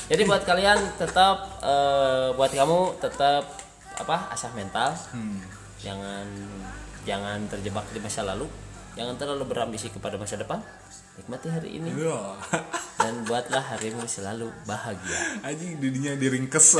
Jadi 0.07 0.23
buat 0.23 0.43
kalian 0.43 0.79
tetap 0.95 1.59
eh, 1.59 2.31
buat 2.31 2.47
kamu 2.47 2.95
tetap 2.97 3.43
apa 3.99 4.31
asah 4.31 4.55
mental. 4.55 4.95
Jangan 5.83 6.23
jangan 7.03 7.43
terjebak 7.47 7.83
di 7.91 7.99
masa 7.99 8.23
lalu. 8.23 8.47
Jangan 8.95 9.15
terlalu 9.15 9.43
berambisi 9.47 9.91
kepada 9.91 10.15
masa 10.15 10.39
depan. 10.39 10.63
Nikmati 11.11 11.47
hari 11.51 11.75
ini 11.75 11.91
Iya. 11.91 12.39
dan 12.95 13.27
buatlah 13.27 13.75
harimu 13.75 14.07
selalu 14.07 14.47
bahagia. 14.63 15.43
Anjing 15.43 15.75
didinya 15.75 16.15
diringkes. 16.15 16.79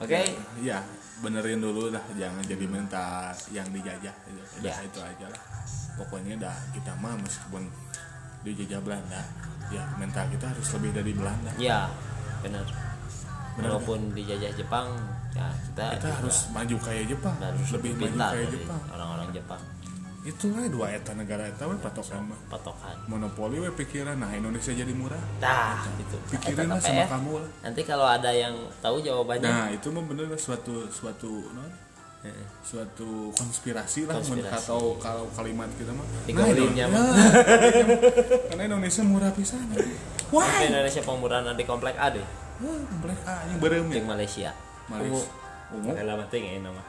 Oke? 0.00 0.20
Iya, 0.56 0.80
benerin 1.20 1.60
dulu 1.60 1.92
lah 1.92 2.00
jangan 2.16 2.40
jadi 2.42 2.64
minta 2.64 3.30
yang 3.50 3.68
dijajah 3.68 4.12
aja. 4.12 4.42
Udah 4.60 4.72
Ya. 4.72 4.84
itu 4.84 5.00
aja 5.00 5.26
lah. 5.28 5.42
Pokoknya 5.96 6.34
dah 6.40 6.56
kita 6.72 6.96
mah 6.96 7.12
meskipun 7.20 7.68
dijajah 8.40 8.80
Belanda, 8.80 9.20
ya 9.68 9.84
mental 10.00 10.24
kita 10.32 10.48
harus 10.48 10.68
lebih 10.80 10.90
dari 10.96 11.12
Belanda. 11.12 11.52
Ya, 11.60 11.92
benar. 12.40 12.64
Walaupun 13.60 14.16
dijajah 14.16 14.56
Jepang, 14.56 14.96
ya 15.36 15.44
kita, 15.68 15.84
Kita 15.92 16.08
juga 16.08 16.16
harus 16.24 16.36
maju 16.48 16.76
kayak 16.80 17.04
Jepang, 17.12 17.36
harus 17.36 17.68
lebih 17.76 17.92
maju 17.92 18.00
pintar 18.00 18.30
kayak 18.32 18.40
dari 18.40 18.56
Jepang. 18.56 18.80
orang-orang 18.88 19.28
Jepang. 19.36 19.62
Itulah 20.20 20.68
dua 20.68 20.86
eta 20.90 21.12
negara 21.12 21.48
eta 21.48 21.64
we 21.64 21.76
patokan 21.76 22.28
mah. 22.28 22.36
Patokan. 22.46 22.92
Monopoli 23.06 23.56
we 23.56 23.70
pikiran 23.70 24.14
nah 24.14 24.28
Indonesia 24.30 24.68
jadi 24.70 24.92
murah. 24.92 25.16
Nah, 25.40 25.80
itu. 25.96 26.16
Pikirin 26.28 26.68
lah 26.68 26.76
sama 26.76 27.02
PR. 27.02 27.08
kamu 27.10 27.32
lah. 27.38 27.50
Nanti 27.64 27.80
kalau 27.82 28.04
ada 28.04 28.28
yang 28.28 28.52
tahu 28.78 29.00
jawabannya, 29.00 29.48
Nah, 29.48 29.66
itu 29.70 29.88
mah 29.88 30.04
bener 30.04 30.28
lah 30.28 30.36
suatu 30.36 30.84
suatu 30.86 31.48
non 31.50 31.72
suatu 32.60 33.32
konspirasi 33.32 34.04
lah 34.04 34.20
Konspirasi. 34.20 34.52
atau 34.60 34.92
kalau 35.00 35.24
kalimat 35.32 35.72
kita 35.72 35.88
mah 35.88 36.04
Nah, 36.04 36.12
mah. 36.36 36.52
Indonesia- 36.52 36.92
karena 38.52 38.62
Indonesia 38.66 39.02
murah 39.02 39.32
pisan 39.32 39.64
wah 40.28 40.44
Tapi 40.44 40.68
Indonesia 40.68 41.00
pemurahan 41.00 41.56
di 41.56 41.64
komplek 41.64 41.96
A 41.96 42.12
deh, 42.12 42.20
black 43.00 43.20
A 43.24 43.48
yang 43.48 43.56
berem 43.56 43.88
ya 43.88 44.04
Malaysia. 44.04 44.52
Malaysia 44.84 45.32
ungu 45.72 45.96
Kalau 45.96 46.20
penting 46.20 46.42
ya 46.44 46.60
nama. 46.60 46.82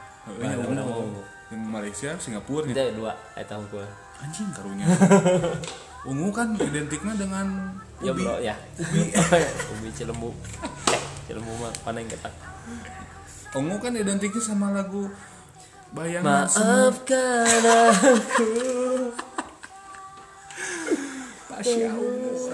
Eh, 1.52 1.54
yang 1.54 1.54
yang 1.54 1.62
Malaysia 1.68 2.10
Singapura 2.16 2.64
Itu 2.64 2.72
gitu 2.72 2.82
dua 2.98 3.12
eta 3.34 3.54
hukum. 3.54 3.86
anjing 4.18 4.48
karunya 4.50 4.86
ungu 6.08 6.30
kan 6.30 6.54
identiknya 6.54 7.14
dengan 7.14 7.46
ubi 8.00 8.22
Jomblo 8.22 8.34
ya. 8.40 8.54
ubi 8.74 9.00
Ubi 9.76 9.88
Cilembu. 9.92 10.30
Eh, 10.88 11.00
Cilembu 11.24 11.52
mah 11.58 11.72
paneng 11.82 12.06
ketak. 12.06 12.30
ungu 13.52 13.76
kan 13.76 13.92
identiknya 13.92 14.40
sama 14.40 14.72
lagu 14.72 15.12
bayangan 15.92 16.48
Maafkan 16.48 17.62
aku. 17.62 18.50
Pasya 21.52 21.92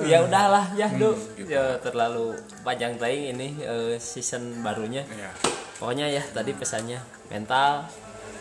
ya 0.05 0.18
udahlah 0.20 0.66
ya 0.74 0.90
Du. 0.90 1.14
gitu. 1.38 1.49
Ya 1.49 1.78
terlalu 1.78 2.34
panjang 2.61 2.99
taing 2.99 3.32
ini 3.32 3.57
eh, 3.62 3.94
season 3.96 4.61
barunya. 4.61 5.07
ya 5.07 5.30
Pokoknya 5.78 6.11
ya 6.11 6.20
tadi 6.28 6.53
pesannya 6.53 6.99
mental 7.30 7.86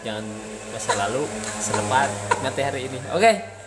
jangan 0.05 0.25
masa 0.73 0.91
lalu 1.07 1.23
selepat 1.61 2.09
nanti 2.43 2.61
hari 2.61 2.81
ini. 2.91 2.99
Oke. 3.13 3.57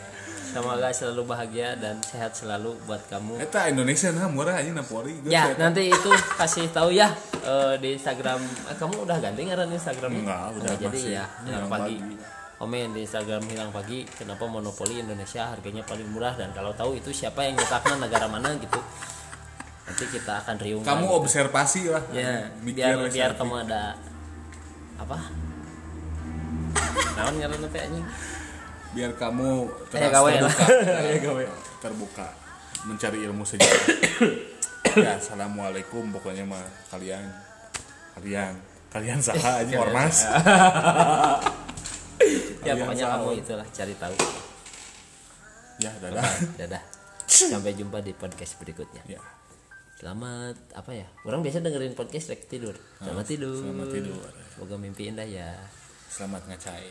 Semoga 0.51 0.91
selalu 0.91 1.31
bahagia 1.31 1.78
dan 1.78 2.03
sehat 2.03 2.35
selalu 2.35 2.74
buat 2.83 2.99
kamu. 3.07 3.39
Eta 3.39 3.70
Indonesia 3.70 4.11
nah 4.11 4.26
murah 4.26 4.59
aja 4.59 4.74
Napoli 4.74 5.22
Geus 5.22 5.31
Ya, 5.31 5.55
nanti 5.55 5.87
itu 5.87 6.11
kasih 6.35 6.66
tahu 6.74 6.91
ya 6.91 7.07
eh, 7.47 7.78
di 7.78 7.95
Instagram. 7.95 8.43
Eh, 8.66 8.74
kamu 8.74 9.07
udah 9.07 9.22
ganti 9.22 9.47
ngaran 9.47 9.70
Instagram? 9.70 10.11
Enggak, 10.11 10.59
udah 10.59 10.70
jadi 10.74 10.87
masih 10.91 11.12
ya 11.14 11.24
hilang 11.47 11.70
pagi. 11.70 11.97
pagi. 12.03 12.14
Komen 12.59 12.89
di 12.93 13.01
Instagram 13.07 13.43
hilang 13.47 13.70
pagi. 13.70 14.03
Kenapa 14.11 14.45
monopoli 14.51 14.99
Indonesia 14.99 15.55
harganya 15.55 15.87
paling 15.87 16.09
murah 16.11 16.35
dan 16.35 16.51
kalau 16.51 16.74
tahu 16.74 16.99
itu 16.99 17.14
siapa 17.14 17.47
yang 17.47 17.55
nyetaknya 17.55 17.95
negara 18.03 18.26
mana 18.26 18.51
gitu. 18.59 18.81
Nanti 19.87 20.05
kita 20.11 20.43
akan 20.43 20.57
riung. 20.59 20.83
kamu 20.83 21.07
lagi. 21.07 21.18
observasi 21.18 21.83
lah 21.95 22.03
ya 22.11 22.51
biar 22.62 23.07
biar 23.07 23.39
kamu 23.39 23.55
ada 23.70 23.95
apa? 24.99 25.18
Naon 27.16 27.35
ngaran 27.37 27.66
teh 27.66 27.81
anjing? 27.81 28.07
biar 28.91 29.14
kamu 29.14 29.71
gawe 29.87 30.33
lah. 30.43 30.51
terbuka 30.51 31.18
gawe. 31.31 31.45
terbuka 31.79 32.27
mencari 32.83 33.23
ilmu 33.23 33.47
sejarah 33.47 33.87
ya 34.99 35.14
assalamualaikum 35.14 36.11
pokoknya 36.11 36.43
mah 36.43 36.59
kalian 36.91 37.23
kalian 38.18 38.51
kalian 38.91 39.23
saha 39.23 39.53
aja 39.62 39.75
ormas 39.79 40.27
Ya 42.66 42.75
pokoknya 42.83 43.07
kamu 43.09 43.29
itulah 43.39 43.66
cari 43.71 43.95
tahu. 43.95 44.14
ya 45.79 45.91
dadah 46.03 46.27
Dadah. 46.59 46.83
Sampai 47.31 47.73
jumpa 47.73 48.03
di 48.03 48.11
podcast 48.11 48.59
berikutnya. 48.59 49.07
ya 49.07 49.23
Selamat 49.97 50.59
apa 50.75 50.91
ya? 50.91 51.07
Orang 51.23 51.41
biasa 51.41 51.62
dengerin 51.62 51.95
podcast 51.95 52.27
rek 52.27 52.51
tidur. 52.51 52.75
Selamat 52.99 53.23
tidur. 53.25 53.55
Ah, 53.55 53.71
selamat 53.71 53.89
tidur. 53.89 54.18
Semoga 54.51 54.75
mimpi 54.77 55.07
indah 55.07 55.25
ya 55.25 55.55
selamat 56.11 56.42
ngacai 56.44 56.90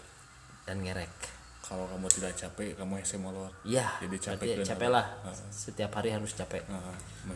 dan 0.63 0.80
ngerek. 0.80 1.11
kalau 1.59 1.86
kamu 1.86 2.07
tidak 2.09 2.34
capek 2.34 2.74
kamu 2.74 2.97
hese 2.97 3.20
molor 3.20 3.51
Iya. 3.61 3.86
Jadi 3.99 4.15
capek 4.17 4.65
capek 4.65 4.89
lah. 4.89 5.05
Setiap 5.49 5.91
hari 5.93 6.09
harus 6.09 6.34
capek. 6.34 6.65
mah 6.65 6.82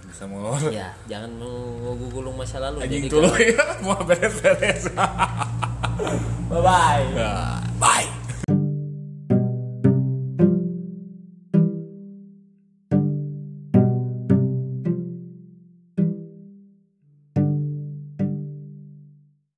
bisa 0.02 0.26
molor 0.26 0.58
Ya, 0.72 0.90
jangan 1.06 1.38
menggugulung 1.38 2.34
masa 2.34 2.58
lalu. 2.58 2.82
anjing 2.82 3.06
kalau- 3.06 3.30
ya 3.54 3.62
mau 3.80 4.00
beres-beres 4.02 4.90
Bye 6.50 6.62
bye. 6.62 7.06
Ya. 7.14 7.62